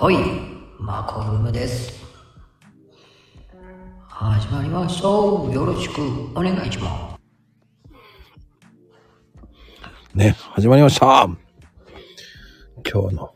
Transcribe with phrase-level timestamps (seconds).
[0.00, 0.16] はい、
[0.78, 1.92] マコルームです。
[4.06, 5.08] 始まりました。
[5.08, 6.00] よろしく
[6.36, 7.18] お願いしま
[10.14, 10.16] す。
[10.16, 11.28] ね、始まりました。
[12.88, 13.34] 今日の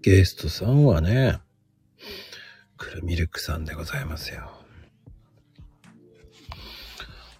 [0.00, 1.38] ゲストさんはね、
[2.78, 4.50] クルミルクさんでございますよ。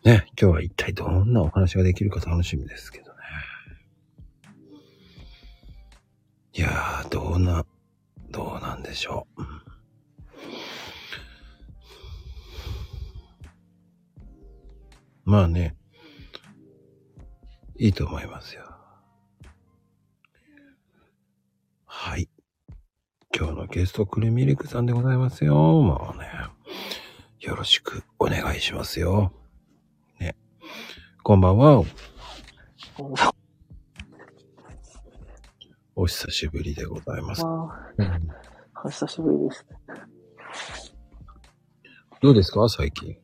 [0.04, 3.18] ね、今日は一体どんなお話ができるか楽しみですけどね。
[6.52, 7.64] いやー、どうな、
[8.90, 9.42] でしょう。
[15.24, 15.76] まあね、
[17.76, 18.64] いいと思いますよ。
[21.86, 22.28] はい。
[23.32, 25.54] 今日のゲスト、クルミルクさんでございますよ。
[25.54, 26.28] もうね、
[27.38, 29.32] よろしくお願いしますよ。
[30.18, 30.34] ね。
[31.22, 31.84] こんばんは。
[35.94, 37.44] お久しぶりでございます。
[37.46, 37.92] あ
[38.84, 39.66] あ、久しぶりです。
[42.22, 42.68] どうですか？
[42.68, 43.16] 最近。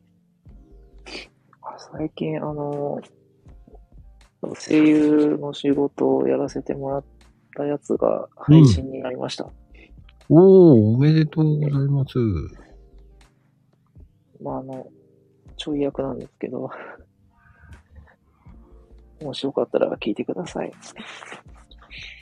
[1.91, 2.99] 最近、あの、
[4.41, 7.05] 声優の仕事をやらせてもらっ
[7.55, 9.47] たやつが配信になりました。
[10.29, 12.17] おー、おめでとうございます。
[14.41, 14.87] まあ、あの、
[15.55, 16.69] ちょい役なんですけど、
[19.23, 20.71] もしよかったら聞いてください。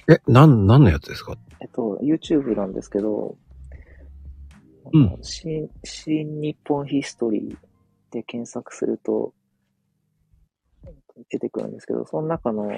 [0.09, 1.35] え、なん、何のやつですか？
[1.61, 3.37] えっと、YouTube なんですけど、
[4.93, 7.57] うん新、新日本ヒストリー
[8.11, 9.33] で検索すると、
[11.29, 12.69] 出てくるんですけど、その中の、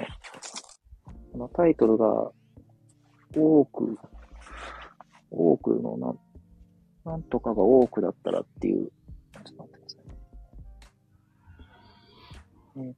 [1.34, 2.30] あのタイトルが、
[3.36, 3.98] 多く、
[5.30, 6.18] 多くのなん、
[7.04, 8.90] なんとかが多くだったらっていう、ちょ
[9.40, 9.96] っと待ってくださ
[12.76, 12.94] いね。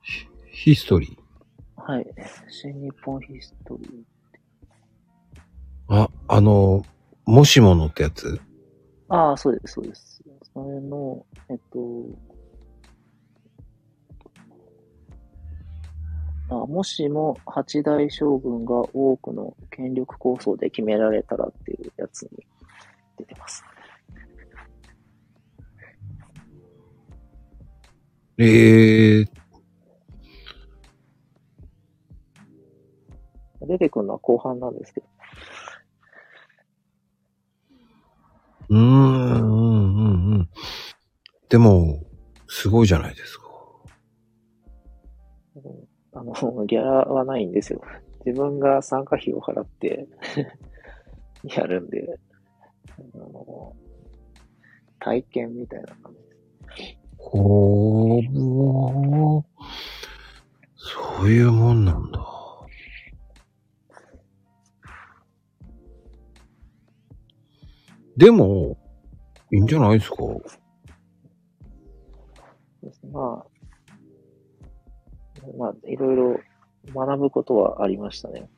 [0.53, 1.83] ヒストリー。
[1.83, 2.07] はい。
[2.49, 4.20] 新日本ヒストリー。
[5.91, 6.85] あ、あの、
[7.27, 8.41] もしものってやつ？
[9.09, 10.23] ああ、そうです、そうです。
[10.55, 11.79] それの、えっと、
[16.49, 22.31] あもしも八代将軍が多くの権力構想で決められたらっていうやつに
[23.19, 23.65] 出てます。
[28.39, 29.29] ええー、
[33.67, 35.07] 出てくるのは後半なんですけど、
[38.71, 40.49] うーん、うん、うん、うん。
[41.49, 42.01] でも、
[42.49, 43.45] すごいじゃないですか。
[46.13, 47.83] あの、ギャラはないんですよ。
[48.25, 50.07] 自分が参加費を払って
[51.43, 52.19] やるんで、
[53.15, 53.75] あの、
[55.01, 56.99] 体験みたいな感じです。
[57.17, 59.43] ほー、
[60.77, 62.40] そういうもんなんだ。
[68.21, 68.77] でも、
[69.51, 70.17] いいんじゃないですか？
[72.83, 73.47] ですねまあ、
[75.57, 76.41] まあ、いろいろ
[76.95, 78.51] 学ぶことはありましたね。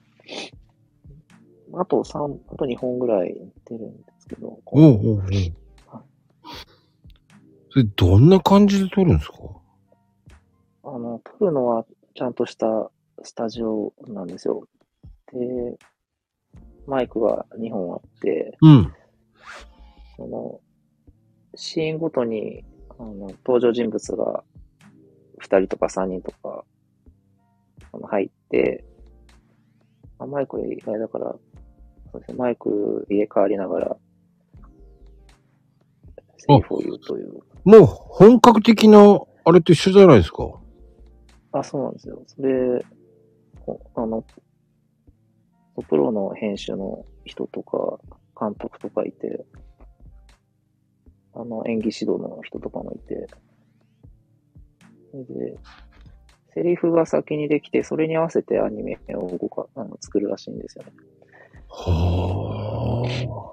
[1.75, 3.35] あと3、あと2本ぐらい
[3.65, 5.23] 出るんですけど、おうおうおう。
[7.71, 9.37] それ、どんな感じで撮るんですか？
[10.83, 11.87] あの、撮るのは
[12.17, 12.91] ちゃんとした
[13.23, 14.67] スタジオなんですよ。
[15.33, 15.79] で、
[16.89, 18.93] マイクが2本あって、うん。
[20.17, 20.61] その、
[21.55, 22.65] シーンごとに、
[22.99, 24.45] あの、登場人物が
[25.41, 26.65] 2人とか3人とか、
[27.93, 28.85] あの、入って、
[30.19, 31.35] あマイク以外だから、
[32.13, 33.97] そうですね、マイク入れ替わりながら、
[36.39, 37.41] セリフを言うという。
[37.65, 40.49] もう、本格的な、あれと一緒じゃないですか
[41.53, 42.23] あ、そうなんですよ。
[42.27, 42.85] それ、
[43.61, 44.25] ほあの、
[45.89, 47.99] プロの編集の人とか、
[48.39, 49.45] 監督とかいて、
[51.35, 53.27] あの、演技指導の人とかもいて、
[55.11, 55.57] それで、
[56.55, 60.93] セリフが先にできて、それに合わせてアニメを動か、あの作るらしいんですよね。
[61.69, 63.53] は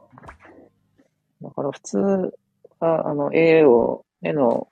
[1.41, 1.97] だから普通
[2.79, 4.67] は、あの、絵を、絵の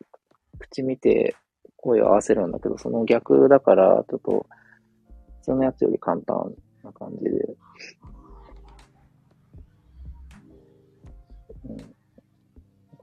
[0.59, 1.35] 口見て
[1.77, 4.45] 声を合わせるんだけど、その逆だから、ちょっと、
[5.41, 6.53] 普通のやつより簡単
[6.83, 7.55] な感じで、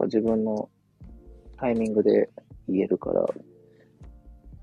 [0.04, 0.68] 自分の
[1.56, 2.28] タイミングで
[2.68, 3.26] 言えるから、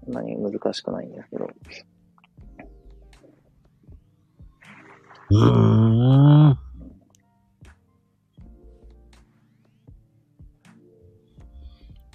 [0.05, 1.49] そんなに難しくないんですけど、
[5.29, 6.57] うーん。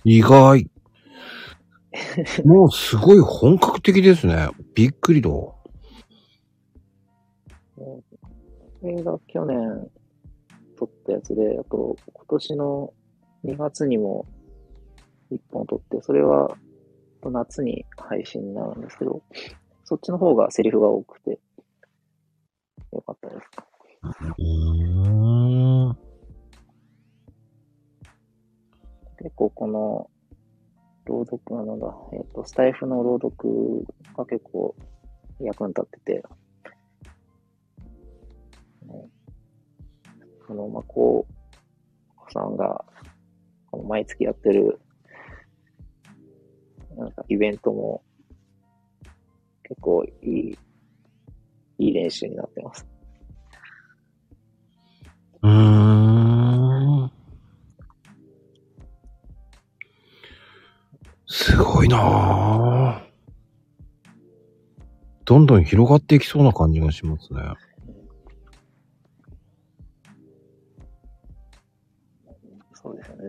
[0.04, 0.70] 意外。
[2.44, 4.48] もうすごい本格的ですね。
[4.74, 5.30] びっくりだ。
[8.86, 9.90] れが去年
[10.78, 12.92] 撮ったやつで、あと今年の
[13.44, 14.26] 2月にも
[15.30, 16.56] 1本撮って、それは
[17.22, 19.22] 夏に配信になるんですけど、
[19.84, 21.38] そっちの方がセリフが多くて、
[22.92, 23.50] よかったです。
[29.18, 30.10] 結構この、
[31.06, 33.84] 朗読、なんだ、えっ、と、スタイフの朗読
[34.16, 34.74] が結構
[35.40, 36.22] 役に立ってて、
[38.86, 39.08] ね、
[40.46, 41.36] その、まあ、こう、
[42.32, 42.84] さんが、
[43.76, 44.80] この毎月やってる、
[46.96, 48.02] なんかイベントも、
[49.64, 50.58] 結構いい、
[51.78, 52.86] いい練習になってます。
[55.42, 55.50] うー
[57.04, 57.10] ん。
[61.26, 63.06] すごいなぁ。
[65.26, 67.42] どんどん広がっていきそうな感じがしますね。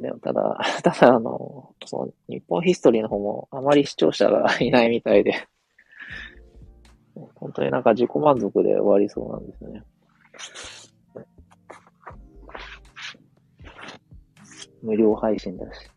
[0.07, 0.13] ですよね。
[0.13, 5.33] でも、ただ、 ただ、あの、その、日本ヒストリーの方もあまり視聴者が いないみたいで、
[7.35, 9.83] 本当になんか自己満足で終わりそうなんですね。
[14.81, 15.89] 無料配信だし。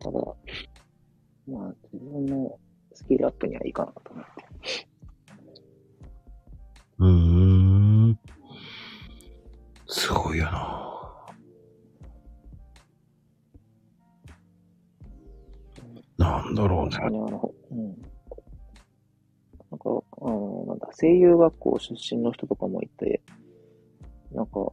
[0.00, 0.20] ただ、
[1.46, 2.58] まあ、自分の
[2.94, 4.48] スキルアップにはいいかなと思って。
[7.00, 7.47] うん。
[9.88, 10.78] すごいよな
[16.18, 16.98] なんだろうね。
[17.70, 17.88] うん。
[19.70, 23.22] なんか、あの、なんだ、声優学校出身の人とかもいて、
[24.32, 24.72] なんか、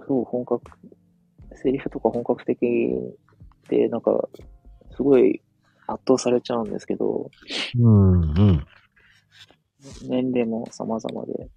[0.00, 0.62] すごい本格、
[1.54, 2.58] セリフとか本格的
[3.68, 4.28] で、なんか、
[4.96, 5.42] すごい
[5.86, 7.30] 圧倒されちゃうんですけど、
[7.78, 8.66] うん、うん。
[10.08, 11.50] 年齢も様々で、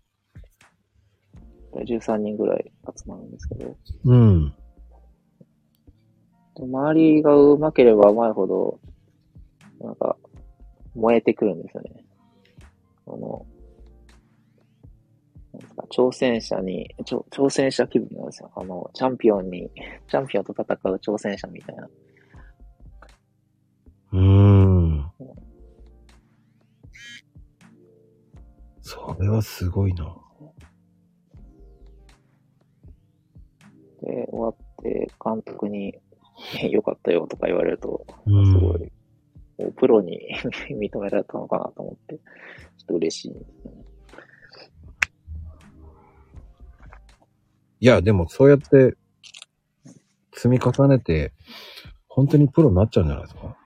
[1.74, 4.54] 13人ぐらい集まるんですけど、うん。
[6.56, 8.80] で周りが上手ければ上手いほど、
[9.80, 10.18] なんか、
[10.96, 12.04] 燃えてくるんですよね。
[13.08, 13.46] あの、
[15.54, 18.52] なんですか、挑戦者に、ちょ挑戦者気分なんですよ。
[18.56, 19.72] あの、チャンピオンに、
[20.10, 21.90] チャンピオンと戦う挑戦者みたいな。
[24.12, 25.12] うーん。
[28.82, 30.29] それはすごいな。
[34.02, 35.96] で、終わって監督に、
[36.62, 38.92] えよかったよとか言われると、うんすごい、
[39.58, 40.20] もうプロに
[40.72, 42.24] 認められたのかなと思って、ちょ
[42.84, 43.42] っと嬉しいね。
[47.82, 48.96] いや、でもそうやって
[50.34, 51.34] 積み重ねて、
[52.08, 53.58] 本当にプロになっちゃうんじゃないですか？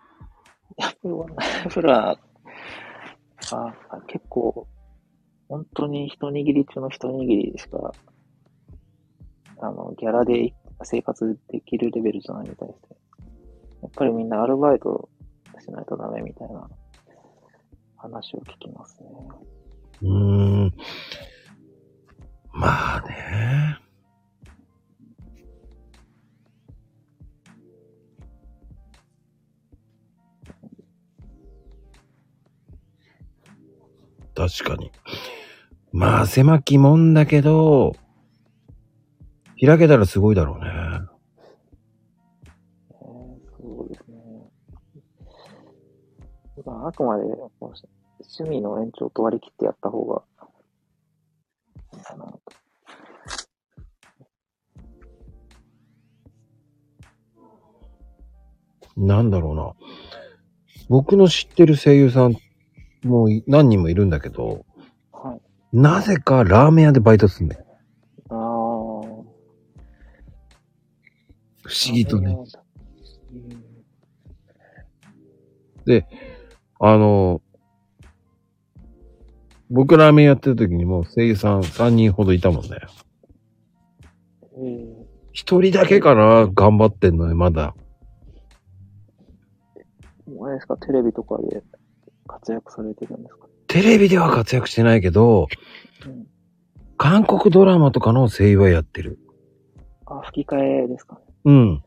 [0.77, 1.27] いや、プロは、
[1.71, 2.19] プロは、
[3.51, 4.67] あ結構、
[5.49, 7.91] 本当に一握り中の一握りしか、
[9.63, 12.79] あの、ギャラで生活できるレベルじゃないみたいです。
[13.81, 15.09] やっぱりみんなアルバイト
[15.61, 16.69] しないとダメみたいな
[17.95, 19.09] 話を聞きますね。
[20.01, 20.09] うー
[20.65, 20.73] ん。
[22.51, 23.77] まあね。
[34.35, 34.91] 確かに。
[35.91, 37.95] まあ狭きもんだけど、
[39.65, 40.71] 開けたらすごいだろうね。
[43.89, 44.17] ですね。
[46.65, 50.23] まあ、あくまで趣味の延長と割り切ってやった方が
[51.93, 52.41] いいかなと。
[58.95, 59.73] なんだろうな。
[60.89, 62.35] 僕の知ってる声優さん
[63.03, 64.65] もう何人もいるんだけど、
[65.11, 65.41] はい。
[65.77, 67.62] なぜかラーメン屋でバイトすんだよ。
[71.73, 72.37] 不思議とね。
[73.33, 73.49] うん。
[75.85, 76.05] で、
[76.79, 77.41] あの、
[79.71, 82.77] 僕ラーメンやってる時にもう声優さん3人ほどいたもんね。
[84.55, 84.93] うん
[85.31, 87.73] 一人だけかな頑張ってんのね、まだ。
[90.39, 91.63] あれですか、テレビとかで
[92.27, 93.47] 活躍されてるんですか？
[93.67, 95.47] テレビでは活躍してないけど、
[96.05, 96.27] うん。
[96.97, 99.17] 韓国ドラマとかの声優はやってる。
[100.05, 101.21] あ、吹き替えですかね。
[101.45, 101.83] うん。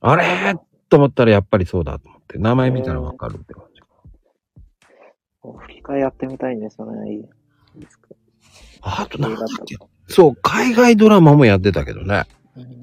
[0.00, 0.54] あれ？
[0.88, 2.38] と思ったらやっぱりそうだと思って。
[2.38, 3.80] 名前見たらわかるって感じ。
[5.42, 7.12] 吹き替えやってみたいんですよね。
[7.12, 7.22] いい
[7.80, 8.08] ですか。
[8.82, 9.76] あとなんだっけ？
[9.76, 12.24] かそう、海外ドラマもやってたけどね。
[12.56, 12.80] うん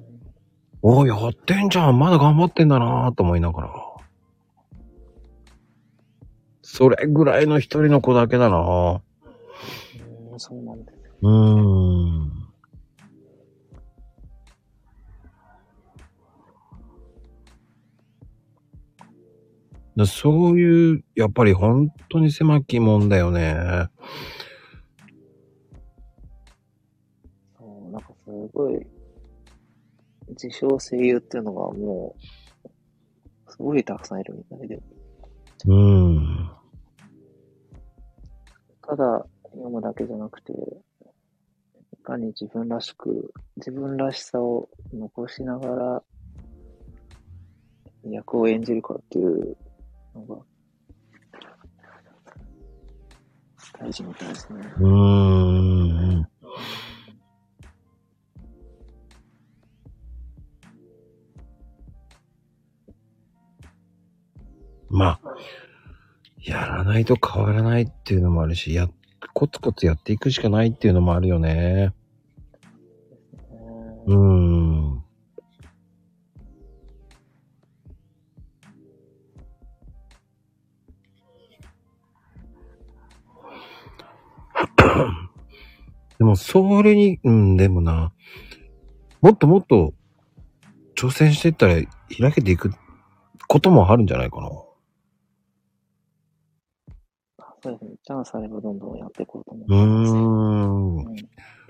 [0.84, 1.98] おーやってんじゃん。
[1.98, 3.74] まだ頑張ってんだなと思いながら。
[6.62, 9.02] それぐらいの一人の子だけだな。
[10.32, 11.00] うん、そうなんです。
[11.24, 12.37] うーん。
[20.06, 23.90] そういう、やっぱり本当に狭きもんだよね。
[27.58, 28.86] そう、なんかすごい、
[30.30, 32.16] 自称声優っていうのがも
[32.66, 34.80] う、すごいたくさんいるみたいで、
[35.66, 36.52] うん。
[38.84, 46.04] ただ読むだけじゃなくて、いかに自分らしく、自分らしさを残しながら、
[48.04, 49.58] 役を演じるかっていう
[50.18, 50.42] のが、
[53.80, 54.60] 大事みたいですね。
[54.80, 56.28] うーん。
[64.90, 65.20] まあ、
[66.42, 68.90] やらないと変わらないっていうのもあるし、や、
[69.34, 71.94] コツコツやっていくしかないっていうのもあるよね。
[74.08, 74.87] うーん。
[86.18, 88.12] でも、それに、うん、でもな、
[89.22, 89.94] もっともっと
[90.96, 91.76] 挑戦していったら
[92.20, 92.72] 開けていく
[93.48, 94.50] こともあるんじゃないかな。
[97.64, 97.92] そうですね。
[98.04, 100.98] チャンスあればどんどんやっていこうと思うーん。
[100.98, 101.16] うん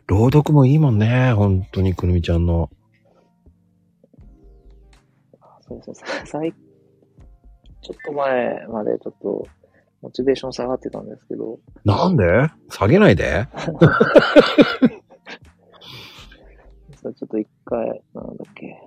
[0.07, 2.69] 朗読もいいもんね、本当にくるみちゃんの。
[5.59, 6.07] そうですね。
[6.23, 9.45] 最、ちょっと前までちょっと、
[10.01, 12.23] モチベーション下がってたんですけど、なんで？
[12.69, 13.47] 下げないで？
[17.01, 18.77] ちょっと一回、なんだっけ、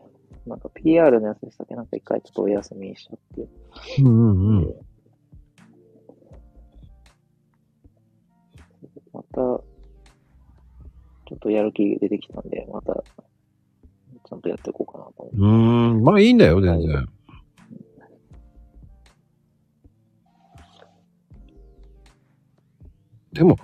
[0.47, 1.75] なんか PR のやつでしたっけ？
[1.75, 3.49] なんか一回ちょっとお休みしちゃって。
[4.03, 4.75] うんうんうん。
[9.13, 9.63] また、ちょ
[11.35, 15.37] っとやる気出てきたんで、また、ちゃんとやっていこうかなと思って。
[15.37, 15.45] うー
[16.01, 17.09] ん、まあいいんだよ、全然。
[23.33, 23.57] でも、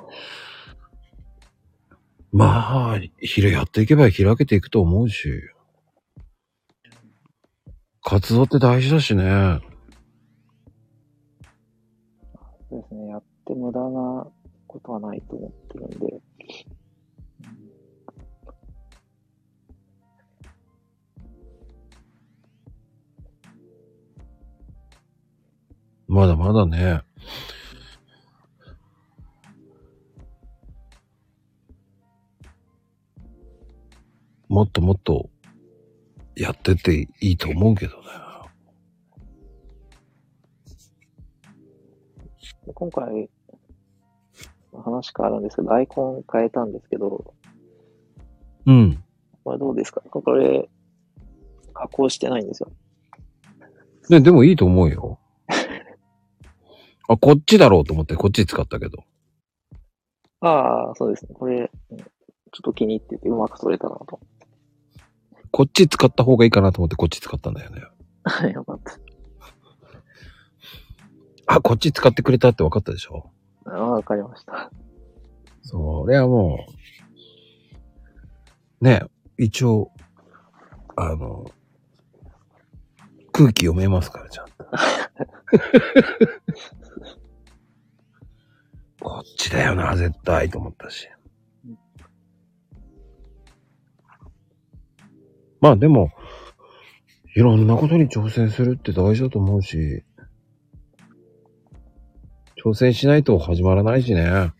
[2.32, 5.42] まあ、ひらやっていけば開けていくと思うし。
[8.02, 9.60] 活動って大事だしね。
[12.70, 13.08] そうですね。
[13.08, 14.26] やって無駄な
[14.68, 16.20] ことはないと思ってるんで。
[26.06, 27.02] まだまだね。
[34.56, 35.28] もっともっと
[36.34, 38.02] やってっていいと思うけどね。
[42.64, 43.28] で今回、
[44.72, 47.34] 話変わるんですけど、アイコン変えたんですけど、
[48.64, 49.04] うん。
[49.44, 50.00] これどうですか？
[50.00, 50.70] これ、
[51.74, 52.72] 加工してないんですよ。
[54.08, 55.18] ね、でもいいと思うよ。
[57.08, 59.04] あ、こっちだろうと思ってこっち使ったけど。
[60.40, 61.34] ああ、そうですね。
[61.34, 61.98] これ、うん
[62.52, 64.18] ちょっと気に入っててうまく撮れたなと。
[65.56, 67.80] こっち使った方がいいかなと思ってこっち使ったんだよね。
[68.24, 68.98] はい、よかった。
[71.46, 73.30] あ、こっち使ってくれたって分かったでしょ？
[73.64, 74.70] あわかりました。
[75.62, 76.66] それはも
[78.82, 79.04] う、ね、
[79.38, 79.90] 一応、
[80.94, 81.50] あの、
[83.32, 84.52] 空気読めますから、ちゃんと。
[89.00, 91.08] こっちだよな、絶対、と思ったし。
[95.60, 96.10] まあでも、
[97.34, 100.04] いろんなことに挑戦するって大事だと思うし、
[102.62, 104.52] 挑戦しないと始まらないしね。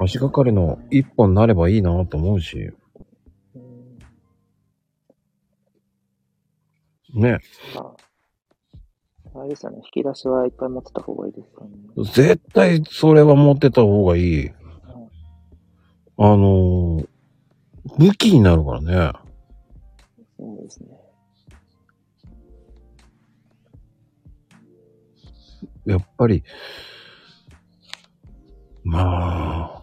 [0.00, 2.70] 足がかりの一本になればいいなと思うし。
[3.54, 3.98] うん
[7.14, 7.38] ね。
[7.76, 7.92] あ
[9.34, 9.78] あれですよね。
[9.84, 11.78] 引き出しはいっぱい持ってた方がいいですよね。
[12.12, 14.50] 絶対それは持ってた方がいい。
[16.16, 17.08] あのー
[17.96, 19.12] 武器になるからね。
[25.88, 26.44] やっぱり、
[28.84, 29.82] まあ、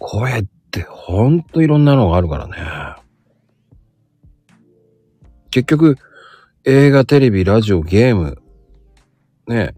[0.00, 2.56] 声ってほんといろんなのがあるからね。
[5.50, 5.96] 結局、
[6.64, 8.42] 映画、テレビ、ラジオ、ゲーム、
[9.46, 9.76] ね、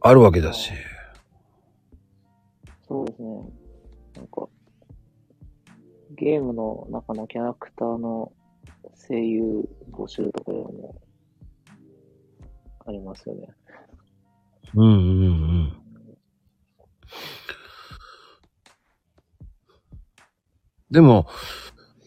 [0.00, 0.72] あるわけだし。
[2.88, 3.28] そうですね。
[4.16, 4.48] なんか、
[6.16, 8.32] ゲームの中のキャラクターの
[9.06, 11.03] 声優募集とかでも、
[12.86, 13.48] ありますよね。
[14.74, 14.94] うんうんう
[15.64, 15.72] ん。
[20.90, 21.26] でも、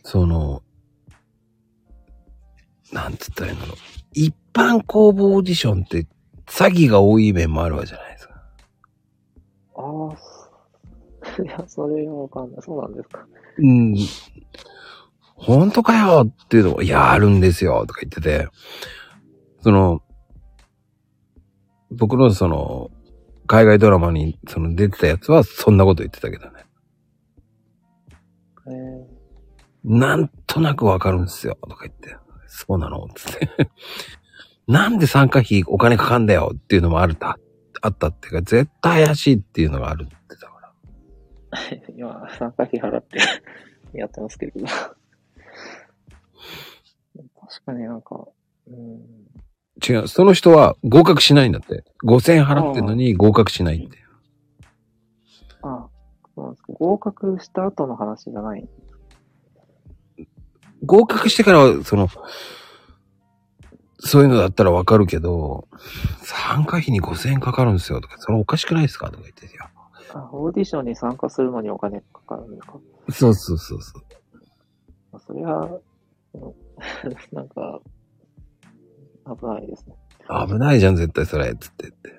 [0.03, 0.61] その、
[2.91, 3.75] なんつったらいいんだろう。
[4.13, 6.07] 一般公募オーディションって
[6.45, 8.33] 詐欺が多い面もあるわけじゃないですか。
[9.75, 10.09] あ
[11.39, 12.61] あ、いや、それはわかんない。
[12.61, 13.25] そうなんですか。
[13.57, 13.95] うん。
[15.35, 18.47] 本当かよっていうのを、いや、あるんですよとか言ってて、
[19.61, 20.01] その、
[21.91, 22.91] 僕のその、
[23.47, 26.65] 海外ドラマにその出てたやつはそんなこと言ってたけどね。
[28.67, 32.17] えー、なんとなくわかるんですよとか言って、
[32.47, 33.07] そうなの？
[33.15, 33.49] つって。
[34.67, 37.39] なんで参加費お金かかんだよっていうのもあるた、
[37.81, 40.73] あったっていうか、絶対怪しいっていうのがあるって言ってたから。
[41.95, 43.19] 今、参加費払って
[43.97, 44.65] やってますけど。
[47.49, 48.27] 確かになんか、
[48.67, 49.26] うん、
[49.87, 51.83] 違う、その人は合格しないんだって。
[52.05, 53.97] 5000円払ってんのに合格しないって。
[55.61, 55.87] あ
[56.35, 56.73] そうなんですか。
[56.73, 58.67] 合格した後の話じゃない。
[60.85, 62.07] 合格してからは、その、
[63.99, 65.67] そういうのだったらわかるけど、
[66.21, 69.65] 参加費に5000円かかるんですよとか、それおかしくないですかとか言っててよ。
[70.13, 72.79] あ、オーディションに参加するのにお金かかるんですか？
[73.11, 74.03] そうそうそうそう。
[75.11, 76.53] まあそれは、う ん
[77.35, 77.79] なんか、
[79.39, 79.95] 危ないですね。
[80.47, 82.17] 危ないじゃん、絶対それ、つって言って。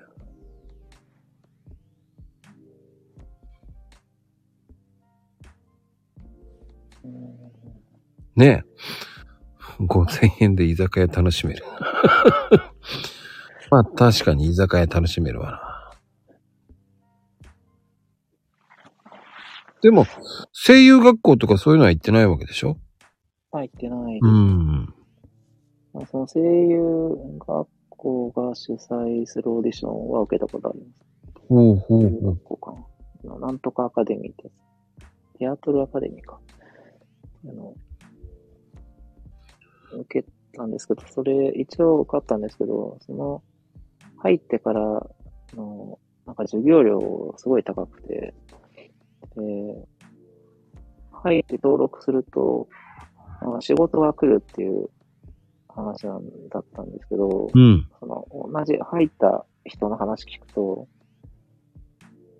[7.04, 7.38] うん
[8.36, 9.82] ねえ。
[9.84, 11.64] 5000円で居酒屋楽しめる。
[13.70, 15.90] まあ確かに居酒屋楽しめるわな。
[19.82, 20.06] でも、
[20.52, 22.76] 声優学校とかそういうのは行ってないわけでしょ？
[23.52, 24.18] 入ってない。
[24.20, 24.94] うん。
[26.10, 27.16] その声優
[27.46, 31.08] 学校が主催するオーディションは受けたことあります。
[31.48, 32.24] ほうほうほう。
[32.24, 32.74] 学校か
[33.24, 33.38] な。
[33.38, 35.38] なんとかアカデミーってやつ。
[35.38, 36.40] テアトルアカデミーか。
[37.46, 37.74] あの、
[40.00, 43.42] 受けたんですけど、それ一応受かったんですけど、その、
[44.16, 44.80] 入ってから
[45.54, 48.34] の、なんか授業料すごい高くて、
[49.36, 49.88] で、
[51.12, 52.66] 入って登録すると、
[53.60, 54.88] 仕事が来るっていう
[55.78, 57.88] 話なんだったんですけど、うん。
[58.00, 60.88] その、同じ入った人の話聞くと、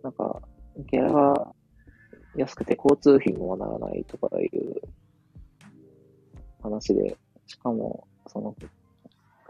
[0.02, 0.42] なんか、
[0.90, 1.54] ギャラが
[2.36, 4.80] 安くて交通費もならないとかいう
[6.62, 8.56] 話で、しかも、その、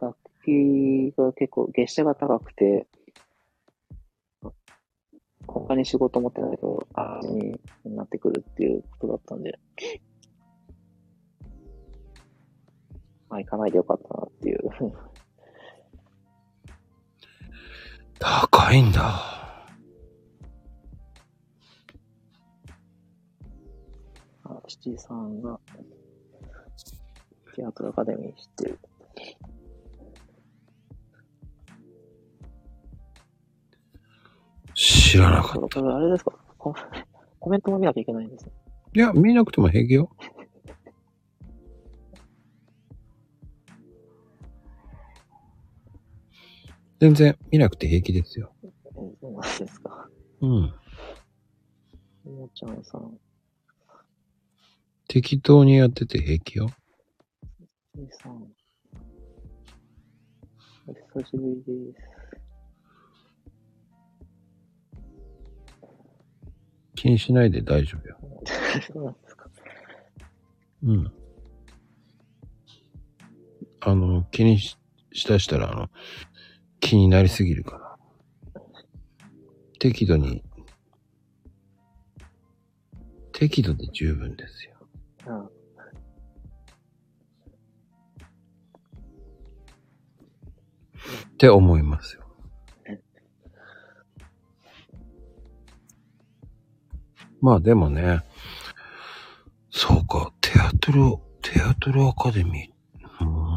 [0.01, 2.87] 楽器が結構月謝が高くて、
[5.47, 7.61] 他に仕事持ってないと赤字に
[7.97, 9.59] なってくるっていうことだったんで、
[13.29, 14.61] まあ行かないでよかったなっていう。
[18.19, 19.01] 高いんだ。
[24.45, 25.59] あ、七さんが、
[27.55, 28.79] テアトルアカデミー知ってる。
[34.75, 36.33] 知らなかっこれ、これあれですか？
[36.59, 36.75] コ
[37.41, 38.47] コメントも見なきゃいけないんです。
[38.95, 40.11] いや、見なくても平気よ。
[47.01, 48.53] 全然見なくて平気ですよ。
[48.63, 48.71] えー
[49.21, 50.09] そうなんですか。
[50.41, 50.51] うん。
[50.51, 50.73] も
[52.25, 53.19] もちゃんさん、
[55.07, 56.71] 適当にやってて平気よ。
[57.95, 58.53] ちさん、
[60.87, 61.99] お久しぶりです。
[66.97, 68.19] 気にしないで大丈夫よ。
[68.93, 69.49] そうなんですか。
[70.83, 71.13] うん。
[73.81, 74.77] あの、気にし
[75.13, 75.91] しだしたら、あの、
[76.81, 77.99] 気になりすぎるから。
[79.79, 80.43] 適度に、
[83.33, 84.75] 適度で十分ですよ。
[85.27, 85.49] あ
[91.29, 92.25] って思いますよ。
[97.41, 98.23] まあでもね、
[99.71, 101.03] そうか、テアトル、
[101.41, 103.25] テアトルアカデミー。
[103.25, 103.48] うーん。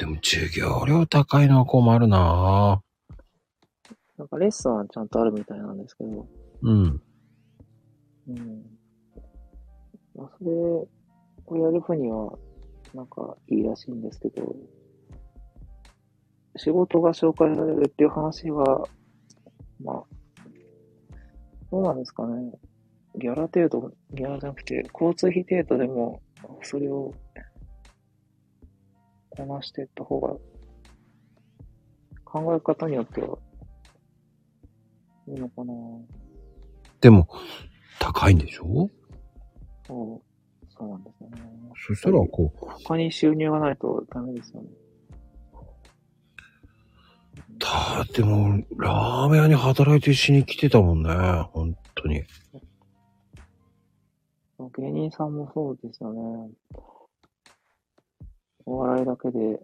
[0.00, 2.80] でも授業料高いのは困るな
[4.16, 6.26] なんかレッスンはちゃんとあるみたいなんですけど、
[6.62, 7.02] うん。
[8.26, 8.62] うん。
[10.16, 10.88] まあ、それを
[11.52, 12.32] やる分には、
[12.94, 14.56] なんかいいらしいんですけど、
[16.56, 18.88] 仕事が紹介されるっていう話は、
[19.84, 20.04] まあ、
[21.70, 22.52] どうなんですかね。
[23.16, 26.22] ギャラ程度、ギャラじゃなくて、交通費程度でも、
[26.62, 27.12] それを
[29.46, 30.34] こなしていった方が、
[32.24, 33.38] 考え方によっては、
[35.28, 35.72] いいのかな
[37.00, 37.26] でも、
[37.98, 38.90] 高いんでしょ？
[39.86, 41.42] そう、そうなんですよね。
[41.86, 44.68] そしたら、こう、他に収入がないとダメですよね。
[47.58, 51.10] だってもう、ラーメン屋に働いてしに来てたもんね。
[51.52, 52.24] 本当に。
[54.76, 56.50] 芸人さんもそうですよね。
[58.66, 59.60] お笑いだけで、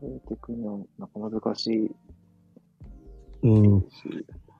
[0.00, 1.90] 食べていくには、なんか難しい
[3.42, 3.80] うん。
[3.82, 3.88] し、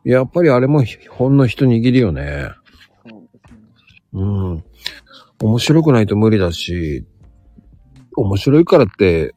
[0.04, 2.50] やっぱりあれもほんの一握りよね。
[3.08, 3.60] そうですね。
[4.12, 4.64] うん。
[5.42, 7.06] 面白くないと無理だし、
[8.16, 9.34] 面白いからって、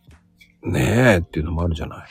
[0.64, 2.08] ねえっていうのもあるじゃない。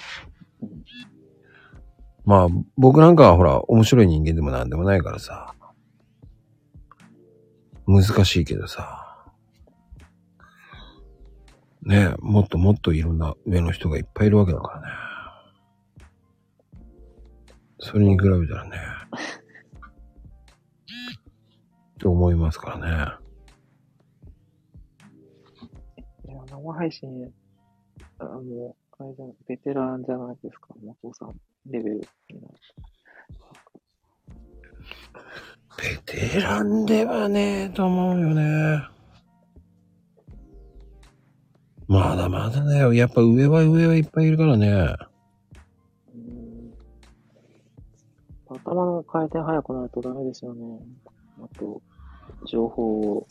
[2.24, 5.54] まあ、僕なんかはほら、面白い人間でもなんでもないからさ。
[7.86, 9.01] 難しいけどさ。
[11.84, 14.86] ねえ、もっともっといろんな上の人がいっぱいいるわけだからね。
[17.80, 18.78] それに比べたらね。
[21.94, 23.22] って思いますからね。
[26.24, 27.34] いや、生配信、
[28.18, 31.34] あもう、あれじゃベテランじゃないですか、元さん
[31.66, 32.00] レベルに
[32.40, 32.54] なる。
[35.78, 39.01] ベテランではねえと思うよね。
[41.92, 42.94] まだまだだよ。
[42.94, 44.96] やっぱ上は上はいっぱいいるからね。
[46.14, 46.72] うん
[48.48, 50.80] 頭の回転速くなるとダメですよね。
[51.38, 51.82] あと、
[52.46, 53.26] 情報を、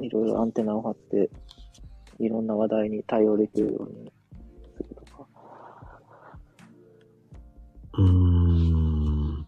[0.00, 1.30] いろいろアンテナを張って、
[2.18, 4.12] いろんな話題に対応できるように
[4.76, 5.26] するとか。
[7.94, 9.46] うーん。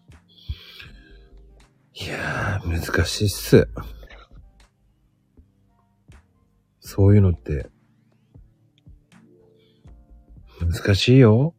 [1.93, 3.67] いやー、難しいっす。
[6.79, 7.69] そういうのって、
[10.59, 11.55] 難しいよ。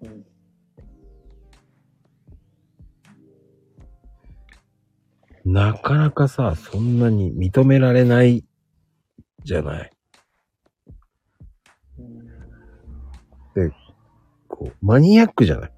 [0.00, 0.24] うん。
[5.44, 8.44] なかなかさ、そんなに認められない
[9.44, 9.90] じゃない。
[11.98, 12.02] う
[13.66, 13.72] ん
[14.48, 15.72] こう、マニアックじゃない。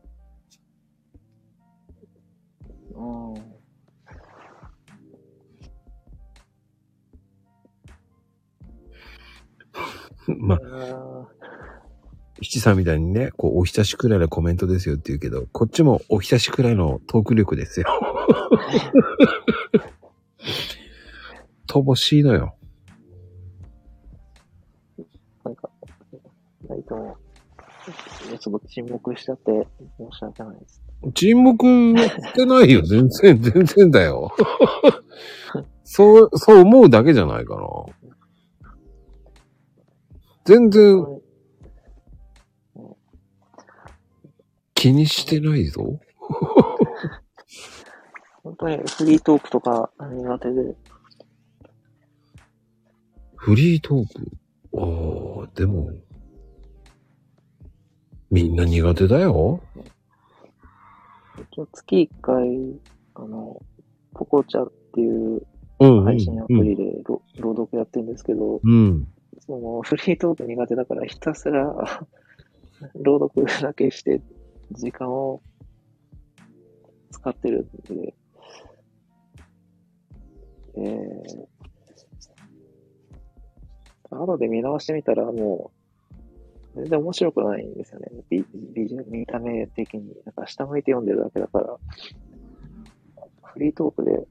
[2.96, 3.34] あ
[10.38, 11.13] まあ、あ。
[12.54, 17.86] 七さんみたいにね、こう、おひたしくらいのコメントですよって言うけど、こっちもおひたしくらいのトーク力ですよ。
[21.66, 22.54] 乏しいのよ。
[25.44, 25.68] なんか、
[26.68, 27.16] ないとも、
[28.38, 29.66] ちょっと沈黙しちゃって
[29.98, 30.80] 申し訳ないです。
[31.14, 31.66] 沈黙
[31.98, 32.82] してないよ。
[32.82, 34.30] 全然、全然だよ。
[35.82, 37.62] そう、そう思うだけじゃないかな。
[40.44, 41.04] 全然
[44.84, 45.98] 気にしてないぞ。
[48.44, 50.76] 本当にフリートークとか苦手で、
[53.34, 54.12] フリートーク？
[54.76, 54.80] あ
[55.44, 55.90] あ、でも、
[58.30, 59.62] みんな苦手だよ。
[61.50, 62.78] 一応月一回、
[63.14, 63.62] あの、
[64.12, 65.46] ポコチャっていう。
[65.78, 69.08] 配信アプリでろ朗読やってるんですけど、うん。
[69.46, 71.74] そのフリートーク苦手だからひたすら
[72.96, 74.20] 朗読だけして
[74.74, 75.40] 時間を
[77.10, 78.14] 使ってるんで、
[80.76, 81.46] えー、
[84.16, 85.72] 後で見直してみたらも
[86.74, 88.08] う全然面白くないんですよね。
[88.28, 90.16] ビビジュ見た目的に。
[90.24, 91.78] なんか下向いて読んでるだけだから、
[93.44, 94.26] フリートークで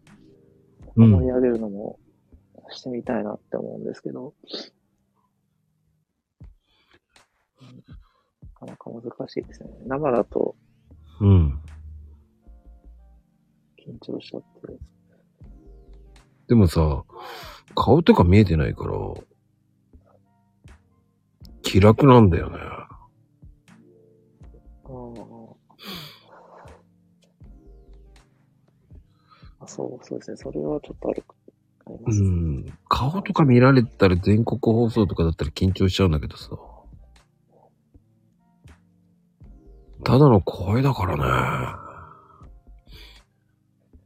[0.97, 1.97] うん盛り上げるのも
[2.69, 4.29] してみたいなって思うんですけど、な
[8.65, 9.69] かなか難しいですね。
[9.85, 10.55] 生だと
[11.19, 11.59] うん。
[13.77, 14.77] 緊張しちゃって。
[16.47, 17.03] でもさ、
[17.75, 18.93] 顔とか見えてないから、
[21.61, 22.57] 気楽なんだよね。
[22.59, 22.87] あ
[29.61, 29.67] あ。
[29.67, 30.37] そう、そうですね。
[30.37, 31.23] それはちょっとある、
[31.87, 32.21] ありまうす。
[32.21, 32.65] ん。
[32.89, 36.49] 顔とか見られたら全国放送とかだったら緊張しちゃうんだけどさ。
[40.03, 41.23] ただの声だからね。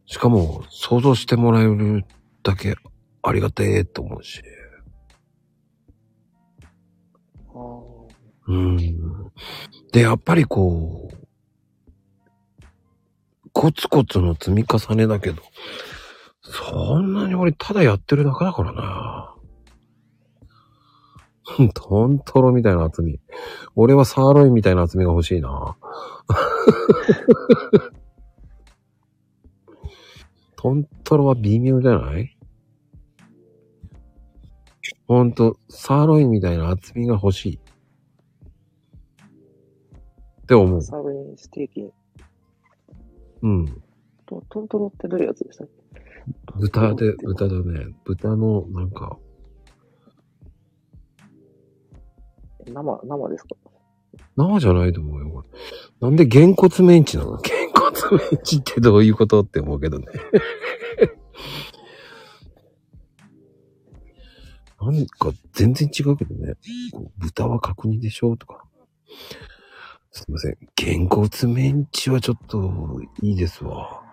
[0.05, 2.05] しかも、想像してもらえる
[2.43, 2.75] だけ
[3.21, 4.41] ありがてえと思うし。
[8.47, 8.77] うん。
[9.91, 11.17] で、やっぱりこう、
[13.51, 15.41] コツコツの積み重ねだけど、
[16.41, 19.37] そんなに俺ただやってるだけだからな。
[21.73, 23.19] トントロみたいな厚み。
[23.75, 25.77] 俺はサーロインみたいな厚みが欲しいな。
[30.57, 32.38] トントロは微妙じゃない？
[35.07, 37.60] ほんと、サーロインみたいな厚みが欲しい。
[40.41, 40.81] って思う。
[40.81, 41.91] サーロインステーキ、
[43.43, 43.65] うん。
[44.25, 46.03] トトントロってどういうやつでしたっけ？
[46.60, 47.95] 豚で、豚だね。
[48.03, 49.17] 豚の、なんか、
[52.71, 53.49] 生、生ですか？
[54.36, 55.30] 生じゃないと思うよ。
[55.30, 55.47] これ
[56.01, 57.38] なんでげんこつメンチなの？
[57.38, 60.06] げんこつメンチってどういうことって思うけどね。
[64.80, 66.53] なんか全然違うけどね。
[67.17, 68.38] 豚は角煮でしょ？
[68.38, 68.63] とか。
[70.12, 70.58] すいません。
[70.75, 74.03] げんこつメンチはちょっといいですわ。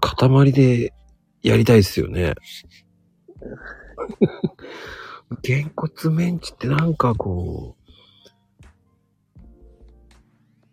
[0.00, 0.92] 塊で
[1.42, 2.34] やりたいですよね。
[5.42, 7.76] げんこつメンチってなんかこ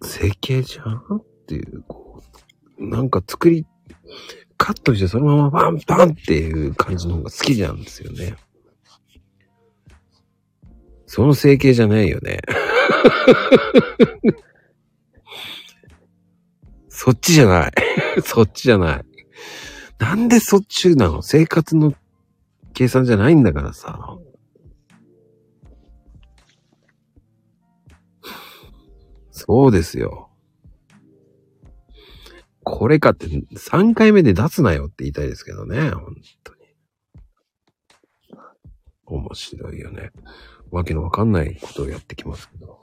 [0.01, 2.21] う、成形じゃんっていう、こ
[2.77, 3.65] う、なんか作り、
[4.57, 8.35] カットしてそのままバンバンっていう感じの方が好きなんですよね。
[11.05, 12.39] その成形じゃないよね。
[16.89, 17.71] そっちじゃない。
[18.23, 19.05] そっちじゃない。
[19.97, 21.21] なんでそっちなの？
[21.21, 21.93] 生活の
[22.73, 24.17] 計算じゃないんだからさ。
[29.39, 30.29] そうですよ。
[32.63, 35.91] これかって3回目で出すなよって言いたいですけどね。
[35.91, 36.59] 本当に。
[39.05, 40.11] 面白いよね。
[40.71, 42.79] わけのわかんないことをやってきますけど。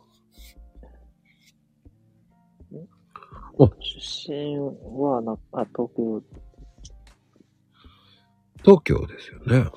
[3.59, 6.23] 出身はな、あ、東京、
[8.63, 9.71] 東京ですよね。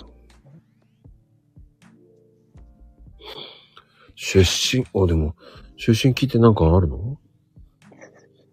[4.15, 4.39] 出
[4.77, 5.35] 身、あ、でも、
[5.79, 7.17] 出身聞いてなんかあるの？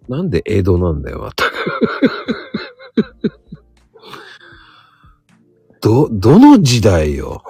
[0.09, 1.45] なんで江戸なんだよ、また。
[5.83, 7.43] ど、どの時代よ？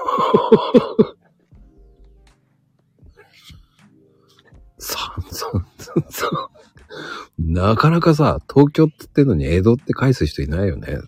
[4.78, 6.30] さ、さ、さ、さ、
[7.38, 11.00] なかなかさ、東京って言ってんのに江戸って返す人いないよね。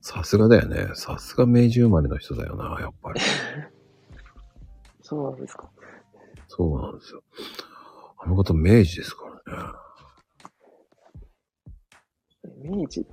[0.00, 0.90] さすがだよね。
[0.94, 3.20] さすが明治生まれの人だよな、やっぱり。
[5.02, 5.68] そうなんですか。
[6.56, 7.24] そうなんですよ。
[8.16, 9.62] あの方明治ですからね。
[12.62, 13.10] 明治って、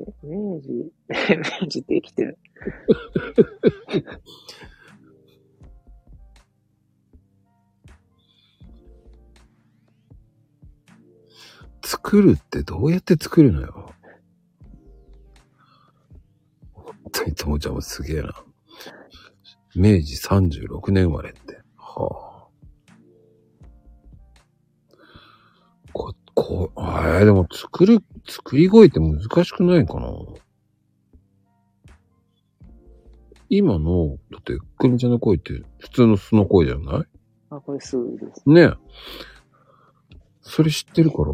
[0.00, 0.92] え、明治、
[1.62, 2.36] 明治って生きてる。
[11.84, 13.94] 作るってどうやって作るのよ。
[16.72, 18.49] 本当にともちゃんもすげえな。
[19.76, 21.60] 明治36年生まれって。
[21.76, 22.30] はあ。
[25.92, 30.08] こ、こ、えー、でも作る、作り声って難しくないかな
[33.48, 37.04] 今の、だって、くるみちゃんの声って普通の素の声じゃない？
[37.50, 38.48] あ、これすぐです。
[38.48, 38.72] ねえ。
[40.40, 41.32] それ知ってるから。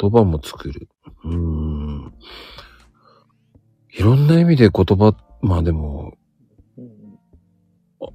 [0.00, 0.88] 言葉も作る。
[1.28, 2.14] うーん。
[3.90, 6.12] いろんな意味で言葉、まあでも、
[6.76, 7.18] うん。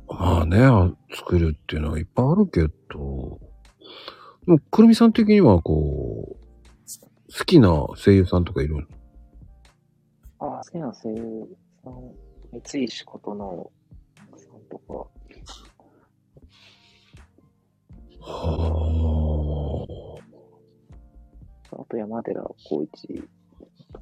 [0.08, 2.70] まあね、あ作るっていうのはいっぱいあるけど、
[4.46, 6.38] でもくるみさん的にはこう、
[7.38, 8.88] 好きな声優さんとかいる？
[10.40, 11.48] あ、好きな声優
[11.84, 11.94] さん、
[12.64, 13.72] 三石琴直
[14.38, 15.08] さんとか、
[18.22, 19.23] は
[21.80, 23.24] あと山寺宏一、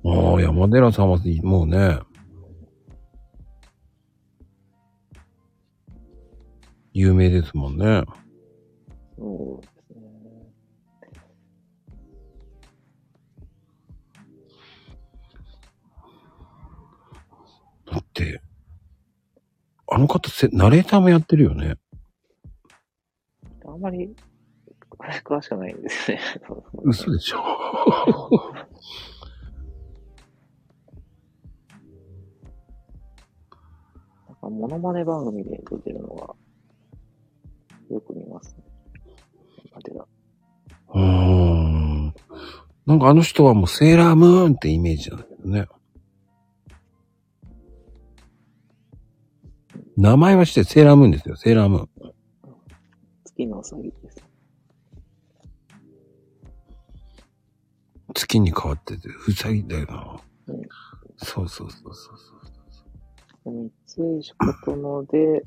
[0.03, 0.09] あ。
[0.09, 1.99] ああ、山寺さんはもうね、
[6.93, 8.03] 有名ですもんね。
[9.17, 10.03] そうですね。
[17.91, 18.41] だって、
[19.87, 21.75] あの方せ、ナレーターもやってるよね。
[23.65, 24.13] あんまり
[25.23, 26.19] 詳しくないんですね。
[26.83, 27.37] 嘘でしょ
[34.27, 36.35] なんかモノマネ番組で出てるのが、
[37.89, 38.63] よく見ますね。
[39.71, 40.03] 山寺。
[40.03, 42.13] うーん。
[42.85, 45.67] なんかあの人はもうセーラームーンってイメージなんだけどね。
[49.97, 52.13] 名前はしてセーラームーンですよ、セーラームーン。
[53.23, 54.30] 月のうさぎです。
[58.13, 60.21] 月に変わってて、ふさぎだよな。
[60.47, 60.61] うん
[61.23, 63.71] そうそうそうそうそう。
[63.95, 65.43] 三井仕事ので、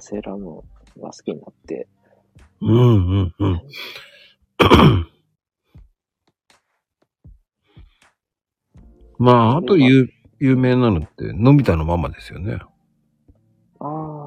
[0.00, 1.88] セーラームーンが好きになって、
[2.60, 2.76] うんう
[3.22, 3.62] んうん。
[9.18, 10.08] まあ、あと有
[10.40, 12.58] 有名なのって、のび太のママですよね。
[13.78, 14.19] ああ。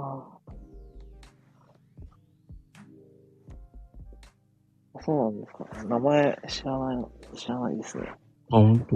[5.06, 5.68] そうなんですか。
[5.86, 8.04] 名前知らないの、知らないですね。
[8.52, 8.96] あ、本当？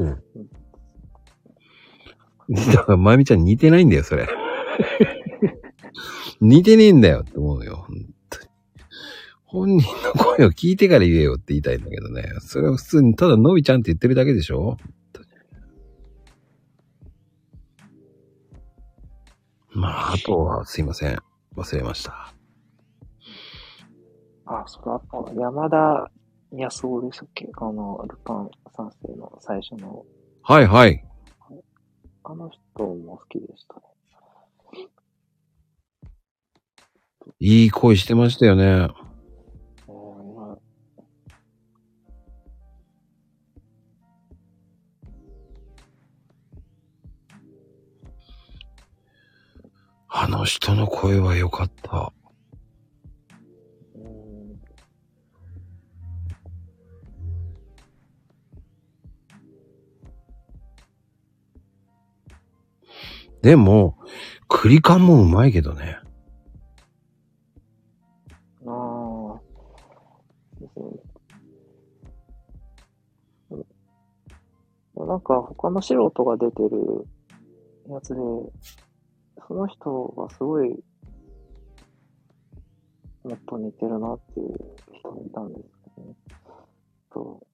[2.76, 4.28] だから、まゆみちゃん似てないんだよ、それ。
[6.40, 7.96] 似てねえんだよって思うよ、本
[8.30, 8.48] 当に。
[9.44, 12.24] 本人の声を聞いてから言えよって言いたいんだけどね。
[12.40, 14.78] それは普通にただのびちゃんって言ってるだけでしょ？
[19.74, 21.18] まあ、あとはすいません。
[21.56, 22.34] 忘れました。
[24.48, 26.10] あ、それあと、山田
[26.52, 27.50] 康夫でしたっけ？
[27.58, 30.06] あの、ルパン三世の最初の、
[30.42, 31.04] はいはい。
[32.24, 33.82] あの人も好きでしたね。
[37.40, 38.88] いい声してましたよね。
[50.10, 52.12] あの人の声は良かった。
[63.42, 63.98] でも、
[64.48, 66.00] クリカンもうまいけどね。
[68.66, 69.40] ああ。
[70.60, 70.86] ですね
[74.96, 77.08] なんか他の素人が出てる
[77.88, 78.20] やつで、
[79.48, 80.70] その人がすごい、
[83.24, 84.56] もっと似てるなっていう
[84.94, 85.64] 人がいたんです
[85.96, 86.16] けどね。
[87.14, 87.48] と、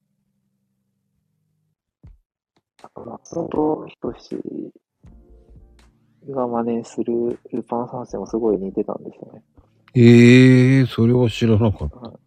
[2.82, 4.36] あと松本人志
[6.30, 9.42] が真似するルパン三世もすごい似てたんですよね。
[9.94, 12.24] ええー、それは知らなかった。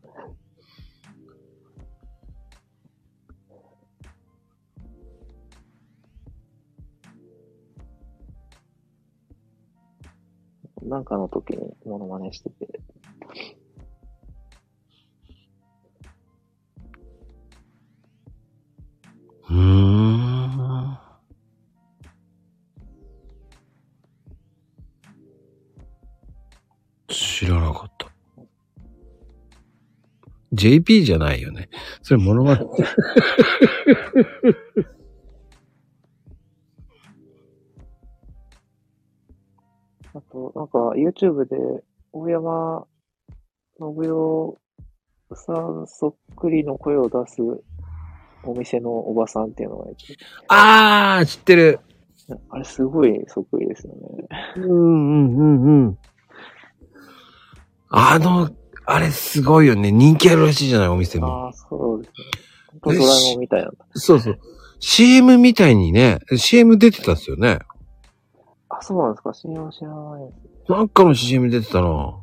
[10.86, 12.80] なんかの時にモノマネしてて、
[19.50, 20.17] うーん。
[27.38, 28.08] 知らなかった。
[30.54, 31.70] JP じゃないよね。
[32.02, 32.52] それ物語。
[32.52, 32.66] あと、
[40.56, 41.56] なんか YouTube で
[42.12, 42.88] 大山
[43.78, 44.58] 信代
[45.36, 47.44] さんそっくりの声を出す
[48.46, 51.82] お店のおばさんっていうのがいて、あー、知ってる。
[52.50, 54.00] あれすごいそっくりですよね。
[54.56, 56.00] うんうんうんうん。
[57.90, 58.50] あの、
[58.86, 59.92] あれすごいよね。
[59.92, 61.28] 人気あるらしいじゃない、お店も。
[61.28, 62.16] ああ、そうですね。
[62.84, 63.72] 本当ドラえもんみたいな。
[63.94, 64.40] そうそう。
[64.80, 67.60] CM みたいにね、CM 出てたっすよね。
[68.70, 70.32] あ、そうなんですか ?CM 知らないで
[70.66, 70.72] す。
[70.72, 72.14] なんかの CM 出てたな。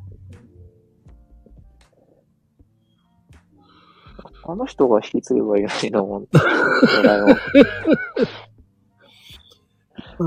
[4.46, 6.28] あの人が引き継げばいいのにな、思って。
[6.38, 7.30] ドラえもん。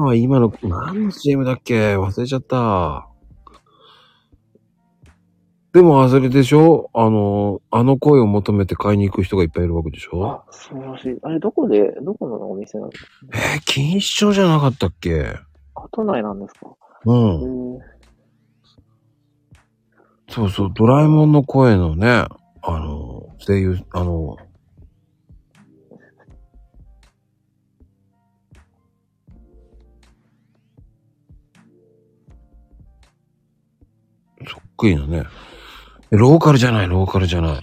[0.09, 1.95] あ今の、何の CM だっけ？
[1.97, 3.07] 忘れちゃった。
[5.73, 6.89] でも、あそれでしょ？
[6.93, 10.25] あの、あの声を求めて買いに行く人がいっぱいいるわけでしょ？
[10.25, 11.17] あ、そうらしい。
[11.21, 13.09] あれ、どこで、どこのお店なんですか？
[13.33, 15.35] えー、錦糸町じゃなかったっけ？
[15.75, 16.67] あ、都内なんですか？
[17.05, 17.77] うん。
[17.79, 17.97] へえ
[20.29, 22.25] そうそう、ドラえもんの声のね、
[22.63, 24.35] あの、声優、あの、
[34.49, 35.23] そっくりなね。
[36.11, 37.61] えローカルじゃない、ローカルじゃない。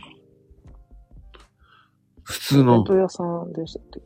[2.23, 4.01] 普通の弁、当屋さんでしたっけ？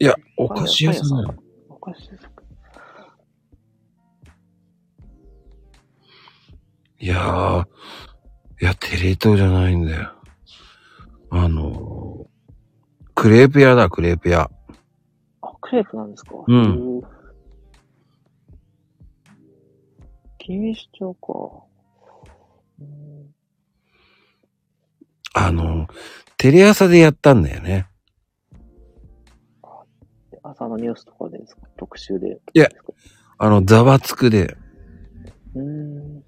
[0.00, 1.34] いや、お菓子屋さんだよ。
[1.68, 2.42] お菓子ですか
[7.00, 7.66] いやー、
[8.60, 10.12] いや、テレ東じゃないんだよ。
[11.30, 12.26] あの、
[13.14, 14.50] クレープ屋だ、クレープ屋。
[15.42, 16.34] あ、クレープなんですか？
[16.46, 17.00] うん。
[20.40, 21.64] 錦糸町か。
[25.36, 25.86] うんあの、
[26.36, 27.86] テレ朝でやったんだよね。
[30.42, 31.62] 朝のニュースとかでですか？
[31.76, 32.40] 特集で。
[32.54, 32.68] いや
[33.36, 34.56] あの、ざわつくで。
[35.54, 36.24] うーん。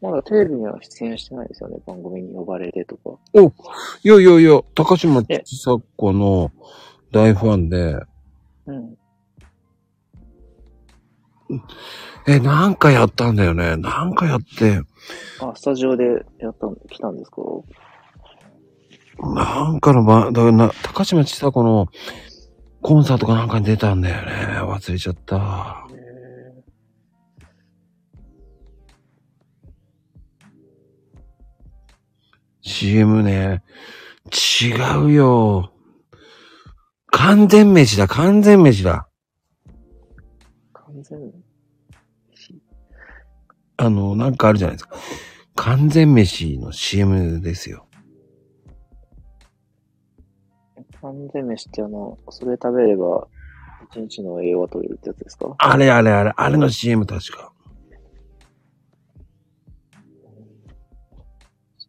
[0.00, 1.78] まだテレビには出演してないですよね。
[1.86, 3.18] 番組に呼ばれてとか。
[4.02, 6.50] いやいやいや、高島ちさ子の
[7.12, 8.00] 大ファンで、
[8.66, 8.96] うん。
[12.26, 13.76] え、なんかやったんだよね。
[13.76, 14.82] なんかやって、
[15.40, 16.04] あ、スタジオで
[16.38, 17.42] やったん、来たんですか？
[19.22, 21.88] なんかのば、だからな、高島ちさ子の
[22.82, 24.32] コンサートかなんかに出たんだよね。
[24.62, 25.86] 忘れちゃった。
[32.62, 33.62] CM ね、
[34.62, 34.72] 違
[35.04, 35.72] うよ。
[37.10, 39.08] 完全飯だ、完全飯だ。
[40.72, 41.39] 完全に。
[43.80, 44.94] あの、なんかあるじゃないですか。
[45.54, 47.86] 完全飯の CM ですよ。
[51.00, 53.26] 完全飯ってあの、それ食べれば、
[53.90, 55.54] 一日の栄養が取れるってやつですか？
[55.56, 57.52] あれあれあれ、あれの CM 確か。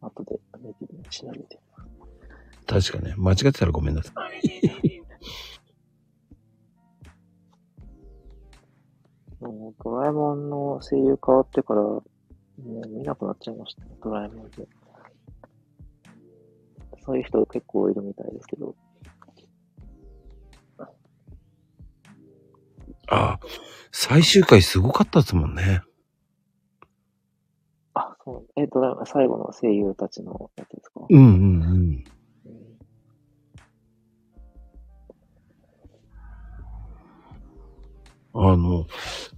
[0.00, 0.40] 後で
[1.10, 1.60] 調べて。
[2.66, 3.14] 確かね。
[3.18, 4.12] 間違ってたらごめんなさ
[4.42, 5.02] い。
[9.48, 12.02] もうドラえもんの声優変わってから、も
[12.58, 14.68] う見なくなっちゃいましたね、ドラえもんで。
[17.04, 18.74] そういう人結構いるみたいですけど。
[23.08, 23.38] あ、
[23.90, 25.82] 最終回すごかったですもんね。
[27.94, 28.46] あ、そう。
[28.56, 31.00] え、ドラえもん、最後の声優たちのやつですか？
[31.10, 32.04] うんうんうん。
[38.34, 38.86] あの、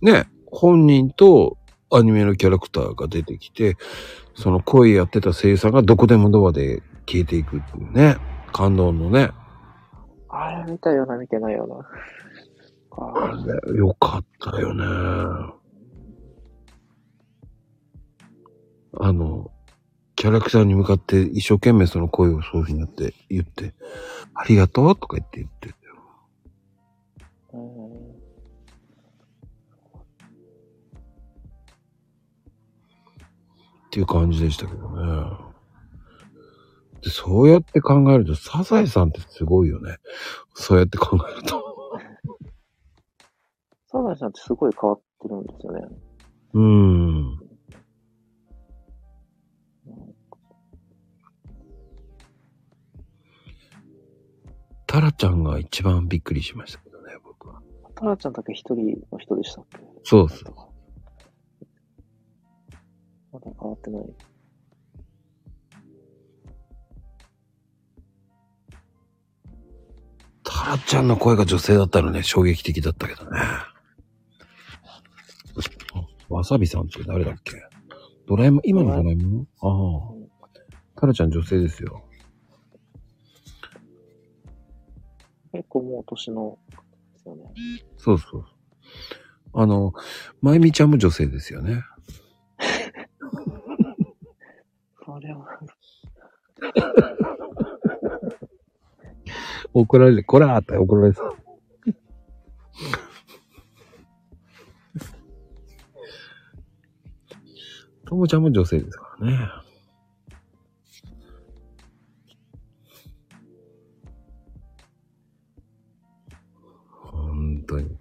[0.01, 1.59] ね、本人と
[1.91, 3.77] アニメのキャラクターが出てきて、
[4.35, 8.17] その声やってた声優さんがどこでもドアで消えていくっていうね。
[8.53, 9.31] 感動のね。
[10.29, 11.89] あれ見たような、見てないような。
[12.97, 14.85] ああれ、よかったよね。
[18.97, 19.51] あの、
[20.17, 23.75] キャラクターに向かって一生懸命その声をそういうふうにやって言って、
[24.35, 25.75] ありがとうとか言って言って
[33.95, 34.97] っていう感じでしたけどね。
[37.01, 39.99] でそうやって考えると、サザエさんってすごいよね。
[40.55, 41.63] そうやって考えると。
[43.87, 45.87] サザエさんってすごい変わってるんですよね。
[46.55, 47.39] うーん。
[54.89, 57.63] タラちゃんが一番びっくりしましたけどね、僕は。
[57.95, 59.79] タラちゃんだけ一人の人でしたっけ？
[60.03, 60.55] そうそう。
[63.35, 64.05] まだ変わってない。
[70.45, 73.41] タラちゃんの声が女性だったのね、衝撃的だったけどね。
[73.41, 73.73] あ
[76.29, 77.55] わさびさんって誰だっけ？
[78.29, 79.49] ドラえもん、今のドラえもん？
[79.61, 81.01] ああ。
[81.01, 82.05] タラちゃん女性ですよ。
[85.53, 86.57] 結構もう年の、
[87.15, 87.53] ですよね。
[87.97, 88.47] そうそう。
[89.55, 89.93] あの、
[90.41, 91.83] まゆみちゃんも女性ですよね。
[95.25, 95.59] れは、
[99.73, 100.25] 怒られる。
[100.25, 101.35] こらーって怒られそう。
[108.07, 109.51] ともちゃんも女性ですからね。
[116.93, 117.99] 本当に。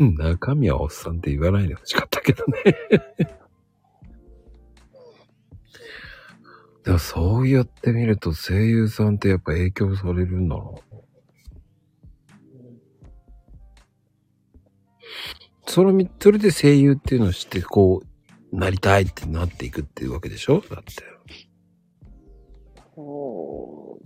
[0.16, 2.62] 中身はおっさんって言わないでほしかったけどね。
[6.92, 10.62] でもそうやって見ると声優さんってやっぱ影響されるんだな。
[15.66, 18.02] それみ、それで声優っていうのを知って、こ
[18.52, 20.60] う、なりたいってなっていくっていうわけでしょ？
[20.60, 20.92] だって。
[22.94, 23.98] そ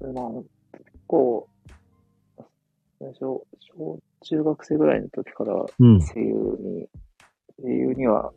[0.00, 0.12] う。
[0.12, 0.44] まあ、結
[1.06, 1.48] 構、
[2.98, 5.98] 最初、小中学生ぐらいの時からうん。
[5.98, 6.86] 声優に、
[7.62, 8.34] 声優には、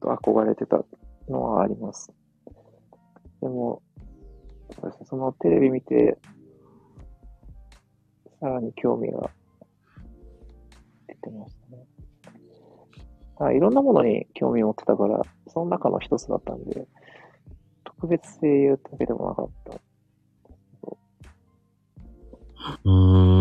[0.00, 0.82] 憧れてた
[1.28, 2.12] のはあります。
[3.40, 3.82] でも、
[4.74, 6.18] そうですねそのテレビ見て、
[8.40, 9.30] さらに興味が
[11.06, 11.84] 出てましたね。
[13.38, 16.86] あいろんなものに興味を持ってたから、その中の一つだったんで、
[17.84, 19.80] 特別声優だけでもなかった。
[22.84, 23.35] うーん。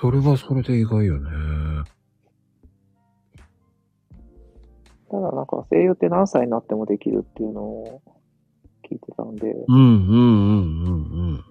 [0.00, 1.30] それはそれで意外よね。
[5.10, 8.02] ただなんか声優って何歳になってもできるっていうのを
[8.90, 11.44] 聞いてたんで、うんうんうんうん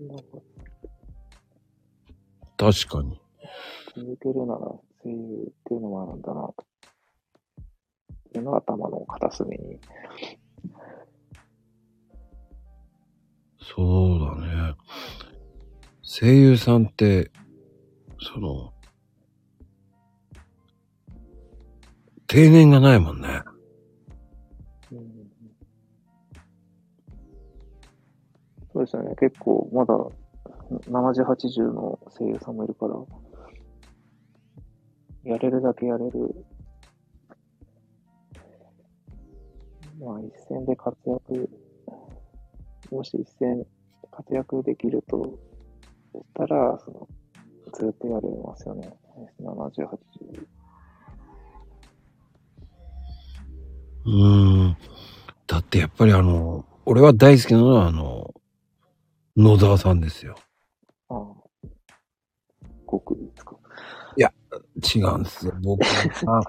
[0.00, 0.08] うん。
[0.08, 0.24] なんか
[2.56, 3.20] 確かに。
[3.94, 4.60] 続けるなら
[5.04, 6.54] 声優っていうのもあるんだなと。
[8.28, 9.78] っていうのが頭の片隅に。
[13.60, 14.34] そうだ
[14.72, 14.74] ね。
[16.08, 17.32] 声優さんって、
[18.20, 18.72] その、
[22.28, 23.42] 定年がないもんね。
[28.72, 29.16] そうですよね。
[29.18, 29.96] 結構、まだ、
[30.88, 32.94] 70、80の声優さんもいるから、
[35.24, 36.46] やれるだけやれる。
[39.98, 41.50] まあ、一戦で活躍、
[42.92, 43.66] もし一戦
[44.12, 45.36] 活躍できると
[46.22, 47.08] したら、その、
[47.72, 48.92] ずっとやれますよね。
[49.40, 50.46] 70、80。
[54.04, 54.76] うーん。
[55.46, 58.34] だってやっぱりあの、俺は大好きなのはあの、
[59.36, 60.36] 野沢さんですよ。
[61.08, 61.34] ああ。
[62.90, 63.56] 極意ですか？
[64.94, 65.54] 違うんですよ。
[65.62, 65.82] 僕
[66.26, 66.42] は、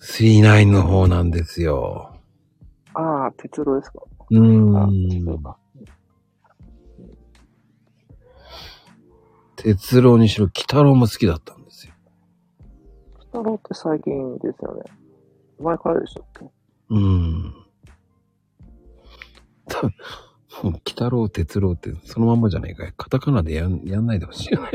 [0.00, 2.14] 39の方なんですよ。
[2.94, 4.00] ああ、鉄郎ですか？
[4.30, 4.72] うん
[5.24, 5.42] そう。
[5.42, 5.58] か。
[9.64, 11.94] 哲郎にしろ、鬼太郎も好きだったんですよ。
[13.30, 14.82] 北郎って最近ですよね。
[15.58, 16.44] 前からでしたっけ？
[16.90, 17.54] うーん。
[19.66, 19.90] たも
[20.64, 22.92] う鬼太郎、哲郎ってそのまんまじゃないかい。
[22.94, 24.70] カタカナでやんやんないでほしいよね。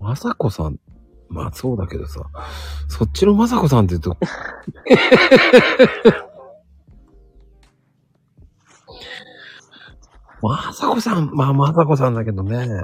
[0.00, 0.80] まさこさん、
[1.28, 2.24] まあそうだけどさ、
[2.88, 4.16] そっちのまさこさんって言うと、
[10.42, 12.82] まさこさん、まあまさこさんだけどね、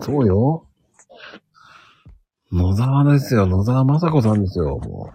[0.00, 0.66] そうよ。
[2.52, 5.12] 野沢ですよ、野沢まさこさんですよ、も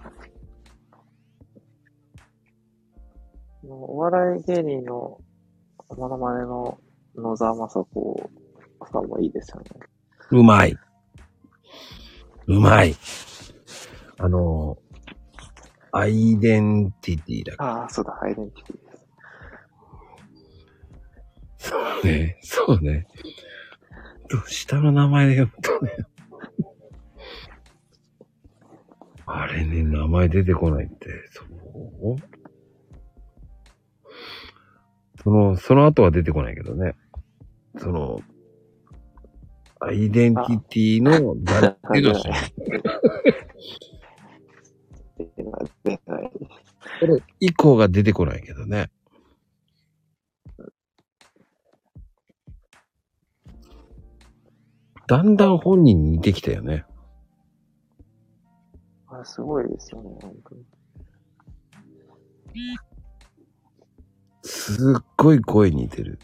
[3.64, 5.18] お笑い芸人の
[5.98, 6.78] モノマネの
[7.16, 8.30] 野沢雅子
[8.92, 9.70] さんもいいですよね。
[10.32, 10.40] う。
[10.40, 10.76] うまい。
[12.48, 12.96] うまい。
[14.18, 14.78] あの、
[15.92, 18.85] アイデンティティだっああ、そうだ、アイデンティティ
[21.66, 22.02] です。
[22.02, 22.38] けね。
[22.42, 23.08] そうね。
[24.48, 26.06] 下の名前で読むとね。
[29.28, 31.48] あれね、名前出てこないって、そう？
[35.24, 36.96] その、その後は出てこないけどね。
[37.78, 38.22] その、
[39.80, 42.24] アイデンティティの誰っていう ない。
[47.00, 48.90] これ以降が出てこないけどね。
[55.08, 56.86] だんだん本人に似てきたよね。
[59.08, 60.66] あれすごいですよね、本当に。
[64.42, 66.20] すっごい声似てる。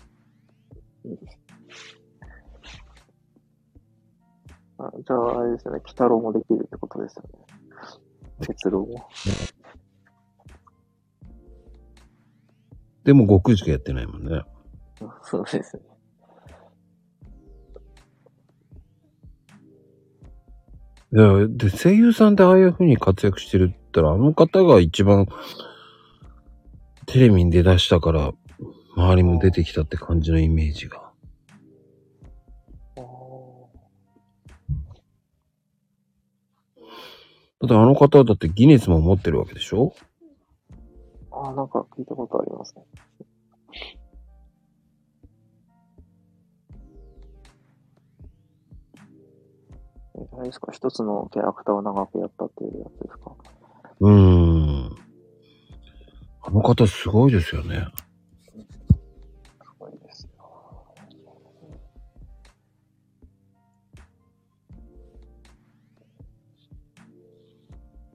[4.77, 7.29] あじゃあ、あれですよね、鬼太郎もできるってことですよね。
[8.41, 9.07] 鉄郎も。
[13.03, 14.41] でも悟空しかやってないもんね。
[15.23, 15.90] そうですね。
[21.11, 25.27] で、声優さんでああいう風に活躍してるって言ったら、あの方が一番
[27.05, 28.31] テレビに出だしたから、
[28.95, 31.11] 周りも出てきたって感じのイメージが。
[32.97, 33.01] あ
[37.61, 39.93] だってあの方だってギネスも持ってるわけでしょ？
[41.31, 42.83] ああ、なんか聞いたことありますね。
[50.21, 50.71] えあれですか？
[50.71, 53.31] 一つのキャラクターを長くやったっていうやつですか？
[53.99, 54.95] うーん。
[56.43, 57.85] あの方すごいですよね。
[58.47, 60.29] すごいですよ。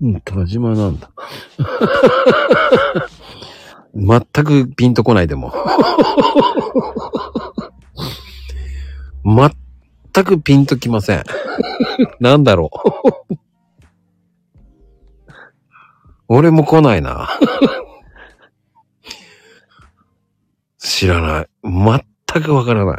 [0.03, 1.11] うん、田島なんだ。
[3.95, 5.53] 全くピンとこないでも。
[10.17, 11.25] 全くピンときません。
[12.21, 12.71] なんだろ
[13.31, 13.37] う。
[16.29, 17.29] 俺も来ないな。
[20.79, 21.49] 知らない。
[21.63, 22.99] 全くわからない。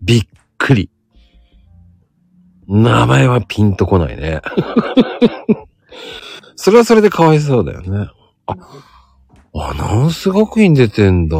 [0.00, 0.22] びっ
[0.56, 0.90] くり。
[2.66, 4.40] 名前はピンとこないね。
[6.56, 8.08] それはそれでかわいそうだよね。
[8.46, 8.56] あ、
[9.52, 11.36] アナウンス学院出てんだ。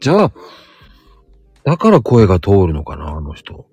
[0.00, 0.32] じゃあ、
[1.64, 3.66] だから声が通るのかな、あの人。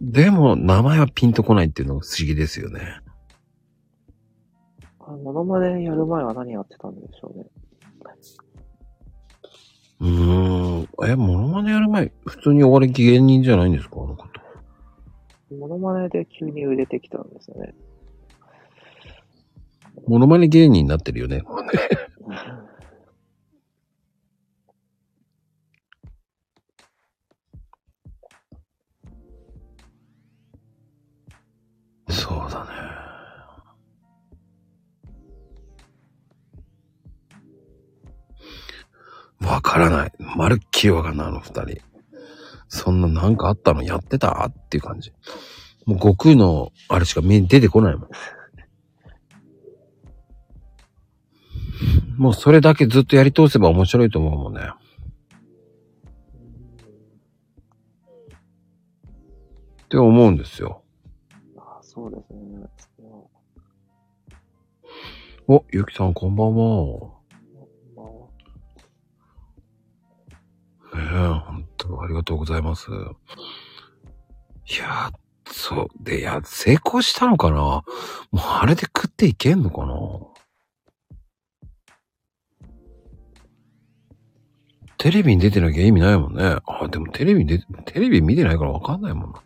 [0.00, 3.00] でも、名前はピンとこないっていうのが不思議ですよね。
[4.98, 7.46] あモノマネやる前は何やってたんでしょうね。
[10.00, 11.08] うーん。
[11.08, 14.26] え、モノマネやる前、普通にお笑い芸人じゃないんですかあの方。
[15.56, 17.74] モノマネで急に売れてきたんですよね。
[20.08, 21.44] モノマネ芸人になってるよね。
[32.08, 32.70] そうだね。
[39.40, 40.12] わからない。
[40.18, 41.80] まるっきりわかんない、あの二人。
[42.68, 43.82] そんななんかあったの？
[43.82, 44.46] やってた？
[44.48, 45.12] っていう感じ。
[45.84, 48.08] もう悟空のあれしか見出てこないもん。
[52.16, 54.70] もうそれだけずっとやり通せば面白いと思うもんね。
[59.84, 60.82] って思うんですよ。
[61.58, 62.66] あそうですね。
[65.48, 67.10] お、ゆきさんこんばんは。
[67.96, 68.02] ま
[70.92, 71.00] あええ
[71.46, 72.90] 本当ありがとうございます。
[72.90, 72.94] い
[74.78, 77.56] やー、そう、で、いや、成功したのかな？
[77.56, 77.82] も
[78.34, 79.94] うあれで食っていけんのかな？
[85.02, 86.58] テレビに出てなきゃ意味ないもんね。
[86.64, 89.42] あ、でもテレビに出て、テレビ見てないからわかんないもんな。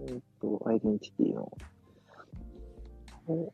[0.00, 1.52] えっと、アイデンティティの。
[3.28, 3.52] お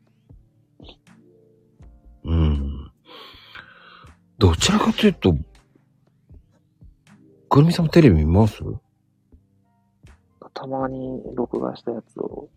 [2.23, 2.91] うん。
[4.39, 5.35] どちらかというと、
[7.47, 8.63] くるみさんもテレビ見ます？
[10.55, 12.49] たまに録画したやつを、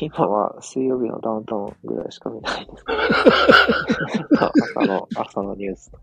[0.00, 2.98] 今は水曜日のダウンタウンぐらいしか見ないですけど
[4.80, 6.02] 朝の、朝のニュースとか。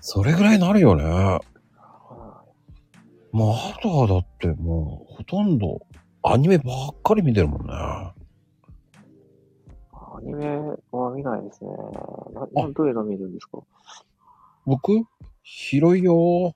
[0.00, 1.04] それぐらいになるよね。
[1.04, 1.40] は
[3.32, 5.80] もう、あとはだってもう、ほとんど、
[6.22, 7.72] アニメばっかり見てるもんね。
[7.72, 7.76] い
[9.92, 10.58] アニメ
[10.90, 11.70] は見ないですね。
[12.32, 13.58] な、などういうの見るんですか？
[14.66, 14.92] 僕？
[15.42, 16.52] 広いよ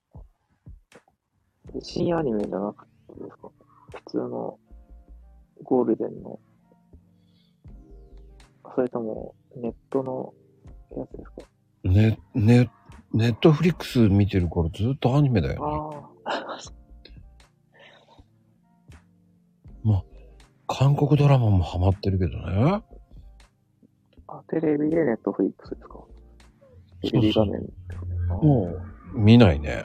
[1.81, 3.49] 深夜アニメじゃなくてですか？
[3.95, 4.59] 普通の
[5.63, 6.39] ゴールデンの、
[8.75, 10.33] それともネットの
[10.97, 11.43] やつですか？
[11.85, 12.71] ね、ね、
[13.13, 16.07] ネットフリックス見てるからずっとアニメだよ、ね。
[16.25, 16.63] あ
[20.69, 22.83] 韓国ドラマもハマってるけどね。
[24.27, 25.99] あ、テレビでネットフリックスですか？
[27.03, 27.61] テレビ画面
[28.29, 28.73] も
[29.15, 29.85] う、見ないね。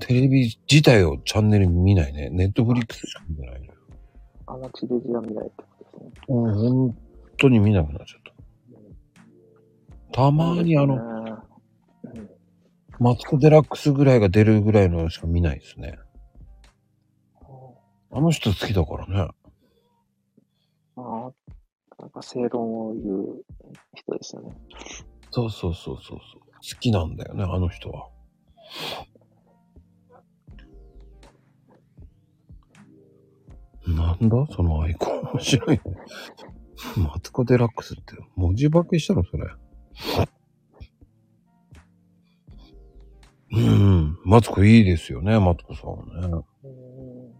[0.00, 2.28] テレビ自体をチャンネル見ないね。
[2.28, 3.70] ネットフリックスしか見てないね。
[4.46, 6.10] あの地デジは見ないってことですね。
[6.28, 6.96] もう本
[7.38, 8.36] 当に見なくなっちゃった。
[10.12, 11.38] たまにあの、の、
[12.98, 15.98] マツコデラックスぐらいが出るぐらいのしか見ないですね。
[18.10, 19.30] あの人好きだからね。
[20.96, 21.32] ああ、
[21.98, 23.44] なんか正論を言う
[23.94, 24.56] 人ですよね。
[25.30, 26.40] そうそうそうそうそう。
[26.52, 28.08] 好きなんだよね、あの人は。
[33.86, 34.46] なんだ？
[34.54, 35.20] そのアイコン。
[35.34, 35.82] 面白いね。
[36.96, 39.24] マツコデラックスって文字化けしたの？
[39.24, 39.46] それ。
[43.52, 44.18] うん。
[44.24, 45.96] マツコいいですよね、マツコさんは
[46.28, 46.44] ね。
[46.64, 47.32] うん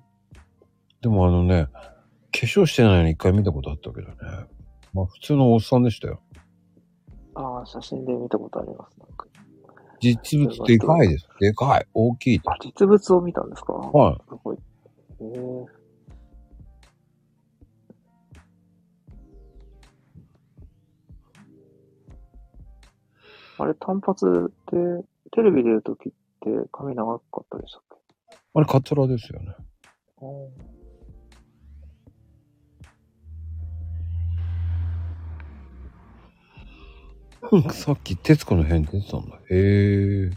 [1.02, 1.80] でもあのね、化
[2.32, 4.16] 粧してないのに一回見たことあったけどね。
[4.92, 6.20] まあ普通のおっさんでしたよ。
[7.34, 8.98] ああ、写真で見たことあります。
[8.98, 9.26] なんか
[10.00, 11.28] 実物でかいです。
[11.38, 11.86] でかい。
[11.92, 12.56] 大きいとあ、。
[12.60, 13.74] 実物を見たんですか？
[13.74, 14.16] はい。
[14.28, 14.58] すごい。
[15.20, 15.75] えー
[23.58, 27.96] あれ、単発で、テレビ出るときって髪長かったでしたっけ？
[28.54, 29.54] あれカツラですよね。
[37.72, 39.36] さっき徹子の部屋に出てたんだ。
[39.50, 40.30] へえ。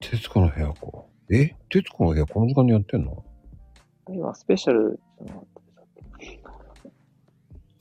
[0.00, 0.80] 徹子の部屋か。
[1.30, 1.54] え？
[1.68, 3.24] 徹子の部屋この時間にやってんの？
[4.08, 5.40] 今、スペシャルじゃな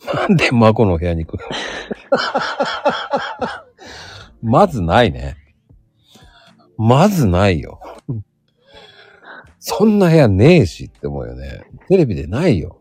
[0.05, 1.43] なんで孫の部屋に行く
[4.41, 5.35] まずないね。
[6.77, 7.81] まずないよ。
[9.59, 11.61] そんな部屋ねえしって思うよね。
[11.89, 12.79] テレビでないよ。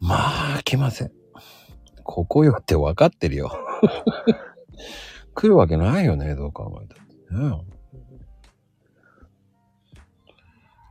[0.00, 1.12] まあ、来ません。
[2.02, 3.52] ここよって分かってるよ。
[5.34, 7.77] 来るわけないよね、どう考えたってね。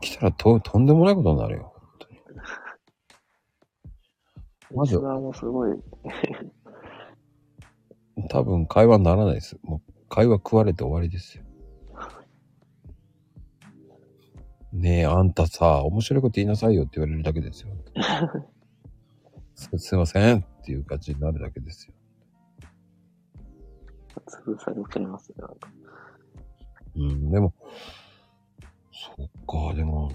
[0.02, 1.74] 来たらととんでもないことになるよ。
[4.74, 5.72] まずもすごい、
[8.30, 9.58] 多 多分会話にならないです。
[9.64, 11.44] もう会話食われて終わりですよ。
[14.74, 17.70] ねえ、あんたさ、面白いこと言いなさいよって言われるだけですよ。
[19.56, 21.94] すすいませんっていう感じになるだけですよ。
[24.28, 25.70] 潰されちゃいますね、なんか。
[26.96, 27.54] うん、でも、
[29.00, 30.12] そっか、でも、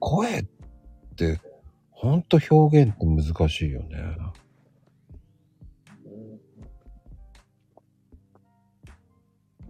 [0.00, 0.44] 声っ
[1.14, 1.40] て、
[1.92, 3.96] ほんと表現って難しいよね。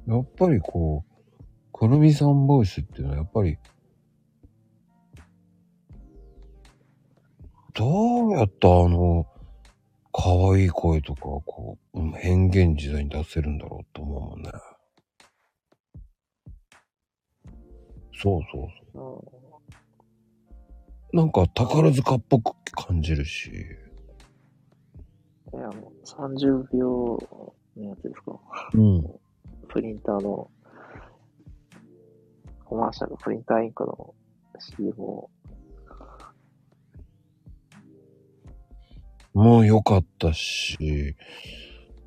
[0.07, 3.59] やっぱりこう、くるみさんボイスっていうのはやっぱり、
[7.75, 9.27] どうやってあの、
[10.11, 14.51] 可愛い声とか、こう、変幻自在に出せるんだろうと思うもんね。
[18.23, 19.25] そうそうそ
[21.13, 21.17] う。
[21.17, 23.51] なんか宝塚っぽく感じるし。
[25.53, 27.19] え、あの、30秒
[27.77, 28.39] のやつですか
[28.75, 29.21] うん。
[29.69, 30.49] プリンターの、
[32.65, 34.15] コマーシャル、プリンターインクの
[34.61, 35.31] CM を、
[39.35, 41.17] もう良かったし、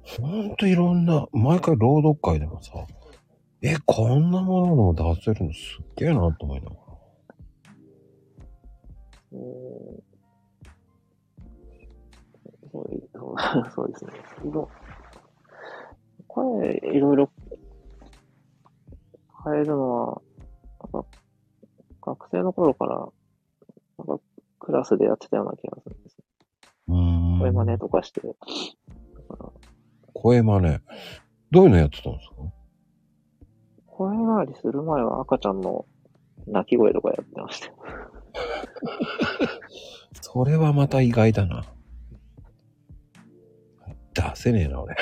[0.01, 2.71] ほんといろんな、毎回朗読会でもさ、
[3.61, 6.81] え、こんなものも出せるのすっげえなと思いながら。
[13.35, 14.11] うそうですね。
[16.27, 17.29] 声、いろいろ
[19.45, 20.21] 変えるのは、
[20.93, 21.07] なんか
[22.01, 23.07] 学生の頃から、
[23.97, 24.23] なんか
[24.59, 26.23] クラスでやってたような気がするんですよ。
[27.39, 28.21] 声真似とかして。
[30.13, 30.79] 声真似。
[31.51, 32.35] どういうのやってたんですか？
[33.97, 35.85] 声変わりする前は赤ちゃんの
[36.47, 37.73] 泣き声とかやってましたよ。
[40.21, 41.63] それはまた意外だな。
[44.13, 44.95] 出せねえな、俺。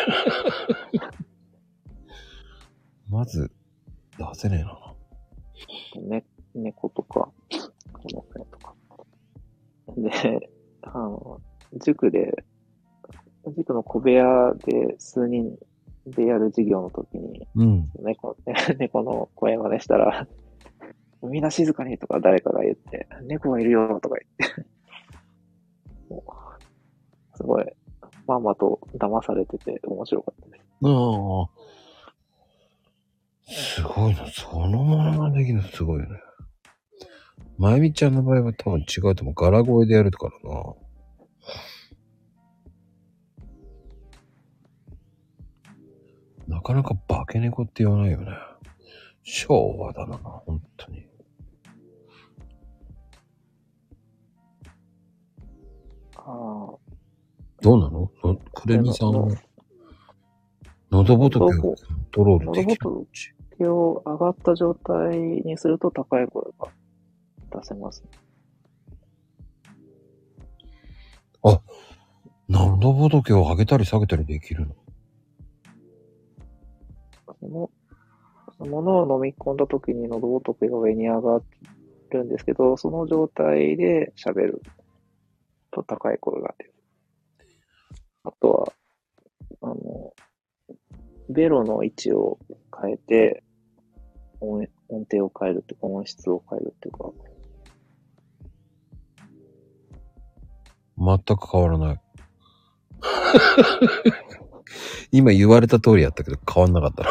[3.09, 3.51] まず、
[4.19, 4.93] 出せねえな。
[6.01, 7.31] ね、猫とか、
[7.93, 8.75] この声とか。
[9.97, 10.49] で、
[10.83, 11.41] あの、
[11.83, 12.45] 塾で、
[13.57, 15.57] 塾の小部屋で数人
[16.05, 17.91] でやる授業の時に、うん。
[18.01, 18.35] 猫、
[18.77, 20.27] 猫の声真似したら、
[21.23, 24.65] みんな静かにとか誰かが言って、猫がいるよとか言って、
[27.35, 27.65] すごい、
[28.27, 30.63] まんまと騙されてて面白かったです。
[30.83, 31.49] ああ。
[33.45, 34.27] すごいな。
[34.27, 36.19] そのものができるのすごいよね。
[37.57, 39.33] まゆみちゃんの場合は多分違うと思う。
[39.35, 40.73] 柄声でやるからな。
[46.53, 48.31] なかなか化け猫って言わないよね。
[49.23, 51.07] 昭和だな、本当に。
[56.15, 56.25] ああ、
[57.61, 58.11] どうなの？
[58.21, 59.29] そくるみさんの
[60.91, 61.75] 喉仏をコン
[62.11, 62.79] トロールできる？
[62.83, 63.07] 喉
[63.57, 66.67] 手を上がった状態にすると高い声が
[67.59, 68.03] 出せます。
[72.47, 74.75] 喉仏を上げたり下げたりできるの？
[77.43, 77.69] その、
[78.57, 81.41] そのものを飲み込んだ時に喉仏が上に上が
[82.11, 84.61] るんですけど、その状態で喋る
[85.71, 86.73] と高い声が出る。
[88.23, 88.73] あとは、
[89.61, 90.13] あの、
[91.29, 92.39] ベロの位置を
[92.81, 93.43] 変えて、
[94.39, 97.11] 音音程を変えるっていうか、音質を変えるっていうか、
[100.97, 102.01] 全く変わらない。
[105.11, 107.09] 今言われた通りやったけど変わんなかったな。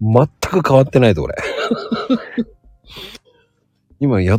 [0.00, 1.34] 全く変わってないぞ、俺。
[3.98, 4.38] 今や、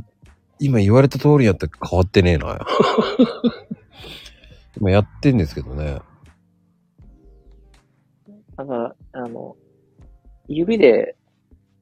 [0.60, 2.66] 今言われた通りやったら変わってねえな。
[4.78, 6.00] 今やってんですけどね。
[8.58, 9.56] だから、あの、
[10.48, 11.16] 指で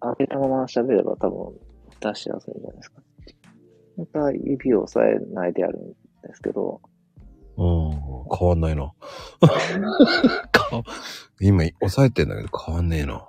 [0.02, 1.54] 当てたまま喋れば多分
[2.02, 3.02] 出しやすいんじゃないですか。
[3.98, 5.88] また指を押さえないでやるん
[6.28, 6.82] ですけど、
[7.62, 7.92] うん、
[8.38, 8.94] 変わんないな。
[10.52, 10.82] か
[11.42, 13.26] 今、押さえてんだけど変わんねえな。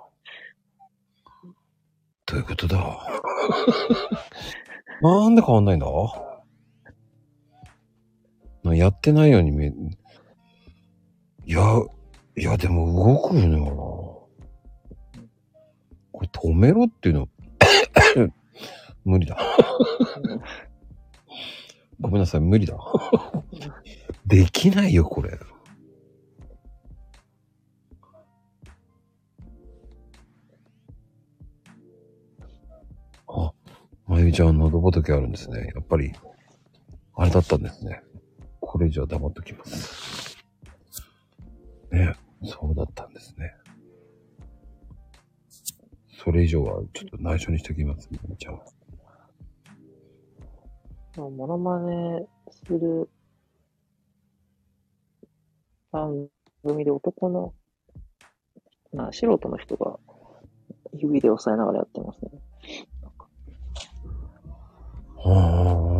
[2.25, 2.77] どういうことだ？
[5.01, 5.87] なんで変わんないんだ？
[8.63, 9.73] なやってないように見え、
[11.45, 11.61] いや、
[12.37, 13.59] いやでも動くよな。
[16.13, 17.27] これ止めろっていうの、
[19.03, 19.37] 無理だ。
[22.01, 22.77] ごめんなさい、無理だ。
[24.25, 25.37] できないよ、これ。
[33.27, 33.53] あ、
[34.07, 35.71] まゆみちゃん、喉仏あるんですね。
[35.75, 36.11] やっぱり、
[37.13, 38.01] あれだったんですね。
[38.59, 40.37] これ以上は黙っときます。
[41.91, 43.53] ね、そうだったんですね。
[46.23, 48.65] それ以上はちょっと内緒にしておきます、みなみちゃんは。
[51.17, 53.09] モノマネする
[55.91, 56.27] 番
[56.63, 57.53] 組で男の、
[58.93, 59.99] な、素人の人が
[60.93, 62.31] 指で押さえながらやってますね。
[65.17, 65.91] は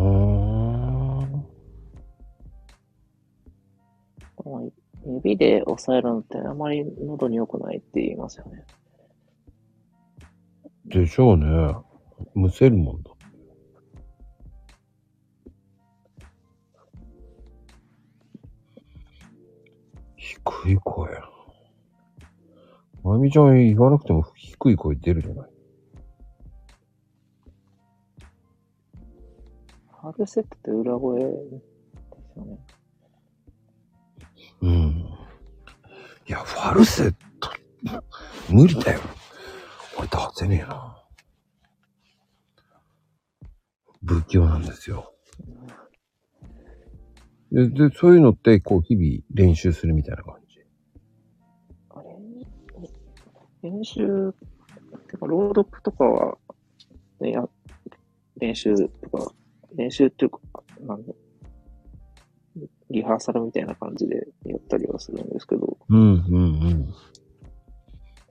[4.46, 4.62] まあ
[5.06, 8.66] 指で押さえるのってあまり喉に良くないって言いますよね。
[10.88, 11.02] ー。
[11.02, 11.76] でしょうね。
[12.34, 13.11] むせるもんだ。
[20.46, 21.10] 低い声。
[23.04, 25.50] まゆみちゃん言わなくても低い声出るじゃない。
[30.02, 31.28] ファルセットって裏声で
[32.34, 32.58] すよね。
[34.62, 34.72] うん。
[36.28, 37.50] いや、ファルセット、
[38.50, 39.00] 無理だよ。
[39.98, 40.98] 俺出せねえな。
[44.04, 45.14] 不器用なんですよ。
[47.52, 50.60] で、で、そういうのって、こう、日々練習するみたいな感じ？
[51.90, 54.34] あれ練習、
[55.10, 56.38] てか、朗読とかは、
[57.20, 57.48] ね、や
[58.38, 59.34] 練習とか、
[59.76, 60.40] 練習っていうか、
[60.80, 61.14] なんだ、
[62.90, 66.34] リハーサルみたいな感じでやったりはするんですけど、うん、うん、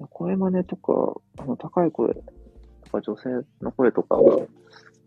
[0.00, 0.06] うん。
[0.08, 2.22] 声真似とか、あの、高い声と
[2.90, 3.28] か女性
[3.60, 4.38] の声とかは、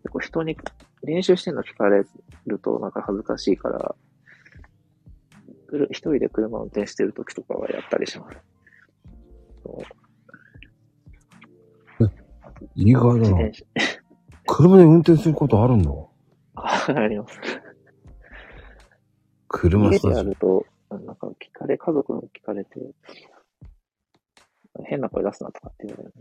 [0.04, 0.56] 結構人に
[1.02, 2.04] 練習してんの聞かれ
[2.46, 3.94] るとなんか恥ずかしいから、
[5.90, 8.38] 一人で車運転してる時とかはやったりします。
[12.74, 13.36] 意外だな。
[13.36, 13.50] 車、
[14.46, 15.90] 車で運転することあるんだ。
[16.56, 17.38] ああります。
[19.48, 20.36] 車スタジオ家でやる。
[20.36, 22.70] と、なんか聞かれ、家族の聞かれて、
[24.86, 26.12] 変な声出すなとかって言われる。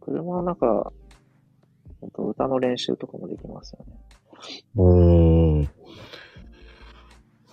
[0.00, 0.92] 車の中、
[2.00, 3.94] ほんと歌の練習とかもできますよね。
[4.76, 5.68] うーん。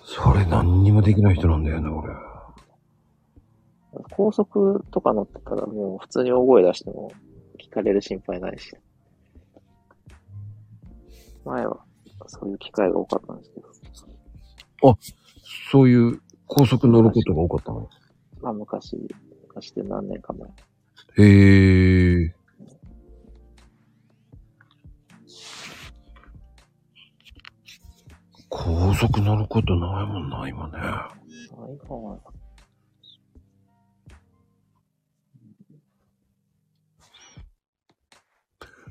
[0.03, 2.13] それ何にもできない人なんだよね、俺。
[4.11, 7.11] 高速とか乗ってたらもう普通に大声出しても
[7.59, 8.75] 聞かれる心配ないし。
[11.45, 11.83] 前は
[12.27, 13.67] そういう機会が多かったんですけど、
[15.71, 17.87] そういう高速乗ることが多かったの？
[18.41, 18.97] まあ昔、
[19.47, 20.49] 昔で何年か前。
[21.17, 22.35] へえ。
[28.57, 30.77] 高速乗ることないもんな、今ね。
[30.77, 31.09] あ
[31.85, 32.17] 今は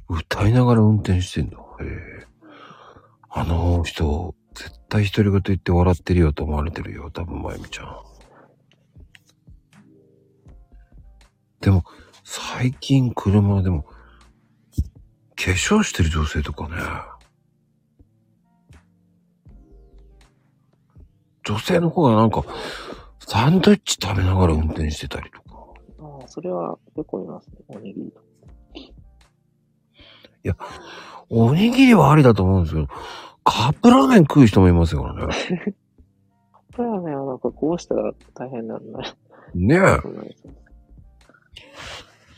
[0.07, 1.57] 歌いながら運転してんだ。
[1.57, 2.27] へえ。
[3.31, 7.97] あの人、絶対独り言言って笑ってるよと思われてるよ、多分、まゆみちゃん。
[11.62, 11.85] でも、
[12.23, 13.93] 最近車でも、化
[15.37, 17.14] 粧してる女性とかね。
[21.45, 22.45] 女性の方がなんか、
[23.20, 25.59] サンドイッチ食べながら運転してたりとか。
[26.01, 27.57] ああ、それは結構いますね。
[27.68, 28.24] おにぎりとか。
[31.30, 32.88] おにぎりはありだと思うんですけど、
[33.45, 35.34] カップラーメン食う人もいますよからね。
[36.53, 39.16] カップラーメンはなんかこうしたら大変なんだ。
[39.55, 39.99] ねえ。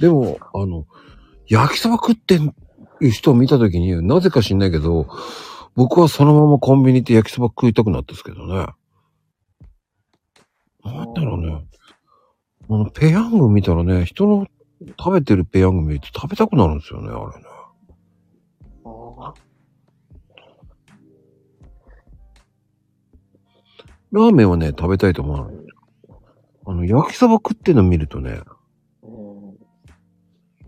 [0.01, 0.87] でも、あの、
[1.49, 2.39] 焼きそば食って
[3.01, 5.07] る人を見たときに、なぜか知んないけど、
[5.75, 8.67] 僕はそのままコンビニ行って焼きそば食いたくなったんですけどね。
[10.93, 11.67] なんだろうね。
[12.69, 14.47] あの、ペヤング見たらね、人の
[14.99, 17.49] 食べてるペヤング見ると食べたくなるんですよね、あれね。
[18.85, 19.35] ああ、
[24.13, 25.57] ラーメンはね、食べたいと思わない。
[26.67, 28.41] あの、焼きそば食ってるの見るとね、
[29.03, 29.57] うん。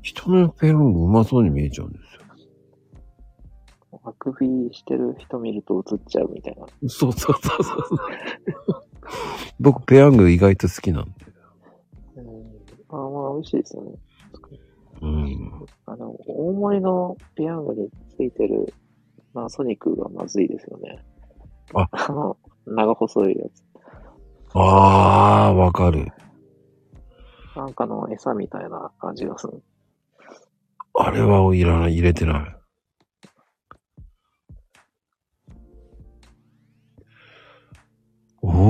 [0.02, 2.18] 人のペヤングうまそうに見えちゃうんですよ。
[4.04, 6.66] あくびしてる人見ると映っちゃうみたいな。
[6.88, 8.87] そうそうそうそう。
[9.60, 11.10] 僕、ペヤング意外と好きなんで。
[12.16, 12.26] うん。
[12.88, 13.92] ああ、まあ美味しいですよね。
[15.00, 15.66] うん。
[15.86, 18.72] あの、大盛りのペヤングについてる、
[19.32, 20.98] まあソニックがまずいですよね。
[21.74, 22.36] ああの、
[22.66, 23.64] 長細いやつ。
[24.54, 26.06] あー、わかる。
[27.54, 29.62] なんかの餌みたいな感じがする。
[30.94, 32.57] あれはいらない、入れてない。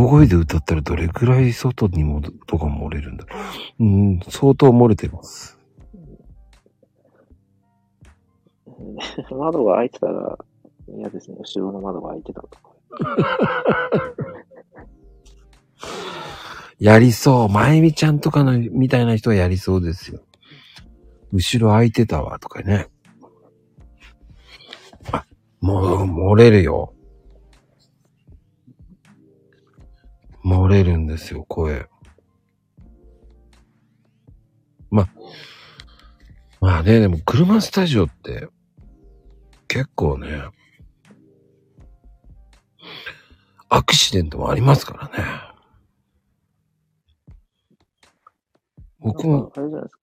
[0.08, 3.26] 声で歌ったらどれくらい外にもとか漏れるんだ
[3.78, 5.58] うん、相当漏れてます。
[9.30, 10.38] 窓が開いてたら、
[10.88, 11.36] 嫌ですね。
[11.38, 12.58] 後ろの窓が開いてたとか。
[16.78, 17.48] やりそう。
[17.48, 20.20] まゆみちゃんとかの、みたいな人はやりそうですよ。
[21.32, 22.86] 後ろ空いてたわ、とかね。
[25.12, 25.26] あ、
[25.60, 26.94] もう、漏れるよ。
[30.44, 31.88] 漏れるんですよ、声。
[34.90, 35.08] ま、
[36.60, 38.48] まあね、でも車スタジオって、
[39.68, 40.44] 結構ね、
[43.68, 45.24] アクシデントもありますからね。
[49.00, 50.02] 僕もあれじゃないですか。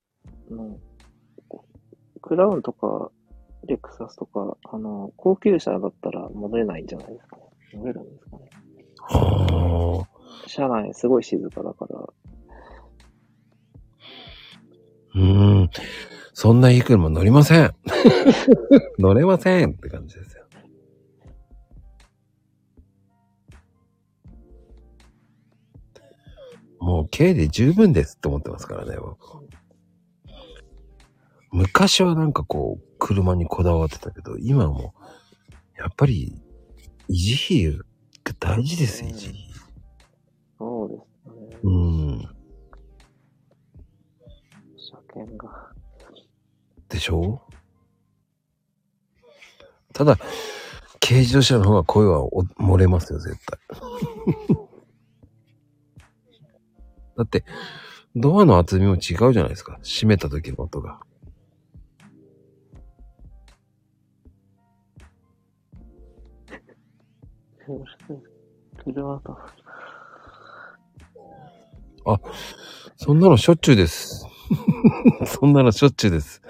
[2.22, 3.12] クラウンとか、
[3.68, 7.44] レクサスとか、あの、高級車だったら戻れないんじゃないですかね。
[7.74, 8.50] 戻れるんですかね。
[9.00, 10.15] はあ、
[10.48, 12.00] 車内すごい静かだから、
[15.16, 15.70] うーん。
[16.34, 17.74] そんないい車乗りません。
[19.00, 20.46] 乗れませんって感じですよ。
[26.80, 29.48] もう K で十分ですって思ってますからね、僕。
[31.52, 34.94] 昔はなんかこう、車にこだわってたけど、今はも
[35.78, 36.36] う、やっぱり、
[37.10, 37.88] 維持費
[38.26, 39.55] が大事です、維持費。
[40.58, 41.60] そうですね。
[41.64, 42.20] うん。
[44.78, 45.72] 車検が。
[46.90, 47.42] でしょ？
[49.94, 50.18] ただ、
[51.00, 53.60] 軽自動車の方が声はお漏れますよ、絶対。
[57.18, 57.46] だって、
[58.16, 59.80] ドアの厚みも違うじゃないですか。
[59.84, 61.00] 閉めた時の音が。
[68.84, 69.38] 車と。
[72.06, 72.20] あ
[72.98, 74.26] そんなのしょっちゅうです。
[75.26, 76.42] そんなのしょっちゅうです。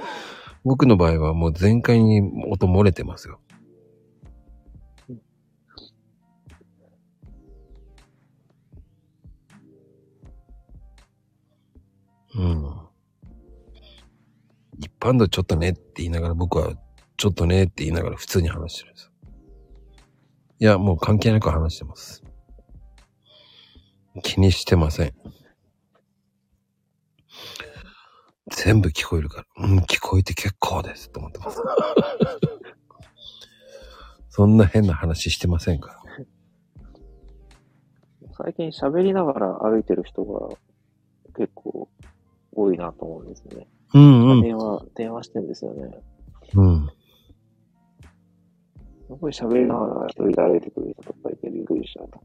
[0.64, 3.40] 僕の場合はもう全開に音漏れてますよ。
[12.36, 12.76] うん。
[14.78, 16.74] 一般度ちょっとねって言いながら僕は
[17.18, 19.12] ちょっとねって言いながら普通に話してるんです。
[20.60, 22.24] いや、もう関係なく話してます。
[24.24, 25.14] 気にしてません。
[28.52, 29.68] 全部聞こえるから。
[29.68, 31.10] うん、聞こえて結構です。
[31.10, 31.62] と思ってます。
[34.30, 36.02] そんな変な話してませんから。
[38.38, 40.50] 最近喋りながら歩いてる人が
[41.36, 41.90] 結構
[42.52, 43.68] 多いなと思うんですよね。
[43.94, 44.42] うんうん。
[44.42, 46.04] 電話、電話してんですよね。
[46.54, 46.90] うん。
[49.08, 52.22] すごい喋りながら一人で歩いてくる人とかいてびっくりしたと。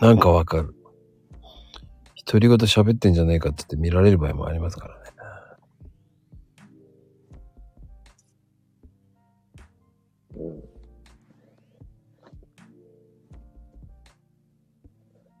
[0.00, 0.79] なんかわかる。
[2.32, 5.02] 独り言喋ってんじゃねえかって言って見られる場合もありますからね。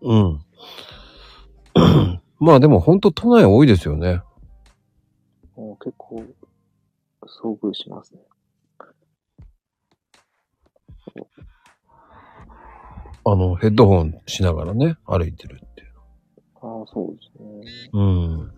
[0.02, 0.20] うん。
[0.24, 0.40] うん。
[2.40, 4.22] まあでも本当都内多いですよね。
[5.54, 6.24] もう結構、
[7.22, 8.20] 遭遇しますね。
[13.24, 15.60] あの、ヘッドホンしながらね、歩いてる。
[16.62, 17.90] ああ、そうですね。
[17.92, 18.52] うん。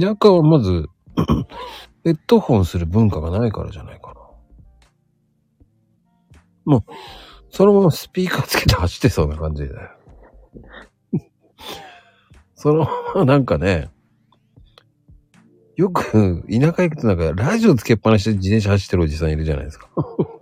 [0.00, 0.86] 田舎はまず、
[2.04, 4.20] ヘッドホンする文化がないからじゃないかな。
[6.64, 6.82] もう、
[7.50, 9.90] そのままスピーカーつけて走ってそうな感じだよ。
[12.54, 13.90] そのままなんかね、
[15.76, 19.88] よく田舎行くとなんかラジオつけっぱなしで自転車走ってるおじさんいるじゃないですか。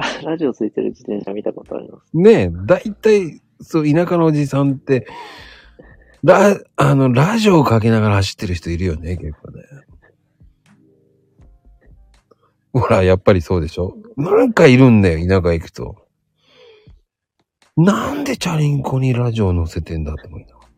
[0.24, 2.16] ラジオついてる自転車見たことあります。
[2.16, 5.06] ねえ、だいたい、そう、田舎のおじさんって、
[6.22, 9.64] ラ、あの、ラジオをかけながら走ってる人いるよね、結構ね。
[12.72, 13.96] ほら、やっぱりそうでしょ？
[14.16, 15.96] なんかいるんだよ、田舎行くと。
[17.76, 20.68] なんでチャリンコにラジオ乗せてんだって思いながら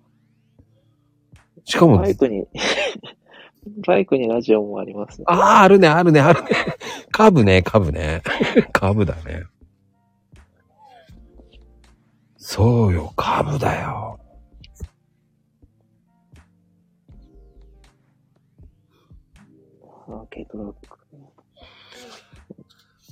[1.65, 2.47] しかもバ、イクに、
[3.65, 5.25] バイクにラジオもありますね。
[5.29, 6.49] ああ、あるね、あるね、あるね。
[7.13, 8.23] カブね、カブね。
[8.73, 9.45] カブだね。
[12.37, 14.19] そうよ、カブだよ。
[20.09, 20.99] あトラック。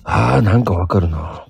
[0.05, 1.47] ああ、なんかわかるな。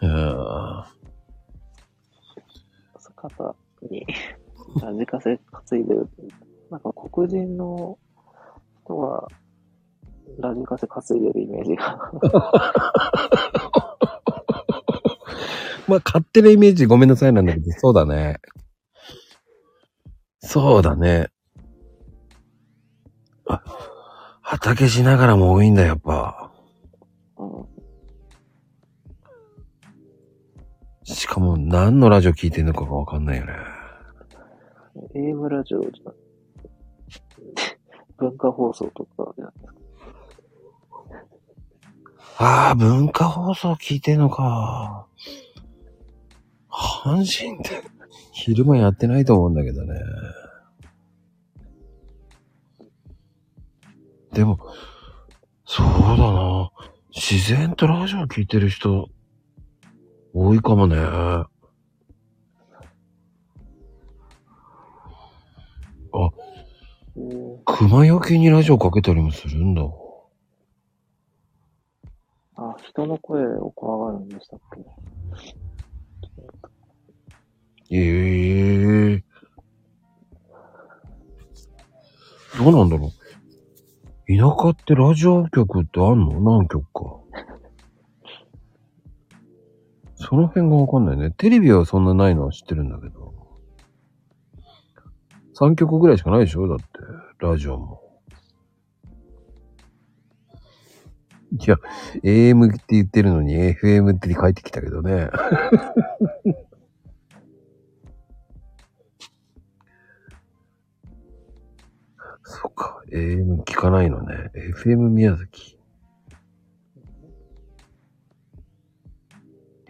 [0.00, 0.95] うーん
[3.30, 3.56] 肩
[3.90, 4.06] に、
[4.82, 5.38] ラジカセ
[5.70, 6.08] 担いでる。
[6.70, 7.98] なんか黒人の
[8.84, 9.28] 人は、
[10.38, 12.10] ラジカセ担いでるイメージが。
[15.88, 18.38] まあ、勝手なイメージごめんなさいなんだけど、そうだね。
[20.40, 21.28] そうだね。
[23.48, 23.62] あ、
[24.42, 26.52] 畑しながらも多いんだ、やっぱ。
[31.06, 33.52] しかも、何のラジオ聞いてんのかがわかんないよね。
[35.14, 36.10] AM ラジオじゃ、
[38.16, 39.42] 文化放送とかじ。
[42.38, 45.06] ああ、文化放送聞いてんのか。
[46.68, 47.88] 阪神って、
[48.32, 49.94] 昼間やってないと思うんだけどね。
[54.32, 54.58] でも、
[55.64, 56.70] そうだな。
[57.14, 59.08] 自然とラジオ聞いてる人、
[60.38, 60.96] 多いかもね。
[60.98, 61.48] あ、
[67.16, 67.58] うん。
[67.64, 69.80] 熊よけにラジオかけたりもするんだ。
[72.56, 74.60] あ、人の声を怖がるんでしたっ
[77.88, 77.96] け？
[77.96, 79.24] ええ
[82.58, 83.10] どうなんだろう。
[84.28, 86.40] 田舎ってラジオ局ってあんの？
[86.58, 87.25] 何局か。
[90.16, 91.30] その辺がわかんないね。
[91.30, 93.34] テレビはそんなないのは知ってるんだけど。
[95.54, 96.68] 3局ぐらいしかないでしょ？
[96.68, 96.84] だって、
[97.38, 98.02] ラジオも。
[101.52, 101.76] いや、
[102.24, 105.30] AM って言ってるのに FM って書いてきたけどね。
[112.42, 114.50] そっか、AM 聞かないのね。
[114.54, 115.75] FM 宮崎。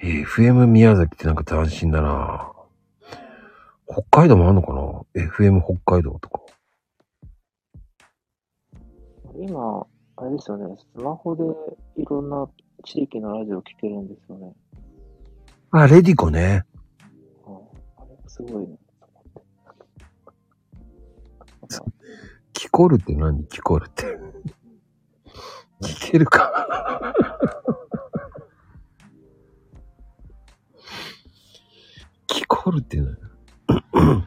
[0.02, 2.52] FM 宮崎ってなんか斬新だな
[3.88, 6.40] 北海道もあんのかな ?FM 北海道とか。
[9.38, 9.86] 今、
[10.16, 11.42] あれですよね、スマホで
[11.96, 12.48] いろんな
[12.84, 14.52] 地域のラジオ聞けるんですよね。
[15.70, 16.64] あ、レディコね。
[17.46, 17.54] うん、
[17.96, 18.76] あれすごいね。
[22.52, 23.44] 聞こるって何？
[23.44, 24.04] 聞こるって。
[25.82, 27.14] 聞けるか。
[32.48, 33.16] 聞こるって何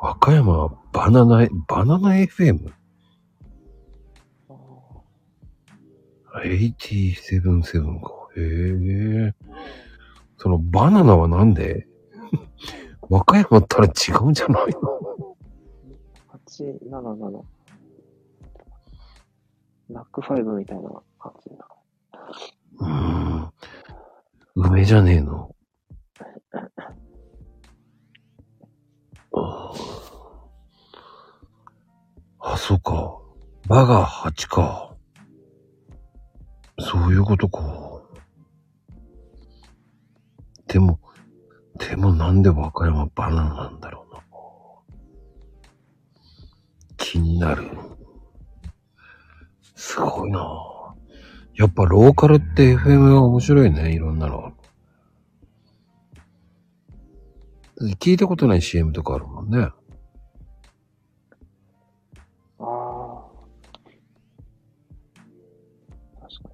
[0.00, 2.72] 和歌山バナナ、バナナ FM?
[6.34, 8.10] 877か。
[8.36, 8.40] へ
[9.28, 9.34] え。
[10.36, 11.86] そのバナナはなんで？
[13.08, 13.90] 和歌山ったら違
[14.22, 15.36] うんじゃないの
[16.48, 17.42] ？877。
[19.90, 21.68] ナックファイブみたいな感じだ。
[22.78, 22.88] うー
[23.46, 23.52] ん。
[24.56, 25.54] 梅じゃねえの？
[29.36, 29.72] あ
[32.40, 33.18] あ、そうか。
[33.68, 34.94] バが8か。
[36.78, 37.62] そういうことか。
[40.66, 40.98] でも、
[41.78, 44.20] でもなんで和歌山バナナなんだろうな。
[46.96, 47.70] 気になる。
[49.74, 50.40] すごいな
[51.54, 54.52] やっぱローカルって FM は面白いね、いろんなの。
[57.92, 59.58] 聞いたことない CM とかあるもんね。
[59.58, 59.72] あ
[62.58, 63.24] あ。
[66.22, 66.50] 確か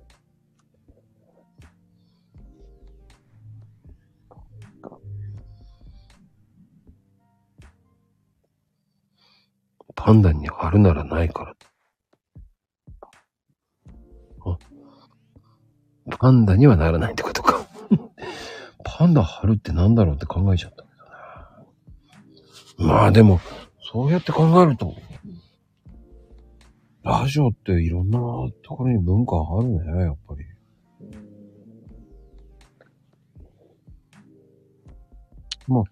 [9.94, 11.55] パンダに貼るならないから。
[14.47, 14.59] あ？
[16.19, 17.66] パンダにはならないってことか。
[18.85, 20.89] パンダ貼るってなんだろうって考えちゃった。
[22.81, 23.40] まあでも、
[23.93, 24.94] そうやって考えると、
[27.02, 28.19] ラジオっていろんな
[28.62, 30.44] ところに文化あるね、やっぱり。
[35.69, 35.77] に。
[35.77, 35.85] うん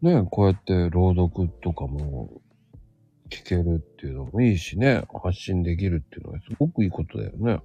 [0.00, 2.40] ねこうやって朗読とかも
[3.30, 7.60] 聞けるっていうのもいいしね、発信できるっていうのはすごくいいことだよね。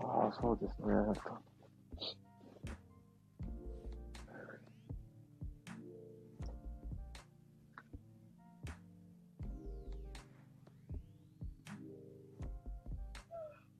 [0.00, 0.94] ああ、そうですね。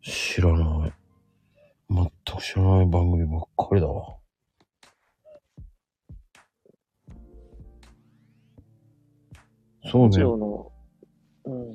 [0.04, 0.92] 知らない。
[1.88, 2.04] 全
[2.36, 4.16] く知らない番組ばっかりだわ。
[9.90, 10.24] そうねラジ。
[10.24, 10.72] オの、
[11.46, 11.74] うん。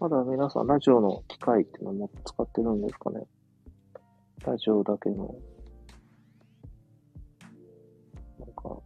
[0.00, 3.26] まだ皆さんラジオの機械っていうのも使ってるんですかね？
[4.44, 5.34] ラジオだけの。
[8.38, 8.78] なんか、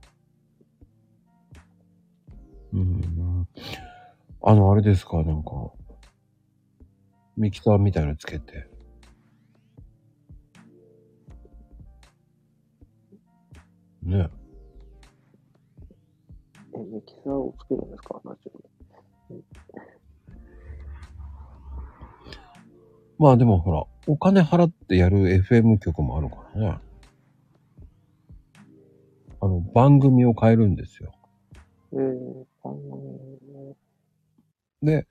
[2.73, 3.49] うん。
[4.43, 5.51] あの、あれですか、なんか、
[7.37, 8.69] ミキサーみたいのつけて。
[14.03, 14.29] ね。
[16.75, 18.21] え、ミキサーをつけるんですか？
[18.25, 18.51] ラジ
[19.31, 19.43] オに。
[23.19, 26.79] まあでもほら、お金払ってやる FM 局もあるからね。
[29.41, 31.13] あの、番組を変えるんですよ。
[31.93, 33.77] えー、番組
[34.83, 35.07] で、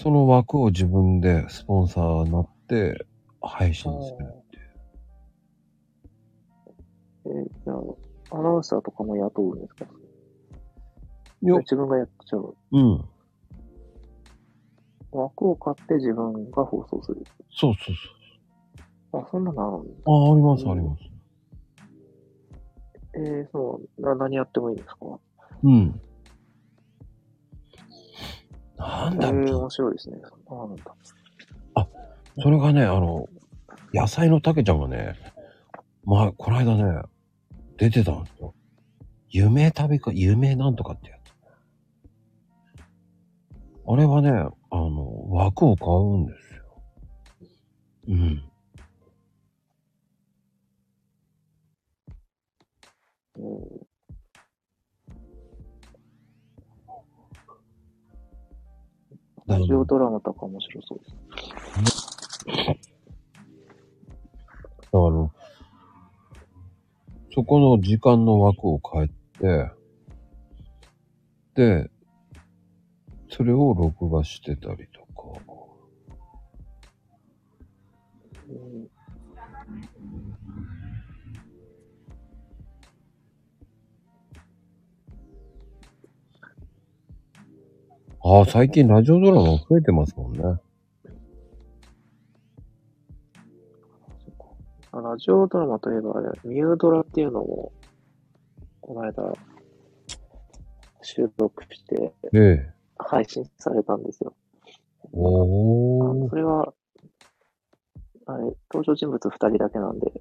[0.00, 3.04] その枠を自分でスポンサーになって
[3.42, 4.16] 配信するっ
[4.50, 4.62] ていう。
[7.26, 9.86] えーじゃあ、アナウンサーとかも雇うんですか？
[11.42, 12.54] よ自分がやっちゃう。
[12.72, 13.04] うん。
[15.10, 17.24] 枠を買って自分が放送する。
[17.50, 17.94] そうそう
[19.12, 19.92] そあ、そんなのあるんだ。
[20.06, 20.10] う。
[20.10, 21.02] ああ、ありますあります。
[23.14, 25.18] えー、そう、な、何やってもいいんですか？
[25.64, 26.00] うん。
[28.78, 29.60] なんだえー、ろう。
[29.62, 30.18] 面白いですね。
[30.20, 30.96] なんだ。
[32.40, 33.28] それがね、あの、
[33.92, 35.16] 野菜のたけちゃんがね、
[36.04, 37.02] まあ、この間ね、
[37.76, 38.54] 出てたんですよ。
[39.30, 41.32] 夢旅か、夢なんとかってやつ。
[43.90, 46.82] あれはね、あの、枠を買うんですよ。
[48.08, 48.44] うん。
[53.36, 53.87] うん
[59.48, 61.16] ラジオドラマとか面白そうです。
[64.92, 65.32] あの、
[67.34, 69.08] そこの時間の枠を変え
[69.38, 69.70] て、
[71.54, 71.90] で、
[73.30, 75.07] それを録画してたりと
[88.24, 90.42] ああ、最近ラジオドラマ増えてますもんね。
[94.90, 97.72] あラジオドラマといえば、あれミュードラっていうのも、
[98.80, 99.32] この間、
[101.02, 102.74] 収録してええ。
[102.98, 104.34] 配信されたんですよ。
[105.12, 106.36] おーあそ。
[106.36, 106.74] れは、
[108.26, 110.12] あれ、登場人物二人だけなんで、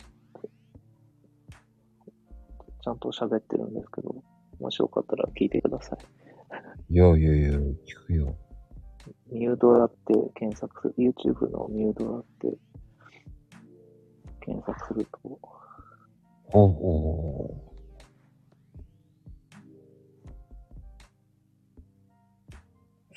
[2.83, 4.15] ちゃんと喋ってるんですけど、
[4.59, 6.26] もしよかったら聞いてください。
[6.89, 8.35] いやいやいや、聞くよ。
[9.31, 12.57] ミュードラって検索する、YouTube のミュードラって
[14.41, 15.39] 検索すると、
[16.45, 17.67] ほうほう。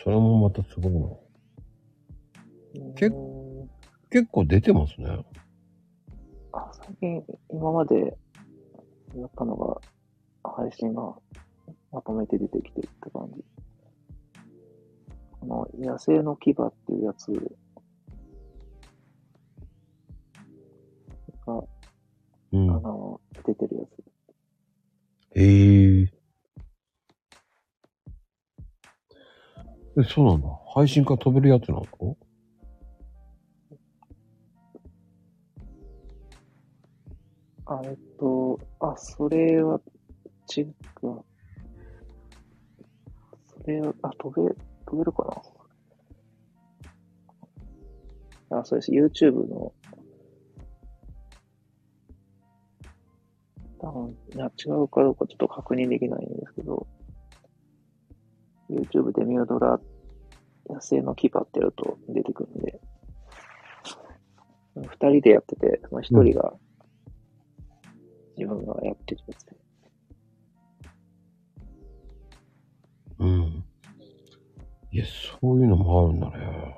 [0.02, 0.92] それもまたすごい
[2.80, 2.92] な。
[2.94, 3.50] 結うん
[4.10, 5.24] 結構出てますね。
[6.52, 8.16] あ、最近、今まで
[9.14, 9.80] やったのが、
[10.42, 11.14] 配信が
[11.92, 13.44] まとめて出てきてるって感じ。
[15.40, 16.54] この、野生の牙っ
[16.86, 17.32] ていうやつ
[21.46, 21.62] が、
[22.52, 22.70] うん。
[22.70, 25.38] あの、出てるやつ。
[25.38, 26.12] へえ。
[29.98, 30.48] え、そうなんだ。
[30.74, 32.16] 配信から飛べるやつなの？
[37.66, 39.80] あ、えっと、あ、それは、
[40.56, 40.74] 違う。
[43.62, 44.54] それは、あ、飛べ、
[44.86, 45.42] 飛べるか
[48.50, 48.58] な？
[48.60, 48.90] あ、そうです。
[48.90, 49.72] YouTube の、
[53.78, 56.86] 多分、いや、違うかどうかちょっと確認できないんですけど、
[58.68, 59.80] YouTube でミュードラ、
[60.68, 62.80] 野生の牙ってやると出てくるんで、
[64.76, 66.54] 二人でやってて、その一人が、
[68.36, 69.56] 自分がやってるやつで。
[73.20, 73.64] うん。
[74.90, 76.76] いや、そういうのもあるんだね。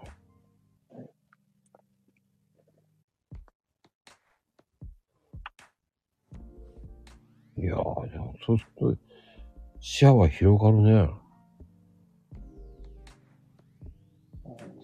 [7.58, 8.96] いやー、でもそうすると、
[9.78, 11.08] 視野は広がるね。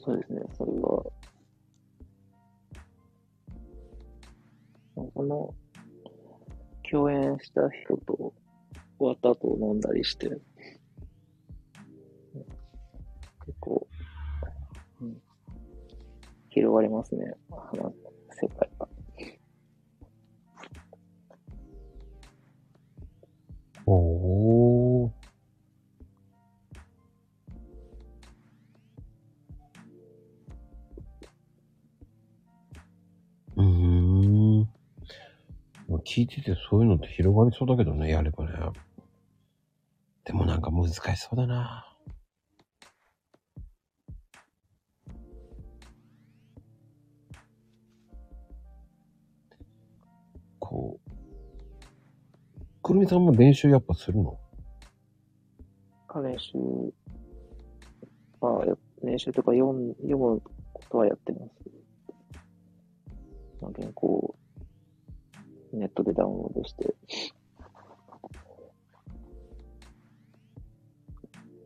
[0.04, 1.04] そうですね、それは。
[4.94, 5.54] この、
[6.88, 8.32] 共演した人と
[8.98, 10.28] 終わった後飲んだりして、
[13.48, 13.88] 結構、
[15.00, 15.16] うん、
[16.50, 17.94] 広がりますね、話
[18.30, 18.86] 世界が。
[23.86, 25.10] おー。
[33.56, 34.68] うん。
[36.04, 38.52] 聞いててそういうのって広がりそうだけどね、やればね。
[40.24, 41.87] でもなんか難しそうだな。
[52.88, 54.38] くるみさんも練習やっぱするの？
[56.22, 56.56] 練習、
[58.40, 58.74] あや
[59.04, 60.40] 練習とか読ん読む
[60.72, 61.52] ことはやってます。
[63.60, 64.34] まあ、原稿を
[65.74, 66.94] ネットでダウンロードして、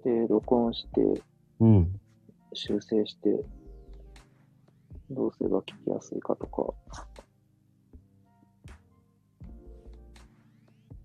[0.02, 1.22] で、録音して、
[1.60, 2.00] うん。
[2.52, 3.44] 修正して、
[5.08, 6.74] どうすれば聞きやすいかとか、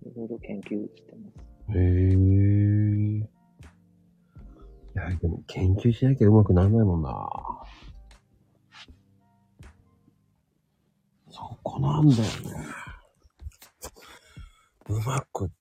[0.08, 1.30] いろいろ研究してま
[1.74, 1.78] す。
[1.78, 2.14] へえ。
[3.18, 7.12] いや、でも研究しなきゃうまくならないもんな。
[11.30, 12.28] そこなんだよね。
[14.90, 15.52] うまく。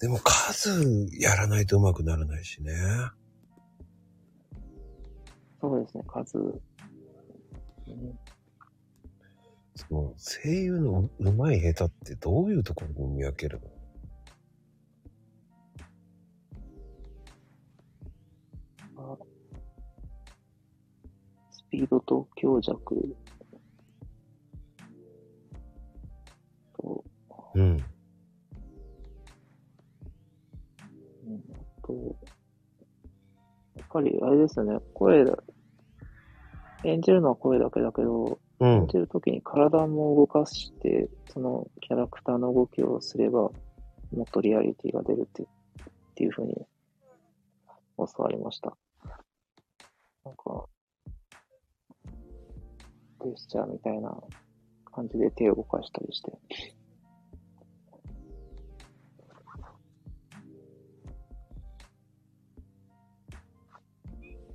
[0.00, 2.72] でも数やらないとうまくならないしね。
[5.60, 6.38] そうですね、数。
[6.38, 8.21] うん
[9.74, 13.60] その声優のうまい下手ってどういうところに見分ける
[18.96, 19.14] の？
[19.14, 19.18] あ
[21.50, 23.16] スピードと強弱。
[26.76, 27.04] と、
[27.54, 27.78] うん。
[31.82, 31.92] と、
[33.74, 35.42] やっぱりあれですよね、声だ、
[36.84, 38.68] 演じるのは声だけだけど、うん。
[38.82, 43.52] 演じるときに体も動かして、そのキャラクターの動きをすれば、も
[44.22, 45.46] っとリアリティが出るってっ
[46.14, 46.54] ていうふうに
[47.96, 48.76] 教わりました。
[50.24, 50.66] なんか、
[53.24, 54.16] ジェスチャーみたいな
[54.94, 56.30] 感じで手を動かしたりして。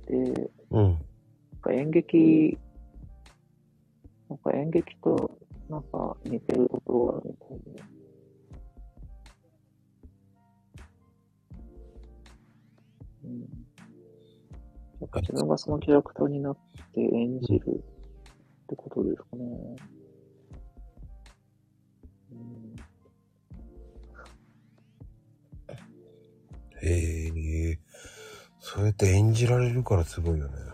[0.06, 0.98] で、うん。
[1.70, 2.58] 演劇、
[4.28, 5.38] なんか演劇と
[5.68, 7.82] なんか似てるところがあるみたいで。
[13.24, 13.46] うん、や
[15.06, 16.56] っぱ自分がそのキャラクターになっ
[16.94, 17.84] て演じる
[18.64, 19.76] ってことですかね。
[22.32, 22.76] うん、
[26.82, 27.78] へえ。
[28.60, 30.67] そうやって演じられるからすごいよね。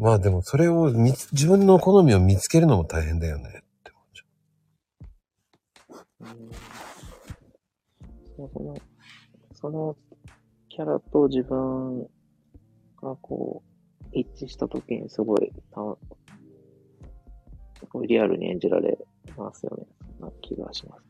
[0.00, 3.52] まあでもそれを見つ、自分の好みを見つけるのも大変だよねっ
[3.84, 6.32] て思っちゃ
[8.38, 8.76] うんその、
[9.52, 9.96] その
[10.70, 12.04] キャラと自分
[13.02, 15.82] がこう、一致したときにすごい、た
[17.78, 18.96] すごいリアルに演じられ
[19.36, 19.84] ますよね。
[20.18, 21.04] そんな気がします。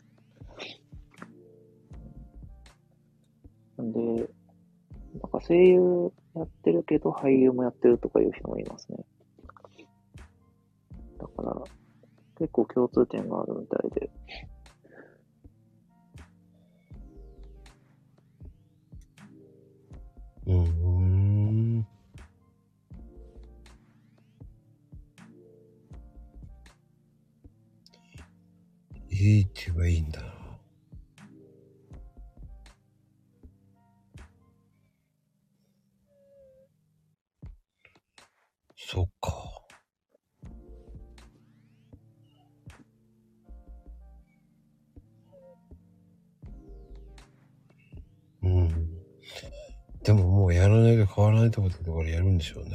[3.78, 4.26] なんで、なん
[5.30, 8.98] か声優やってるけど俳優もやってるとかいう人もいますね。
[11.18, 11.64] だから、
[12.38, 14.10] 結構共通点があるみたいで。
[20.46, 20.54] う。
[20.54, 21.86] ん。
[29.10, 30.39] いいって言えばいいんだな。
[38.92, 39.30] そっか。
[48.42, 48.68] うん。
[50.02, 52.70] でももうやらないと変わらないと思ってだからやるんでしょうね。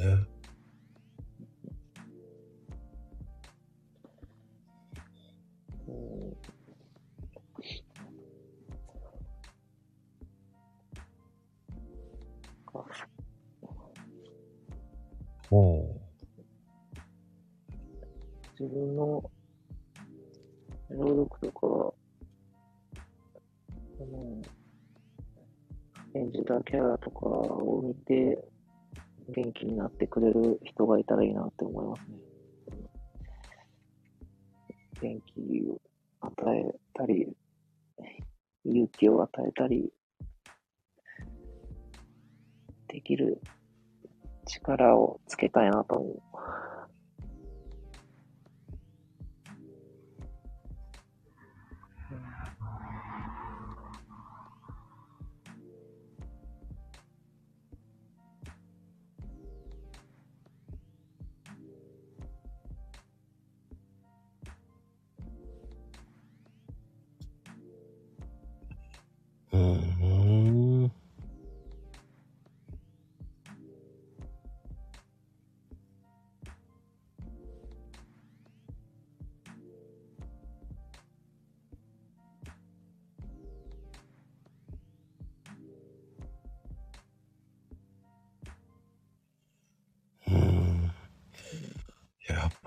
[15.50, 15.85] おう。
[18.58, 19.22] 自分の
[20.88, 21.92] 朗読とか、
[24.00, 24.42] あの、
[26.14, 28.42] 演じたキャラとかを見て、
[29.28, 32.16] 元気になってくれる人がいたらいいなって思いますね。
[35.02, 35.80] 元気を
[36.20, 37.36] 与えたり、
[38.64, 39.92] 勇気を与えたり、
[42.88, 43.42] できる
[44.46, 46.10] 力をつけたいなと思。
[46.10, 46.22] う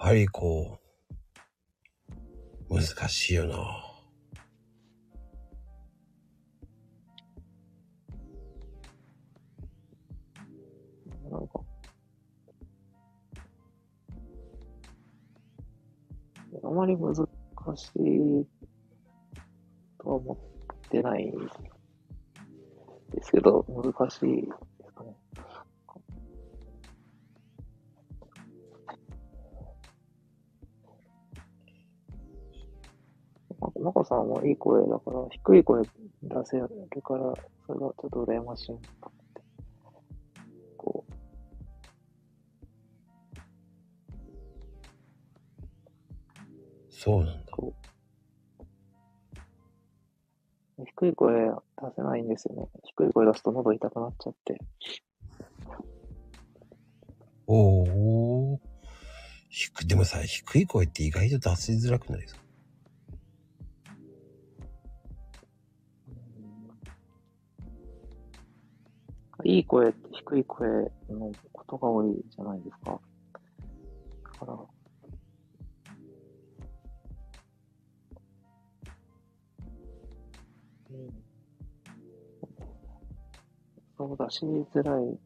[0.10, 0.80] ぱりこ
[2.68, 3.58] う、難しいよな。
[11.30, 11.62] なんか、
[16.64, 17.20] あまり難し
[18.00, 18.48] い
[20.00, 21.32] とは思ってない
[23.12, 24.50] ですけど、難しい
[33.80, 33.86] ですかね。
[33.86, 35.90] ままこさんはいい声だから、低い声出
[36.46, 36.68] せる
[37.02, 37.34] から、
[37.66, 39.42] それがちょっと羨ましいなって。
[40.78, 41.14] こう、
[46.92, 47.50] そうなんだ。
[50.86, 51.52] 低い声出
[51.96, 52.68] せないんですよね。
[52.84, 54.58] 低い声出すと喉痛くなっちゃって。
[57.48, 57.84] お
[58.54, 58.62] お。
[59.50, 62.42] 低でもさ、低い声って意外と出しづらくないですか？
[69.46, 70.70] いい声って低い声
[71.10, 73.00] のことが多いじゃないですか。
[74.24, 74.54] だから、
[80.92, 81.10] うん、
[83.98, 85.20] そう出しづらい。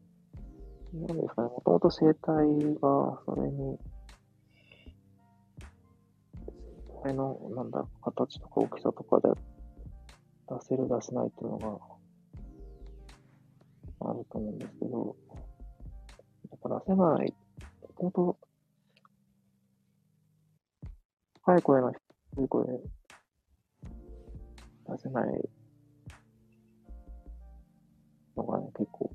[0.94, 3.78] なんですかね、もともと声帯がそれに、
[7.02, 9.28] 声の、なんだ、形とか大きさとかで
[10.48, 11.93] 出せる出せないっていうのが、
[14.10, 15.16] あると思うんですけど、
[16.50, 17.34] やっぱ出せない、
[17.96, 18.38] 本当
[21.44, 21.98] 高い声の低
[22.44, 22.72] い声出
[24.98, 25.48] せない
[28.36, 29.10] のがね、結構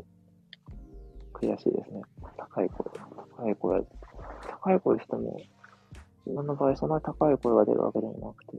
[1.34, 2.02] 悔しいですね。
[2.38, 2.86] 高い声。
[3.38, 3.86] 高い声。
[4.62, 5.40] 高い声しても、
[6.26, 8.58] 自分の場合そんなに高い声が出るわけでもなくて、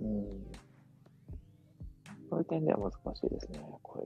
[0.00, 0.49] うん。
[2.30, 4.04] そういう点では難しいですね、声。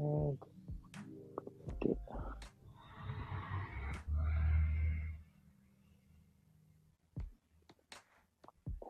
[0.00, 0.47] え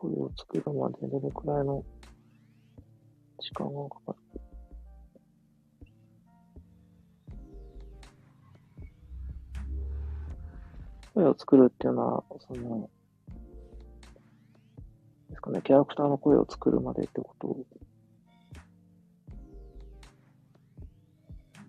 [0.01, 1.83] 声を作るまでどれくらいの
[3.37, 4.17] 時間がかかる？
[11.15, 12.89] 声を作るっていうのは、その、
[15.29, 17.57] ですかね、キャラクターの声を作るまでってこと？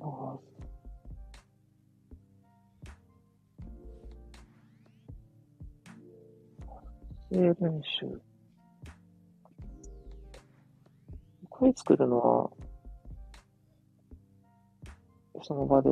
[0.03, 0.39] ああ、
[7.31, 8.21] 声練習。
[11.49, 12.51] 声作るのは、
[15.43, 15.91] その場で、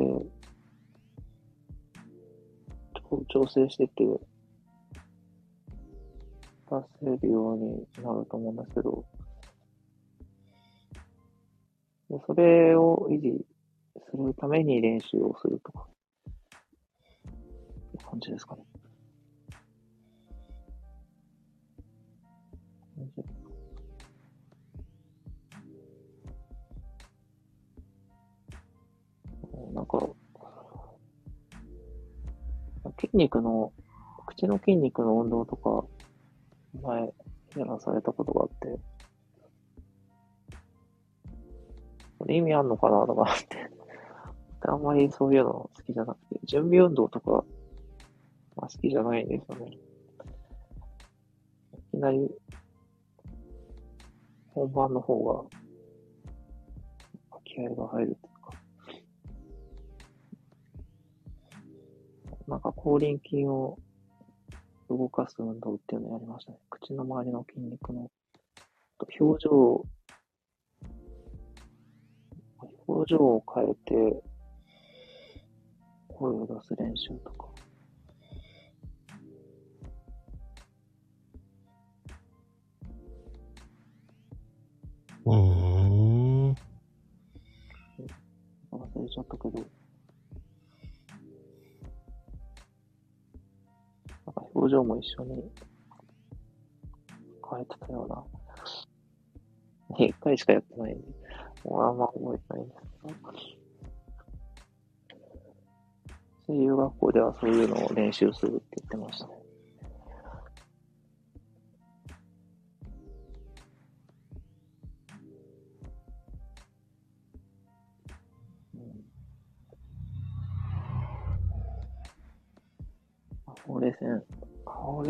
[3.29, 4.03] 調整してて、
[6.69, 9.05] 出せるようになると思うんですけど、
[12.09, 13.45] でそれを維持
[14.11, 15.87] するために練習をするとか、
[17.25, 17.31] い
[17.95, 18.68] う感じですかね。
[29.73, 29.99] なんか、
[32.99, 33.71] 筋肉の、
[34.25, 35.85] 口の筋肉の運動とか、
[36.81, 37.13] 前、
[37.55, 38.79] やらされたことがあって、
[42.19, 43.69] これ意味あんのかなとかって、
[44.61, 47.43] あんまりそういうの好きじゃなくて、準備運動とか、
[48.55, 49.77] まあ、好きじゃないんですよね。
[51.77, 52.29] いきなり、
[54.53, 55.43] 本番の方が、
[57.45, 58.29] 気合が入るとい
[62.49, 63.77] なんか口輪筋を
[64.89, 66.57] 動かす運動っていうのをやりましたね。
[66.71, 68.09] 口の周りの筋肉の、
[68.97, 69.85] と表情、
[72.87, 74.23] 表情を変えて、
[76.07, 77.49] 声を出す練習とか。
[85.25, 86.55] うーん。
[88.71, 89.78] 忘れちゃったけど。
[94.59, 95.43] なんか表情も一緒に
[97.49, 98.23] 変えてたような
[99.97, 101.07] 一回しかやってないんで、
[101.63, 103.59] もうあんま覚えてないんですけど。
[106.47, 109.38] 声優学校ではそういうのを練習するって言ってましたね。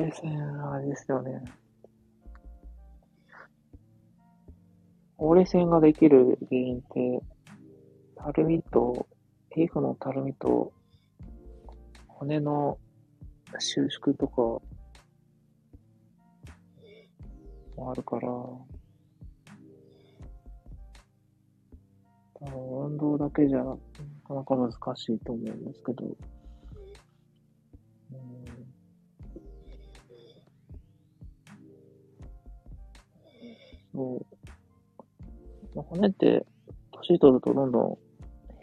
[0.10, 1.44] ほうれい線、あれですよね。
[5.18, 7.22] ほうれ線ができる原因って、
[8.15, 9.07] たるみと、
[9.52, 10.73] 皮膚のたるみと、
[12.07, 12.80] 骨の
[13.60, 14.41] 収縮とか、
[17.76, 18.65] もあるから、多
[22.45, 23.76] 分運動だけじゃ、な
[24.27, 26.06] かなか難しいと思うんですけど、
[28.11, 28.48] うん。
[33.99, 34.26] そ
[35.76, 35.81] う。
[35.81, 36.45] 骨って、
[36.91, 37.97] 年取るとどんどん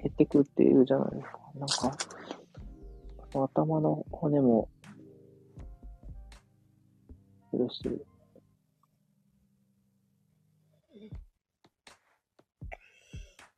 [0.02, 1.38] 減ってくっていうじゃないですか。
[1.56, 1.98] なんか、
[3.44, 4.70] 頭の骨も、
[7.50, 7.82] するし、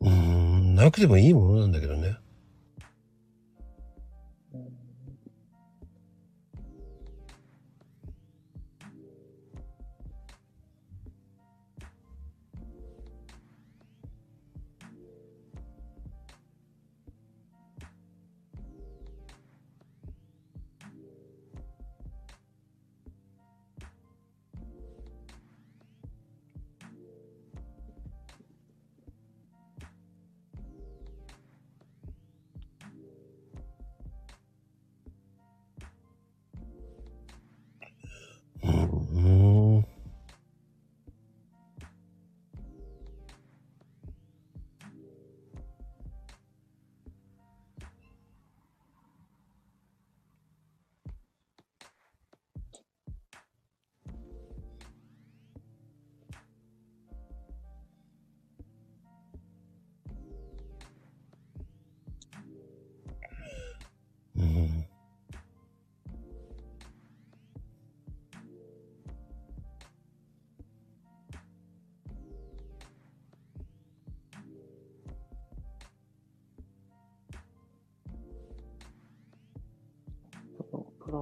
[0.00, 2.16] うん、なくてもいいものなんだけどね。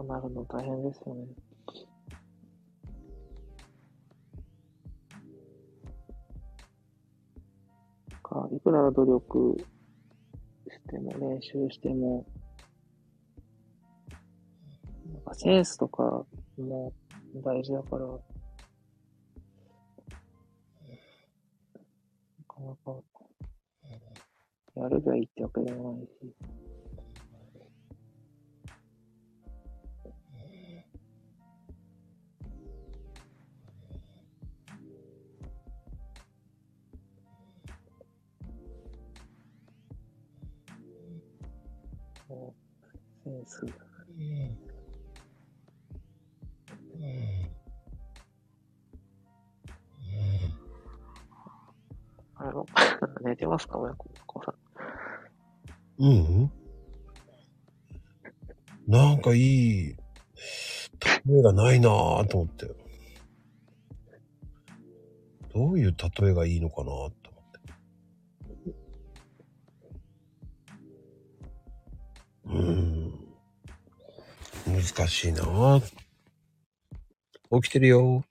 [0.07, 1.27] なるの大変ですよね。
[8.27, 9.57] か、いくら努力
[10.69, 12.27] しても、練習しても、
[15.13, 16.27] なんかセンスとか
[16.59, 16.93] も
[17.37, 18.15] 大事だから、な
[22.47, 23.03] かなか、
[24.75, 26.11] やるがいいってわけでもないし。
[53.47, 54.11] 寝てますか親子
[54.45, 54.55] さん。
[56.05, 56.51] うん。
[58.89, 59.97] なんかいい、
[61.27, 62.67] 例えがないなぁと思って。
[65.55, 67.21] どういう例えがいいのかなと思って。
[72.47, 72.61] う
[74.73, 74.75] ん。
[74.75, 75.81] 難しいなぁ。
[77.63, 78.25] 起きてるよ。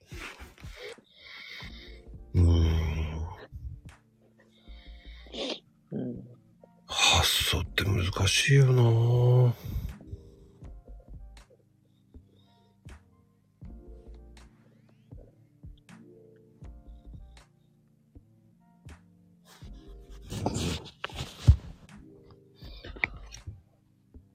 [8.26, 9.54] 難しいよな。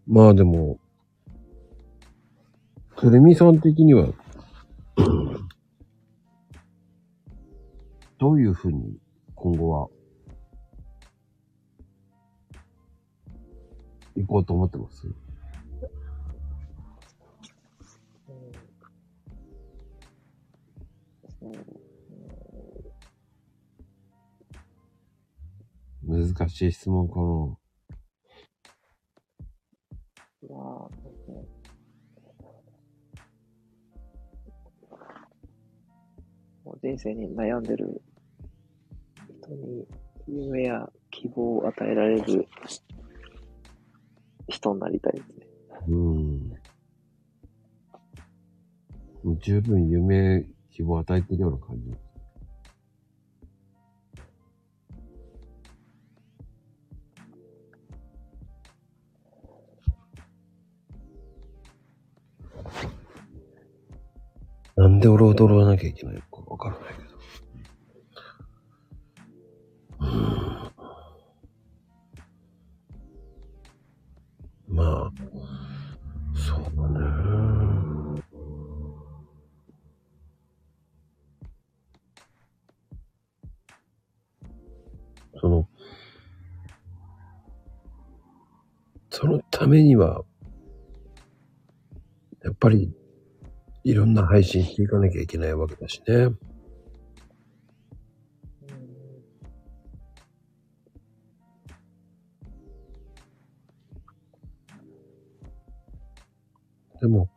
[0.08, 0.80] まあでも、
[2.98, 4.08] テレミさん的には、
[8.20, 8.98] どういうふうに
[9.36, 9.90] 今後は
[14.32, 15.08] こうと思ってます
[26.04, 27.26] 難しい質問かな。
[30.50, 31.36] まあ、ですね。
[36.64, 38.02] もう人生に悩んでる
[39.42, 39.86] 人に
[40.28, 42.48] 夢や希望を与えられる
[44.62, 45.48] 人になりたいですね。
[45.88, 46.54] うん。
[49.24, 51.92] もう十分夢、希望を与えてるような感じ。
[64.78, 67.10] なんで俺踊らなきゃいけないのかわからないけど。
[92.62, 92.94] ぱり、
[93.84, 96.30] いろんな配信していかなきゃいけないわけだしね。
[107.02, 107.30] でも、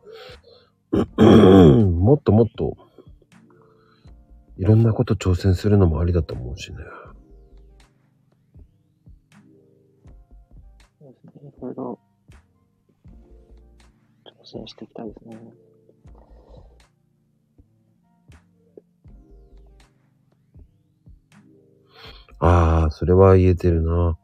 [0.92, 2.76] もっともっと、
[4.59, 6.76] いろんなこと挑戦するのもありだと思うしね。
[14.74, 15.38] していきたいですね。
[22.40, 24.18] ああ、それは言えてるな。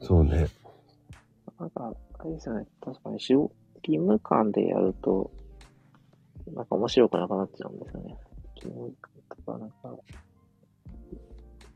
[0.00, 0.48] そうね。
[1.58, 2.66] なんか、あれですよね。
[2.80, 3.54] 確かに、仕事、
[3.86, 5.30] 義務感でやると、
[6.52, 8.16] なんか面白くなくなっちゃうんですよね。
[8.56, 9.12] 義務感
[9.44, 9.96] とか、なんか、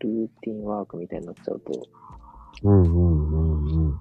[0.07, 1.73] ルーティンワークみたいになっちゃうと、
[2.63, 4.01] うんうんうんうん。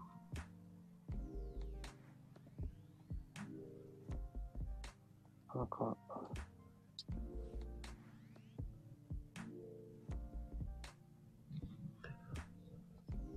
[5.56, 5.98] なかなか、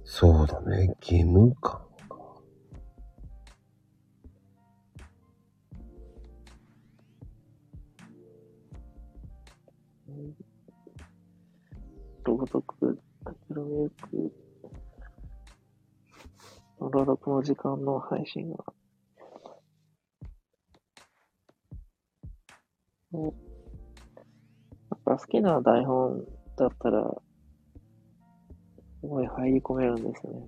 [0.05, 0.97] そうだね。
[1.01, 1.81] 義務感
[12.49, 12.63] か。
[12.81, 13.01] 朗読、
[13.51, 14.33] ロミルク
[16.81, 18.65] の朗読の時間の配信が、
[23.11, 23.35] もう
[24.91, 26.25] なんか好きな台本
[26.57, 27.23] だったら、
[29.01, 30.47] すごい入り込めるんですよね。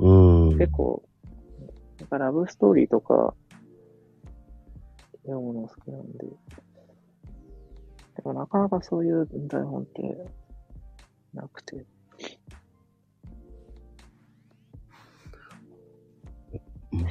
[0.00, 0.58] うん。
[0.58, 1.02] 結構、
[2.00, 3.34] なんかラブストーリーとか、
[5.24, 6.26] 読むの好きなんで、
[8.18, 10.02] でもなかなかそういう台本って、
[11.32, 11.86] なくて。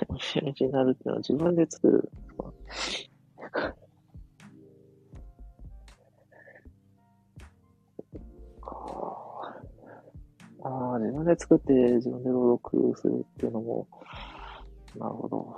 [0.09, 2.11] オリジナルっていうのは自分で作る
[10.61, 13.87] ああ、自分で作って自分で朗読するっていうのも、
[14.97, 15.55] なるほど。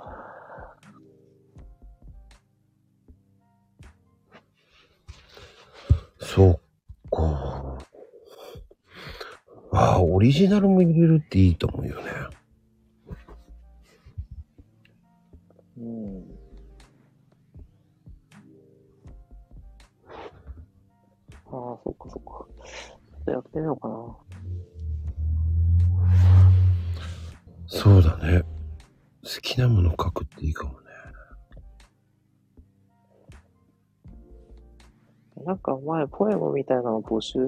[6.20, 6.60] そっ
[7.10, 7.78] か。
[9.72, 12.10] ああ、オリジナルも入れるっていいと思うよね。
[15.78, 16.24] うん。
[21.46, 22.30] ああ、そっかそっか。
[22.30, 22.48] ちょ
[23.20, 24.16] っとやってみようかな。
[27.66, 28.42] そうだね。
[29.22, 30.89] 好きなもの書くっていいかもね。
[35.44, 37.38] なんか前、ポエムみたいなの募集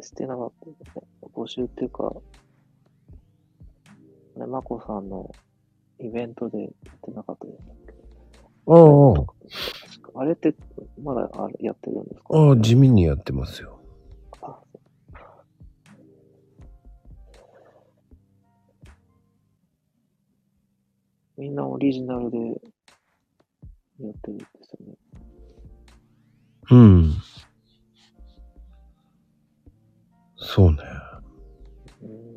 [0.00, 1.02] してなかったですね。
[1.34, 2.12] 募集っていうか、
[4.36, 5.30] ね、まこさんの
[5.98, 6.70] イベントでやっ
[7.02, 7.58] てなかったです
[8.66, 10.54] ああ、確かあれって、
[11.02, 12.36] まだあれやってるんですか？
[12.36, 13.80] ああ、地味にやってますよ。
[14.40, 14.58] あ
[21.36, 24.94] みんなオリジナルでやってるんですよね。
[26.70, 27.14] うん。
[30.36, 30.78] そうね。
[32.02, 32.34] うーん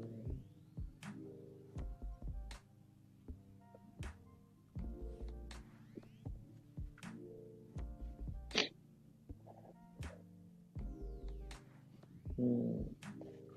[12.39, 12.85] うん。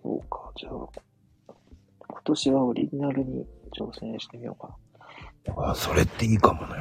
[0.03, 0.73] そうか、じゃあ、
[2.09, 4.79] 今年はオリジナルに挑戦してみようか
[5.47, 5.55] な。
[5.65, 6.75] ああ、それっていいかもね。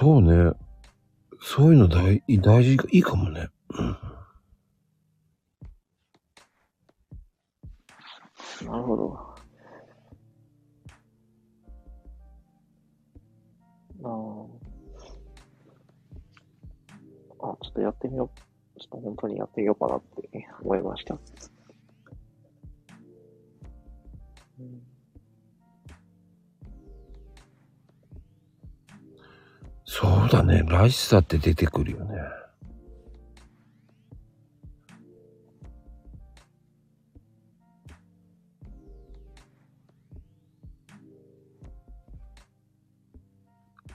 [0.00, 0.52] そうね。
[1.42, 3.48] そういうの大大事、いいかもね。
[3.68, 3.86] うん。
[8.66, 9.14] なるほど。
[14.02, 14.08] あ
[17.42, 17.50] あ。
[17.52, 18.80] あ、ちょっとやってみよう。
[18.80, 20.30] ちょっと本当にやってみようかなって
[20.62, 21.18] 思いました。
[24.58, 24.89] うん
[30.00, 30.62] そうだね。
[30.66, 32.16] らしさって出てくるよね。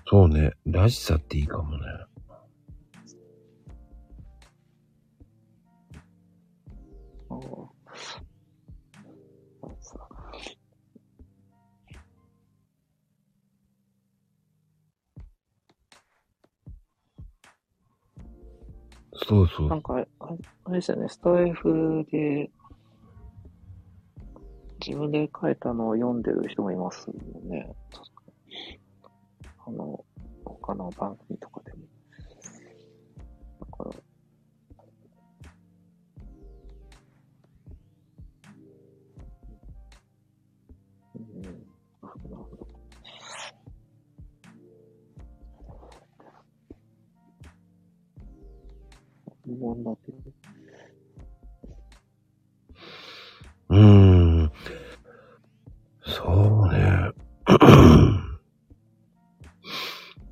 [0.08, 0.52] そうね。
[0.68, 1.86] らしさっていいかもね。
[19.16, 19.82] そうそうなん。
[19.82, 20.08] かあれ、
[20.74, 22.52] ですよね、スタイフで、
[24.86, 27.74] 自分で書いたのを読んでる人もいますもんね。
[29.66, 30.04] あの、
[30.44, 31.62] 他の番組とか
[49.48, 50.18] 疑問だけど。
[53.70, 53.80] うー
[54.46, 54.52] ん。
[56.06, 57.12] そうね。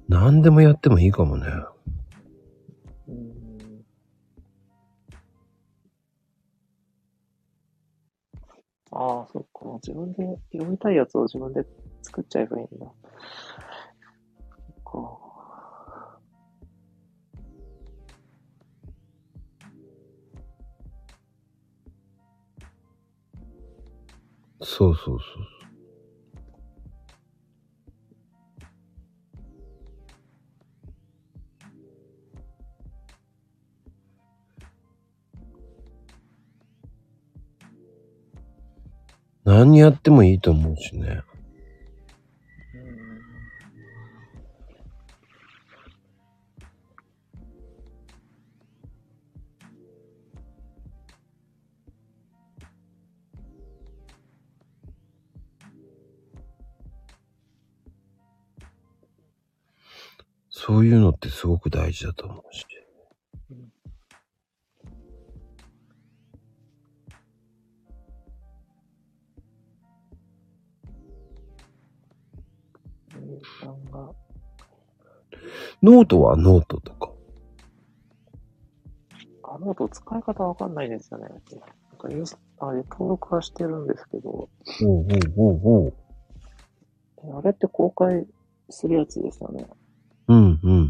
[0.07, 1.45] 何でもやってもいいかもね。
[8.95, 9.65] ああ、そっか。
[9.85, 11.65] 自分で読みたいやつを自分で
[12.03, 12.85] 作っちゃえばいいんだ。
[12.85, 12.93] そっ
[14.83, 15.22] か。
[24.63, 25.53] そうそうそう。
[39.45, 41.21] 何やってもいいと思うしね。
[60.65, 62.65] そういうのってすごく大事だと思うし。
[75.81, 77.11] ノートはノートとか？
[79.43, 81.27] あノート使い方わかんないですよね。
[81.27, 81.41] なん
[81.97, 84.49] かインスあれ登録はしてるんですけど、おう
[85.35, 85.93] おうおうおう。
[87.25, 88.25] えあれって公開
[88.69, 89.67] するやつですよね。
[90.27, 90.82] うんうん。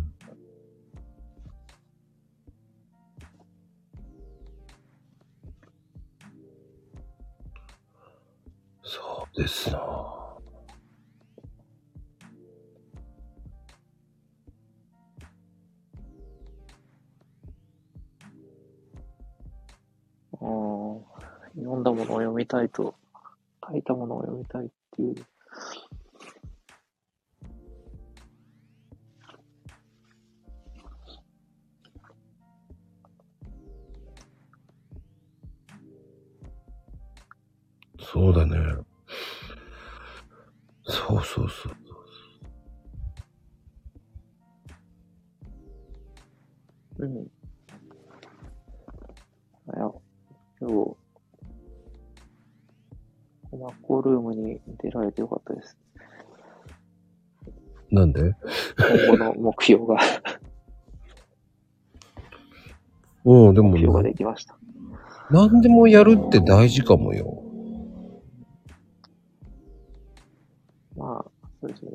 [63.34, 64.58] うん、でも目標がね、できました。
[65.32, 67.44] 何でもやるって大事かもよ。
[70.96, 71.32] まあ、
[71.62, 71.92] そうですね。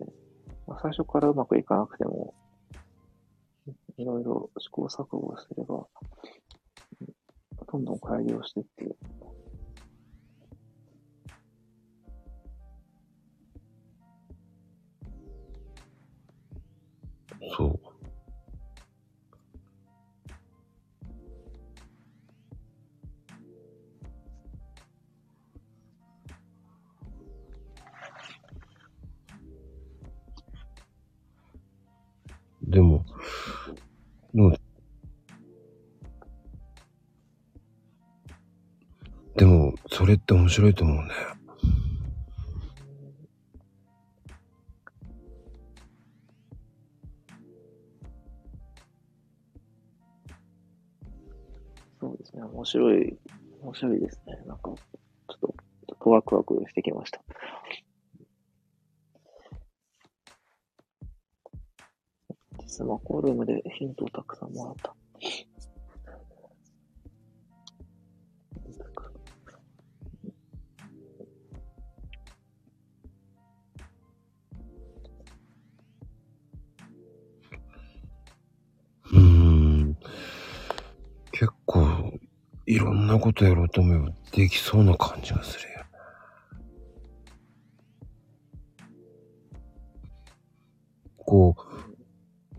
[0.66, 2.34] まあ、最初からうまくいかなくても、
[3.96, 5.57] いろいろ試行錯誤すれ
[40.48, 41.12] 面白いと思うね。
[52.00, 52.42] そうですね。
[52.44, 53.18] 面白い、
[53.60, 54.42] 面白いですね。
[54.46, 55.54] なんか、ちょっと、ちょ
[55.94, 57.20] っとワクワクしてきました。
[62.66, 64.94] スマホルームでヒントをたくさんもらった。
[83.18, 85.78] なことやろうと思えばできそうな感じがするよ。
[91.16, 91.56] こ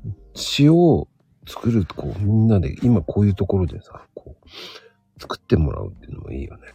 [0.05, 1.07] う、詩を
[1.47, 4.49] 作る、こう、みんなで、今こういうところでさ、こう、
[5.19, 6.67] 作ってもらうっていうのもいいよね。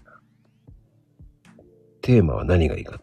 [2.01, 2.99] テーマは何がいいか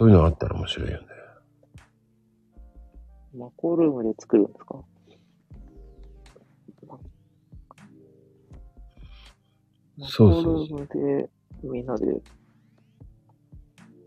[0.00, 1.06] そういうのあったら面白いよね。
[3.36, 4.82] マコルームで作るんですか？
[9.98, 11.30] マそうそうコルームで
[11.62, 12.06] みんなで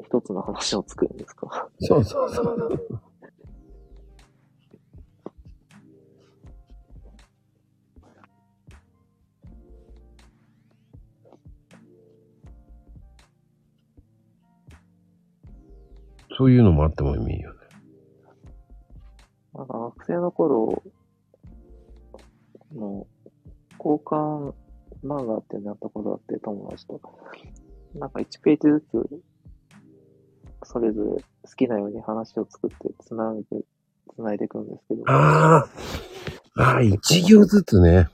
[0.04, 1.70] 一つの話を作るんですか？
[1.80, 3.02] そうそうそう。
[16.38, 17.60] そういうのもあってもいいよね。
[19.54, 20.84] なんか学生の頃
[22.74, 23.06] の
[23.78, 24.54] 交換
[25.04, 27.02] 漫画ってなったことあって友達と。
[27.96, 29.24] なんか1ページずつ
[30.64, 31.22] それぞれ好
[31.56, 33.64] きなように話を作ってつなげて、
[34.16, 35.04] つないでいくんですけど。
[35.08, 35.68] ああ。
[36.56, 38.08] ああ、一行ずつね。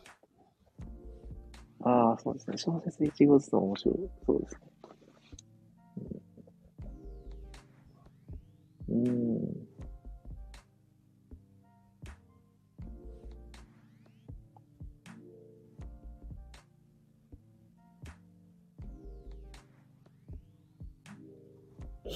[1.83, 2.57] ああ、そうですね。
[2.57, 3.95] 小説一語ずつの面白い。
[4.25, 4.59] そうですね。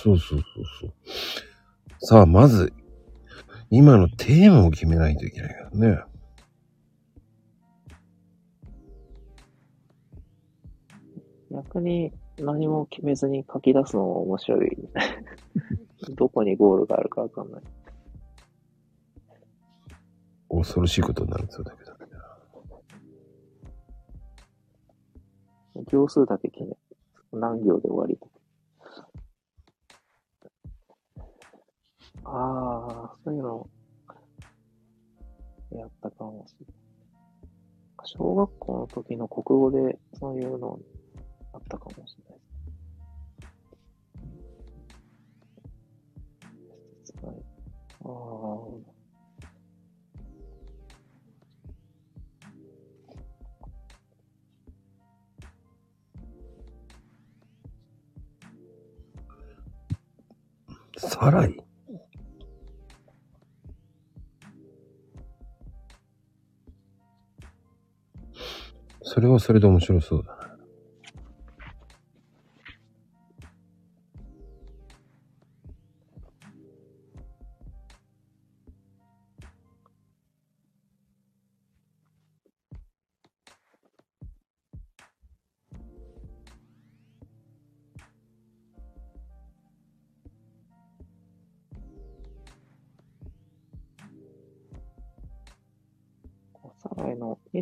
[0.03, 0.93] そうそうそうそう。
[1.99, 2.73] さあ、まず、
[3.69, 6.01] 今のテーマを決めないといけないからね。
[11.51, 14.77] 逆に何も決めずに書き出すのも面白い。
[16.17, 17.61] どこにゴールがあるかわかんない。
[20.49, 21.93] 恐ろしいことになるんですよ、だけど。
[25.85, 26.75] 行数だけ決め、
[27.31, 28.19] 何行で終わり。
[32.25, 33.69] ああ、そういうの、
[35.71, 36.75] やったかもしれない。
[38.05, 40.79] 小学校の時の国語でそういうの
[41.53, 42.39] あったかもしれない
[46.99, 47.13] です。
[47.25, 47.35] はい、
[48.05, 48.09] あ
[61.09, 61.09] あ。
[61.09, 61.62] さらに。
[69.03, 70.42] それはそれで面白そうだ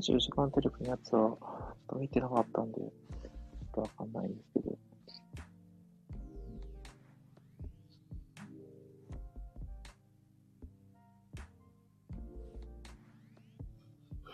[0.01, 1.37] 24時間テレビのやつは、
[1.99, 2.91] 見てなかったんで、ちょっ
[3.75, 4.77] とわかんないんですけど。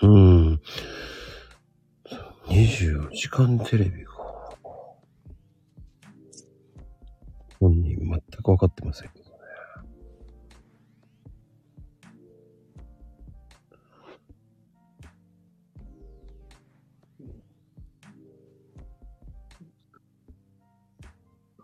[0.03, 0.61] うん。
[2.45, 4.13] 24時間テレビか。
[7.59, 9.16] 本人全く分かってません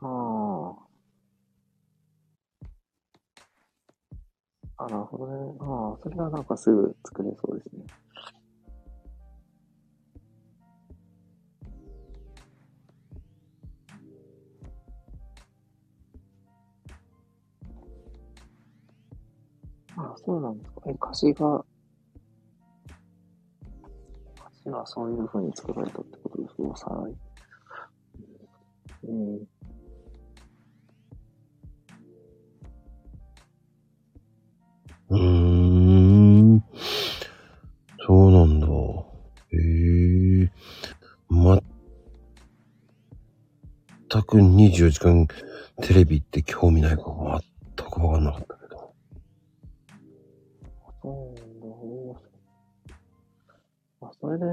[0.03, 0.75] あ
[4.79, 4.85] あ。
[4.85, 5.57] あ、なるほどね。
[5.59, 7.85] ああ、それはなんかすぐ作れそうですね。
[19.95, 20.81] ああ、そうなんですか。
[20.87, 21.65] え、歌詞が、
[24.35, 26.77] 歌詞はそういう風に作られたってことですか？
[26.77, 27.03] さら。
[29.03, 29.47] うん。
[35.13, 35.19] うー
[36.55, 36.63] ん。
[38.05, 38.67] そうなんだ。
[38.67, 40.51] へえ。
[41.29, 41.59] ま
[44.09, 45.27] 全く24時間
[45.81, 47.41] テレビって興味ないから
[47.77, 48.93] 全くわかんなかったけど。
[51.01, 52.19] そうなんだ。
[54.01, 54.45] あ、それで、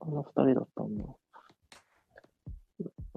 [0.00, 1.04] あの二人だったんだ。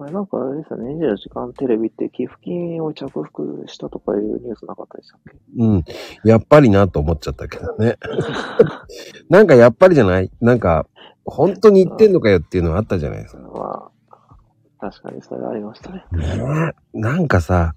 [0.02, 5.38] あれなんかあれですよね、24時間テレビって寄付金を着服したとかいうニュースなかったでしたっけ？
[5.58, 5.84] うん。
[6.24, 7.96] やっぱりなと思っちゃったけどね。
[9.30, 10.86] なんかやっぱりじゃないなんか、
[11.24, 13.42] 本当に言ってんのかよっていうのはあったじゃないですか。
[13.42, 13.90] ま
[14.80, 16.04] あ、確かにそれありましたね。
[16.12, 16.98] ねえ。
[16.98, 17.74] なんかさ、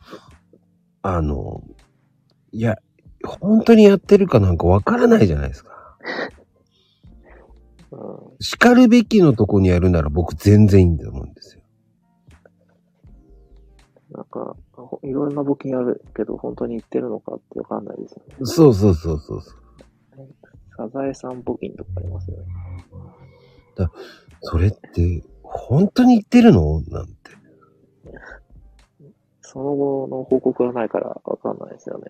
[1.04, 1.62] あの、
[2.52, 2.76] いや、
[3.24, 5.98] 本当にやってるかなんかわからないじゃないですか。
[7.92, 8.00] うん。
[8.40, 11.62] 叱るべきのとこにやるなら僕全然いいんだと思うんですよ。
[14.16, 18.36] なんか、ほいろんな募金あるけど、本当に言ってるのかってわかんないですよね。
[18.44, 19.56] そうそうそうそうそう。
[20.78, 22.46] サザエさん募金とかありますよね。
[24.42, 27.14] それって、本当に言ってるのなんて。
[29.42, 32.06] その後の報告がないからわかんないですよね。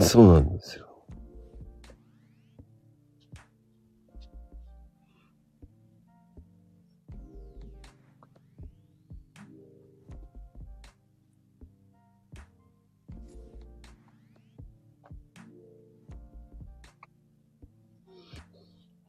[0.00, 0.87] そうなんですよ。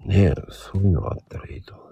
[0.10, 1.90] ねえ、そういうのがあったらいいと思う。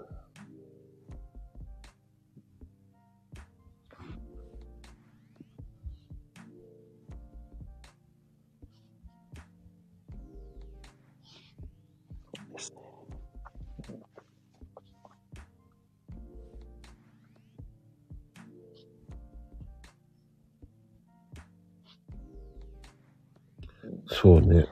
[24.08, 24.66] そうね。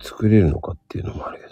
[0.00, 1.51] 作れるのかっていうのもあるけど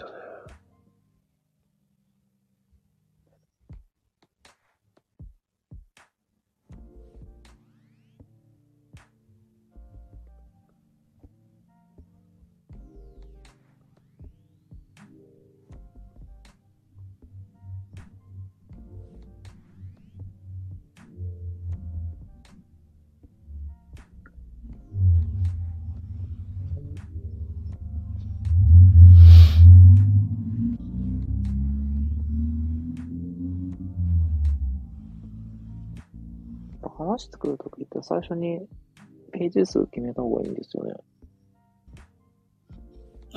[37.21, 38.67] 話作るときって最初に
[39.31, 40.93] ページ数決めた方がいいんですよね。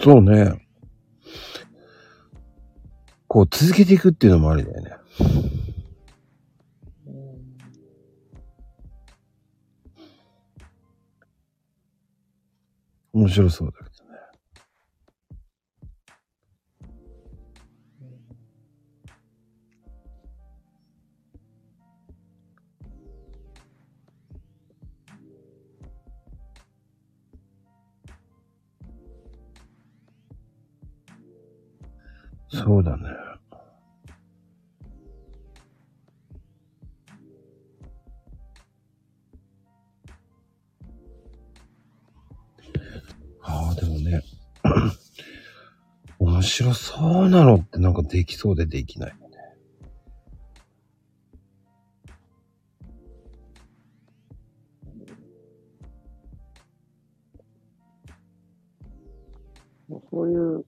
[0.02, 0.66] そうね。
[3.27, 4.90] こう続けていくっていうのもありだよね。
[7.06, 7.35] うん
[13.12, 13.94] 面白そうだけど
[32.55, 33.09] そうだね。
[43.43, 44.23] ああ、でもね。
[46.21, 49.15] 面白そうなのってなんかできそうでできない。
[59.89, 60.65] もうそういう、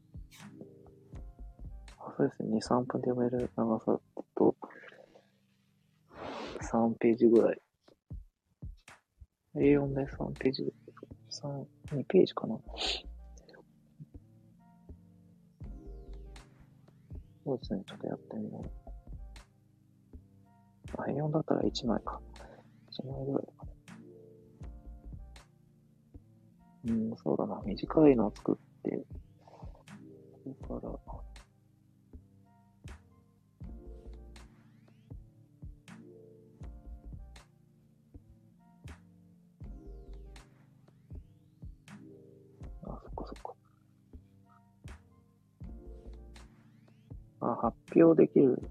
[2.17, 4.01] そうですね、2、3分で読める長さだ
[4.35, 4.57] と、
[6.63, 7.61] 3ページぐらい。
[9.57, 10.73] A4 で3ページ、
[11.31, 12.59] 3、2ページかな。
[17.45, 18.71] そうですね、ちょっとやってみよう。
[21.03, 22.19] A4 だったら1枚か。
[22.93, 23.73] 1枚ぐらいかね。
[26.87, 27.61] うん、そうだな。
[27.67, 29.05] 短いのを作って、
[30.43, 31.26] それから、
[47.67, 48.63] 発表できる。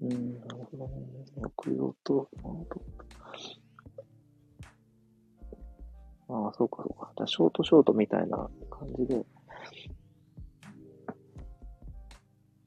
[0.00, 1.06] うん、なるほどね。
[1.36, 2.28] 送りと、
[6.28, 7.12] ああ、そうか、そうか。
[7.16, 8.36] じゃショートショートみたいな
[8.70, 9.26] 感じで。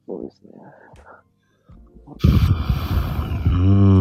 [0.05, 0.51] そうですね。
[3.51, 3.98] うん。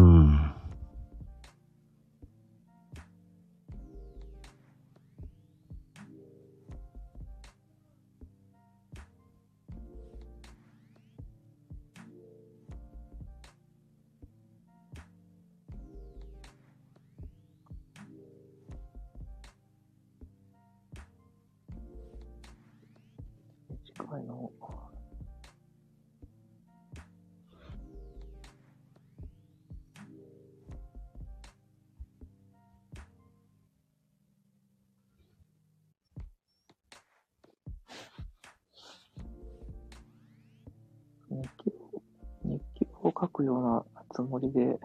[44.41, 44.79] りで、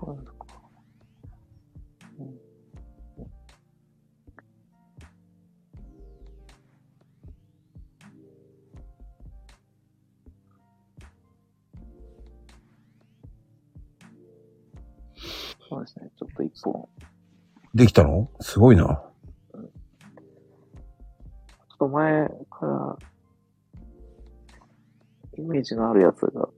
[0.00, 0.46] そうですか。
[2.20, 2.38] うん
[15.68, 16.10] そうですね。
[16.16, 16.88] ちょっと一本、
[17.74, 18.30] できたの？
[18.40, 19.05] すごいな。
[25.66, 26.48] ジのあるやつが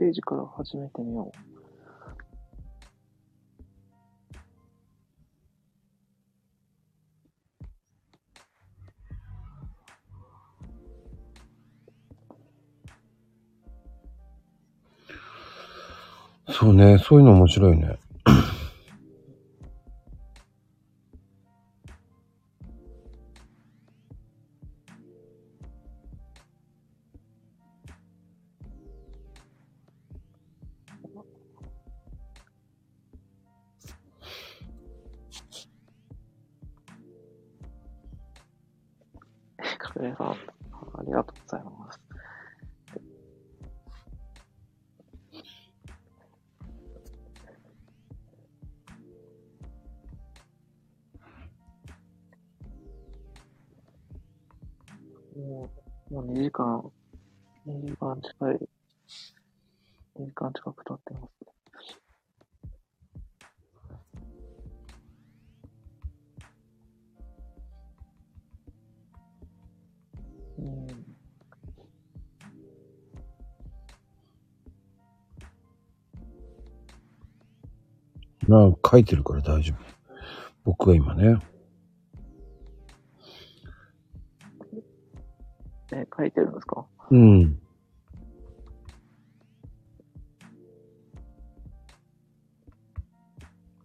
[0.00, 1.30] ページから始めてみよ
[16.48, 16.52] う。
[16.52, 17.98] そうね、そういうの面白いね。
[79.00, 79.76] いてるから大丈夫。
[80.64, 81.38] 僕が今ね。
[85.92, 86.86] え、書いてるんですか？
[87.10, 87.60] うん。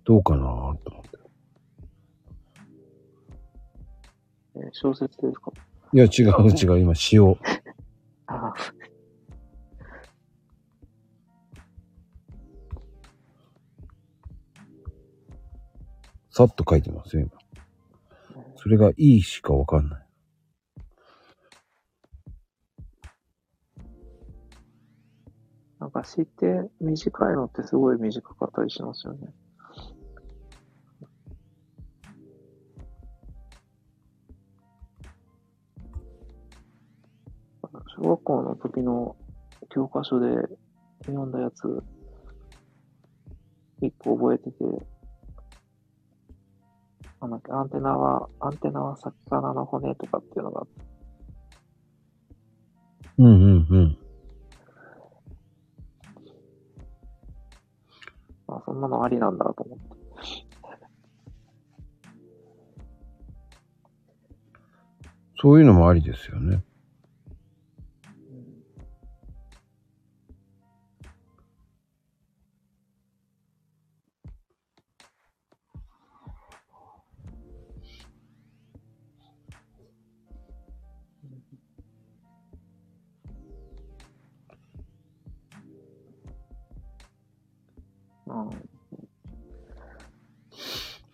[0.03, 1.09] どうかなと思って。
[4.57, 5.51] え、小説ですか？
[5.93, 7.39] いや、違う違う、今、詩を。
[16.37, 17.31] さっと書いてますよ、今。
[18.57, 20.05] それがいいしかわかんない。
[25.79, 29.33] なんか詩って短いのってすごい短かったりしますよね。
[37.95, 39.15] 小学校の時の
[39.69, 40.35] 教科書で
[41.05, 41.81] 読んだやつ、
[43.81, 44.94] 一個覚えてて、
[47.21, 50.67] なんだっけ、アンテナは、アンテナは魚の骨とかっていうのが。
[53.17, 53.97] うんうんうん。
[58.47, 59.95] まあ、そんなのありなんだと思って。
[65.41, 66.63] そういうのもありですよね。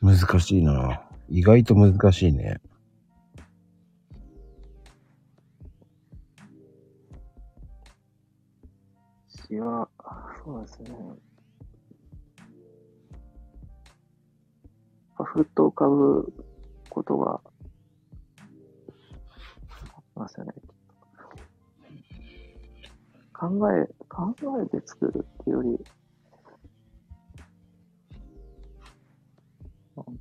[0.01, 1.01] 難しいな。
[1.29, 2.59] 意外と難しいね。
[9.29, 9.87] 詩は、
[10.43, 10.89] そうですね。
[15.23, 16.33] ふっと浮かぶ
[16.89, 17.39] ことが、
[20.15, 20.53] ますよね。
[23.33, 25.85] 考え、考えて作るっていうより、
[29.95, 30.11] なんか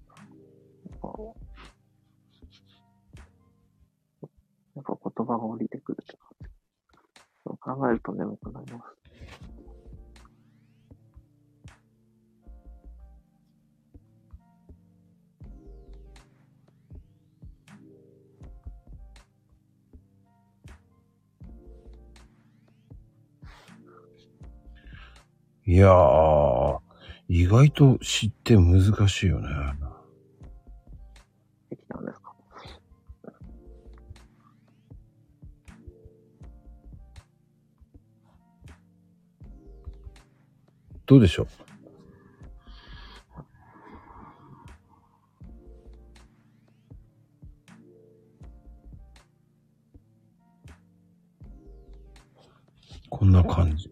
[4.76, 6.48] やっぱ言葉が降りてくるって感じ。
[7.44, 9.00] そう考えると眠くなります。
[25.66, 26.80] いやー、
[27.32, 29.48] 意外と知って難しいよね。
[31.70, 32.34] できたんですか？
[41.06, 41.46] どうでしょう？
[53.08, 53.88] こんな感じ。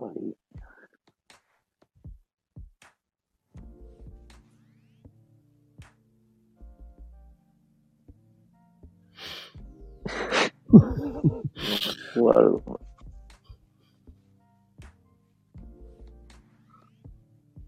[0.00, 0.34] やっぱり、
[12.14, 12.62] 終わる。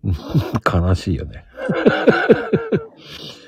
[0.73, 1.45] 悲しいよね。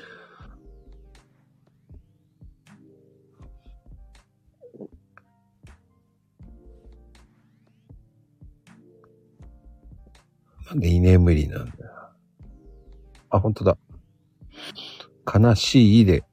[10.75, 11.91] なんで居眠りなんだよ。
[13.29, 13.77] あ、本当だ。
[15.33, 16.25] 悲しいで。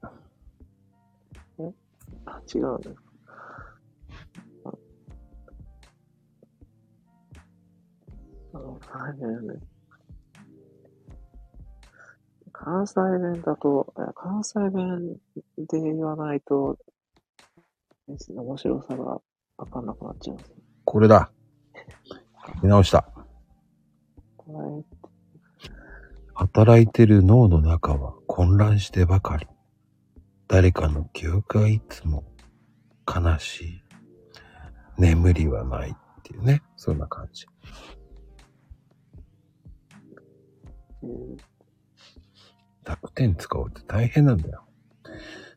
[2.25, 2.95] あ、違うね。
[12.51, 15.15] 関西弁だと、関西弁
[15.57, 16.77] で言わないと、
[18.35, 19.21] 面白さが
[19.57, 20.51] わかんなくなっちゃいます。
[20.83, 21.31] これだ。
[22.61, 23.12] 見直した。
[24.47, 24.85] はい。
[26.33, 29.47] 働いてる脳の中は混乱してばかり。
[30.47, 32.23] 誰かの記憶がいつも
[33.07, 33.83] 悲しい。
[34.97, 35.93] 眠りはないっ
[36.23, 36.61] ていうね。
[36.75, 37.45] そんな感じ。
[41.03, 41.37] うん
[42.83, 44.65] 濁点使おうって大変なんだよ。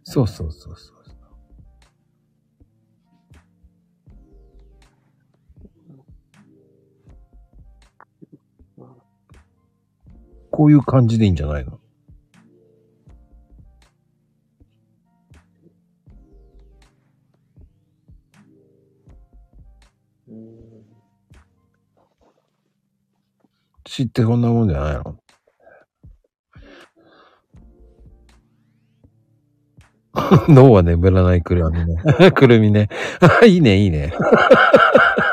[0.05, 0.96] そうそうそうそう。
[10.57, 11.79] こういう感じでいいんじゃないの？
[20.29, 20.87] うん
[23.85, 25.19] 知ってこんなもんじゃないの？
[30.49, 31.97] 脳は眠らないくるみね。
[32.33, 32.89] くるみね。
[33.47, 34.13] いいね、いいね。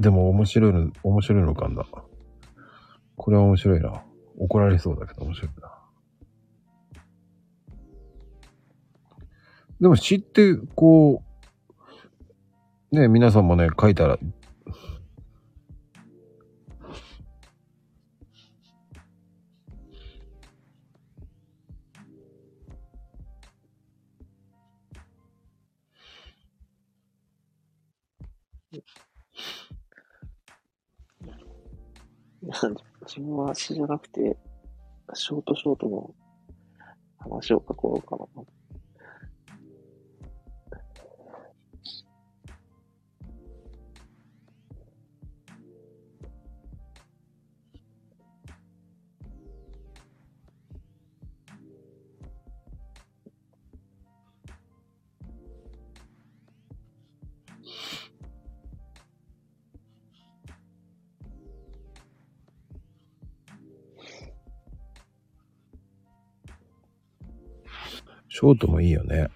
[0.00, 1.86] でも面白いの、面白いのかんだ。
[3.16, 4.02] これは面白いな。
[4.38, 5.70] 怒られそうだけど面白いな。
[9.78, 11.22] でも知って、こ
[12.92, 14.18] う、ね、皆さんもね、書いたら、
[32.52, 34.36] 自分は詩じゃなくて、
[35.14, 36.14] ショートショートの
[37.18, 38.26] 話を書こうかな。
[68.40, 69.28] ショートもいいよね。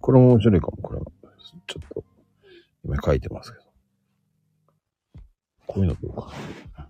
[0.00, 1.06] これも面白いかも、これも。
[1.66, 2.04] ちょっと、
[2.84, 3.64] 今書いてますけど。
[5.66, 6.30] こういうのどうか
[6.78, 6.88] な。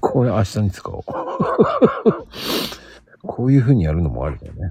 [0.00, 1.04] これ明日に使おう。
[3.22, 4.70] こういう風にやるのもありだよね。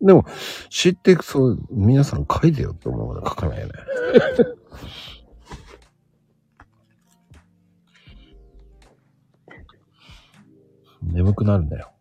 [0.00, 0.24] でも、
[0.68, 3.72] 知って、そう、皆さん書いてよって思うから書かないよね。
[11.02, 11.95] 眠くなるんだよ。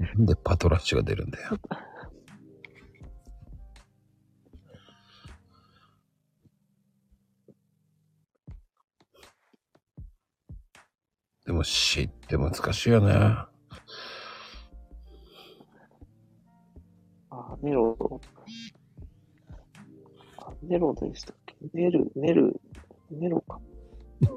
[0.00, 1.58] な んでパトラッシュが出るんだよ。
[11.46, 13.12] でも死って難しいよね。
[17.30, 18.20] あ、ネロ。
[20.38, 21.56] あ、ネロでしたっけ？
[21.72, 22.60] ネル、ネル、
[23.10, 23.60] ネロか。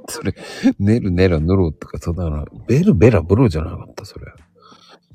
[0.08, 0.34] それ、
[0.80, 4.26] ネルネラヌロとかそんなの、ベルベラブロじゃなかった、それ。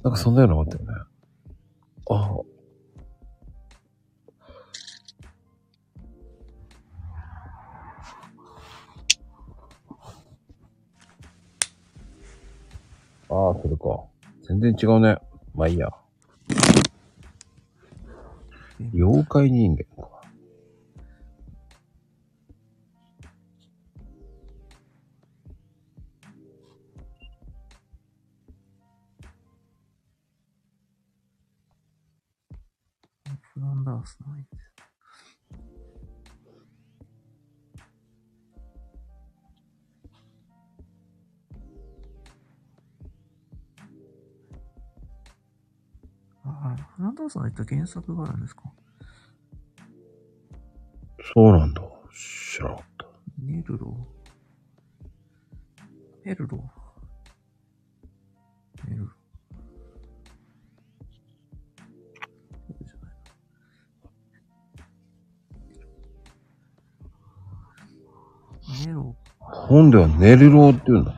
[0.02, 0.86] なんかそんなようなのあったよね。
[2.10, 2.58] ああ。
[13.30, 14.04] ああ、それか。
[14.46, 15.18] 全然違うね。
[15.54, 15.90] まあいいや。
[18.94, 20.17] 妖怪人間か。
[33.58, 34.72] フランダースのいいです。
[46.44, 48.62] ああ、フランダースのた原作があるんですか？
[51.34, 51.82] そうなんだ。
[52.12, 53.06] 知らなかった。
[53.42, 54.06] ネルロ
[56.22, 56.58] ペルロ
[69.68, 71.14] 本では寝るろうって言うんだ。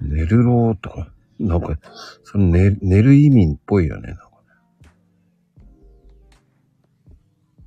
[0.00, 1.08] 寝るろうとか、
[1.40, 1.76] なんか、
[2.22, 4.08] その寝寝る意味っぽいよね。
[4.08, 4.28] なんかね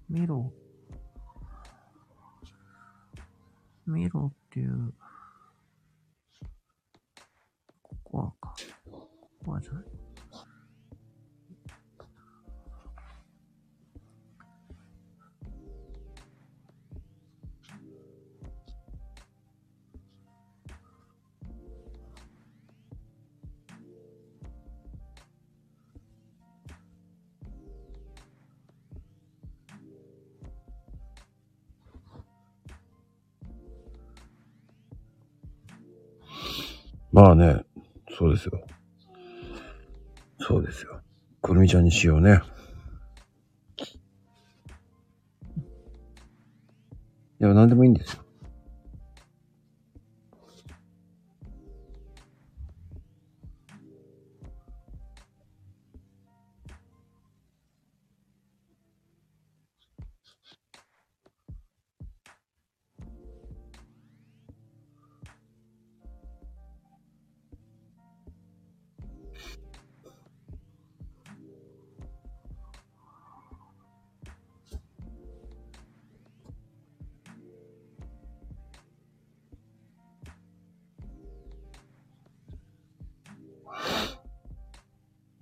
[0.09, 0.51] メロ？
[3.85, 4.93] メロっていう、
[7.81, 8.55] ここはか。
[8.89, 9.09] こ
[9.45, 9.83] こはじゃない？
[37.17, 37.65] まあね、
[38.15, 38.63] そうですよ。
[40.37, 41.01] そうですよ。
[41.41, 42.41] くるみちゃんにしようね。
[47.41, 48.26] いや、なんでもいいんですよ。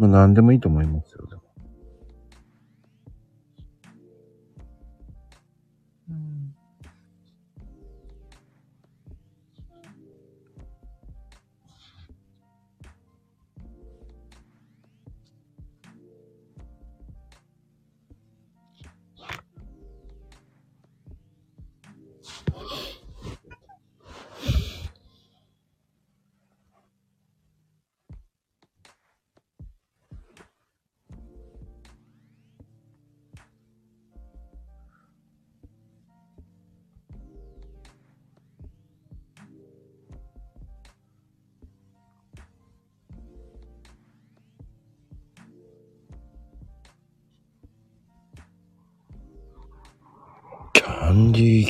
[0.07, 1.14] まあ、なんでもいいと思います。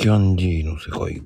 [0.06, 1.24] キャンディーの世界や。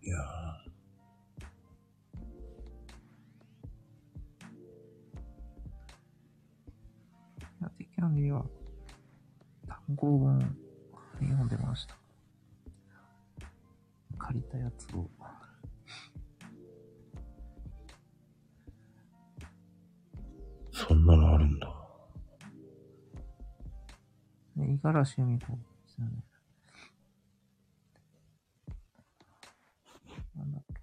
[7.60, 8.46] キャンディキャンディーは、
[9.68, 10.40] 単語本
[11.20, 11.98] 読んでました。
[14.18, 15.10] 借りたやつを。
[20.72, 21.68] そんなのあるんだ。
[24.56, 26.29] ね、五十嵐由美子ですよね。
[30.40, 30.74] なんだっけ。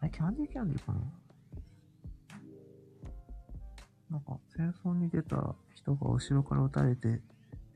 [0.00, 1.00] あれ、キャンディーキャンディーかな
[4.10, 7.20] なんか、戦争に出た人が後ろから撃たれて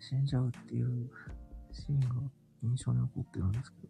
[0.01, 1.11] 死んじゃうっていう
[1.73, 2.07] シーンが
[2.63, 3.89] 印象に残ってるんですけど。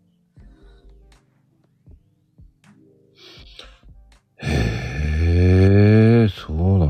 [4.41, 6.88] へえ、そうな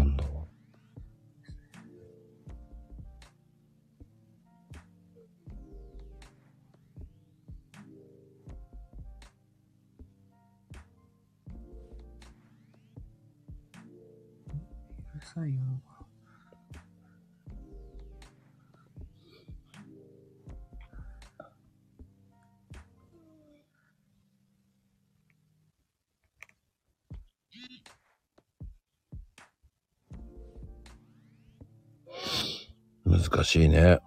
[33.48, 33.98] しいね。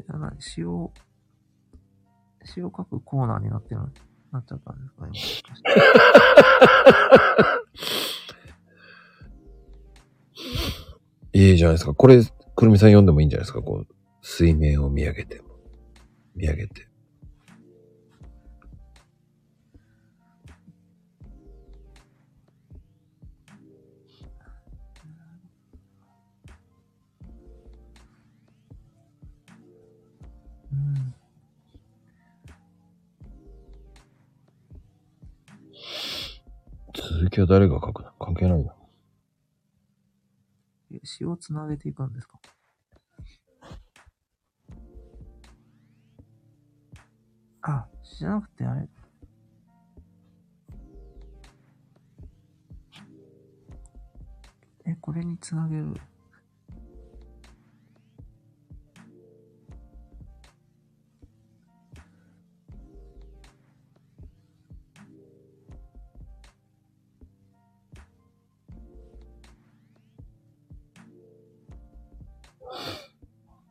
[0.00, 0.92] いやな詩を、
[2.44, 3.82] 詩を書くコーナーになってる、
[4.32, 5.70] なっちゃったんですか今もしかして。
[11.38, 11.94] いいじゃないですか。
[11.94, 12.20] これ、
[12.56, 13.62] くるみさん読んでもいいんじゃないですか。
[13.62, 15.40] こう、水面を見上げて。
[16.34, 16.87] 見上げて。
[37.38, 38.10] 続きは誰が書くの？
[38.18, 38.74] 関係ないよ。
[40.92, 42.40] え詩をつなげていくんですか？
[47.62, 48.88] あ、詩じゃなくてあれ。
[54.86, 55.94] え、これにつなげる。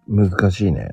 [0.07, 0.91] 難しいね。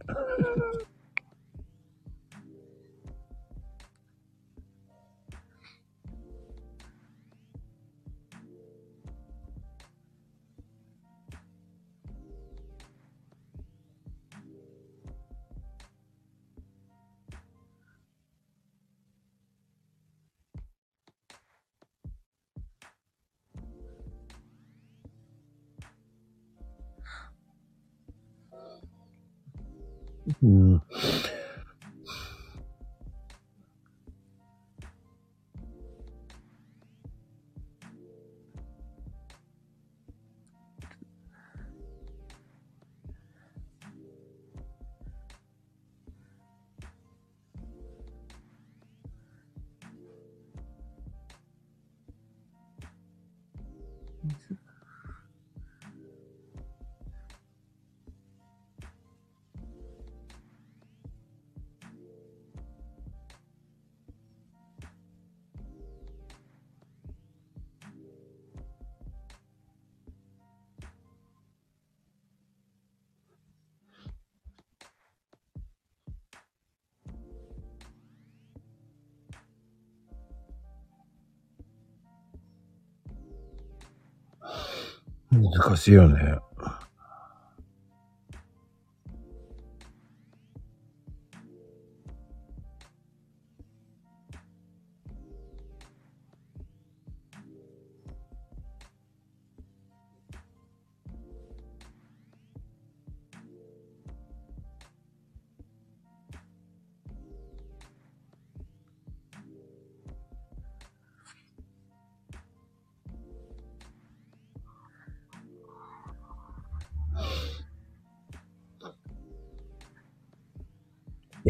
[85.76, 86.38] しいよね。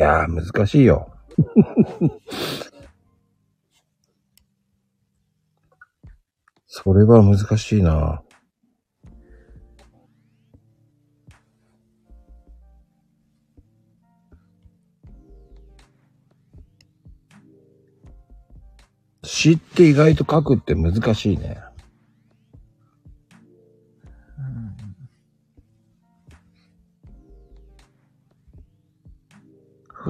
[0.05, 1.11] やー、難しいよ。
[6.67, 8.23] それは難しいな。
[19.23, 21.63] 詩って意外と書くって難しいね。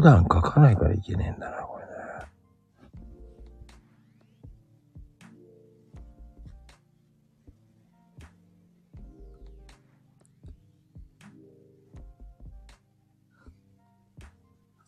[0.04, 1.90] 段書かないからいけねえんだな、これね。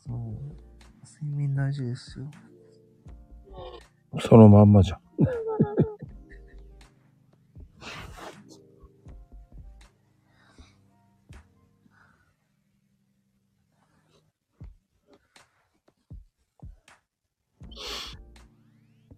[0.06, 0.16] そう。
[1.24, 2.30] 睡眠大事ですよ。
[4.20, 5.05] そのまんまじゃん。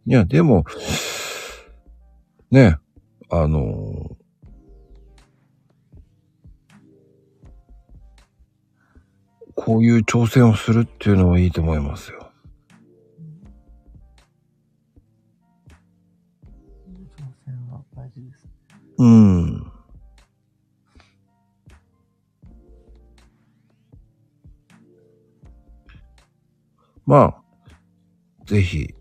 [0.08, 0.64] いや、でも、
[2.50, 2.78] ね、
[3.28, 4.16] あの
[9.54, 12.32] こういう挑戦をするっていうのはいいと思いますよ。
[16.86, 18.48] 挑戦は大事です。
[18.96, 19.70] うん。
[27.04, 27.42] まあ、
[28.46, 28.94] ぜひ、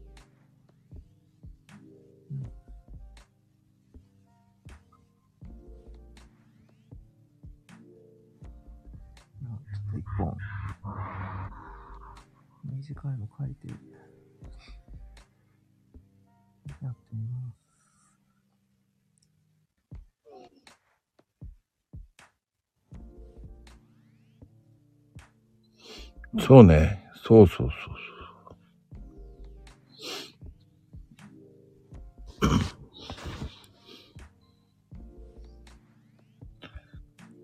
[26.39, 27.03] そうね。
[27.23, 27.97] そうそうそうそう。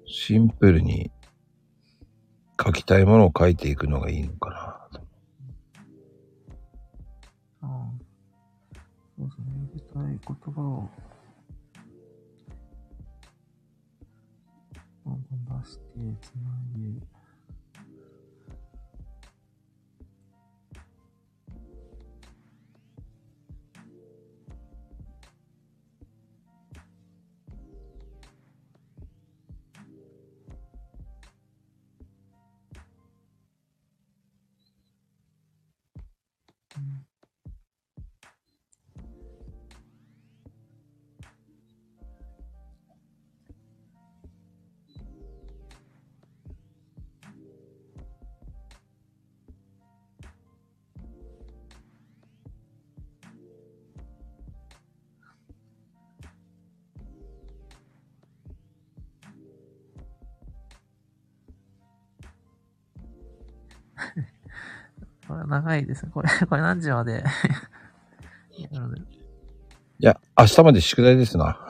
[0.06, 1.12] シンプルに
[2.64, 4.56] 書きたいものを書いていくのがいいのかな。
[7.62, 7.92] ああ。
[9.18, 9.46] そうですね。
[9.70, 10.90] 呼びたい言葉を、
[15.06, 15.14] どん
[15.46, 15.82] どん出して、
[16.22, 16.63] つない
[65.54, 66.12] 長いですね。
[66.12, 67.24] これ、 これ何時まで？
[70.00, 71.60] いや、明日まで宿題ですな。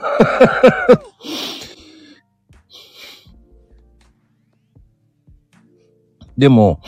[6.38, 6.81] でも、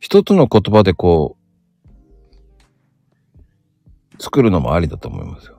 [0.00, 1.36] 一つの言葉でこ
[4.18, 5.58] う、作るのもありだと思いますよ。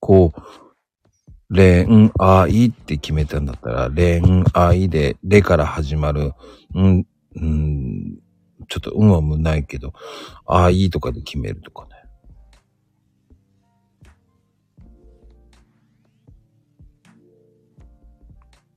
[0.00, 0.61] こう、
[1.54, 4.22] 恋愛って決めたんだったら、恋
[4.54, 6.32] 愛で、レから始まる、
[6.74, 7.06] うん、
[7.36, 8.18] うん、
[8.68, 9.92] ちょっと運はもうないけど、
[10.46, 11.90] 愛とかで決めるとかね。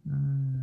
[0.07, 0.55] うーん。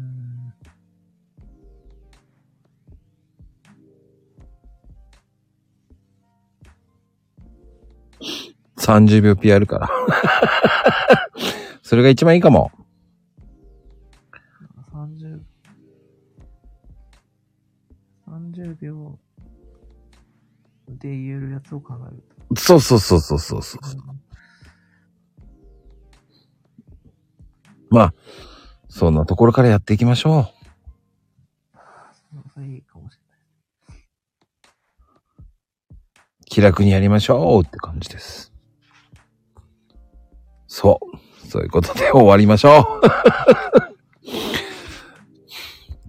[8.76, 9.89] 30秒 P あるから。
[11.93, 12.73] それが一番いいかも。
[14.94, 15.43] 30、
[18.27, 19.19] 30秒
[20.89, 22.56] で言えるやつを考えると。
[22.59, 23.82] そうそうそうそうそうそう。
[27.90, 28.14] まあ、
[28.89, 30.40] そんなところからやっていきましょ。
[30.40, 30.47] う。
[36.47, 38.51] 気楽にやりましょうって感じです。
[40.66, 41.22] そう。
[41.53, 43.03] そういうことで終わりましょう。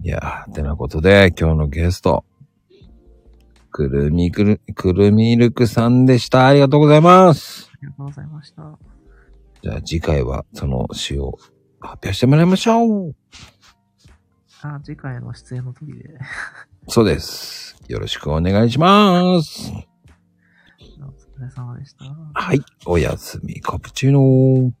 [0.02, 2.24] いやー、てなことで、今日のゲスト、
[3.70, 6.46] くるみくる、くるみルクさんでした。
[6.46, 7.70] ありがとうございます。
[7.74, 8.78] ありがとうございました。
[9.62, 11.36] じゃあ次回はその詩を
[11.78, 13.14] 発表してもらいましょう。
[14.62, 16.18] あ、次回の出演の時で。
[16.88, 17.76] そうです。
[17.88, 19.70] よろしくお願いします。
[19.70, 22.06] お疲れ様でした。
[22.32, 22.62] はい。
[22.86, 24.72] おやすみ、カプチーノ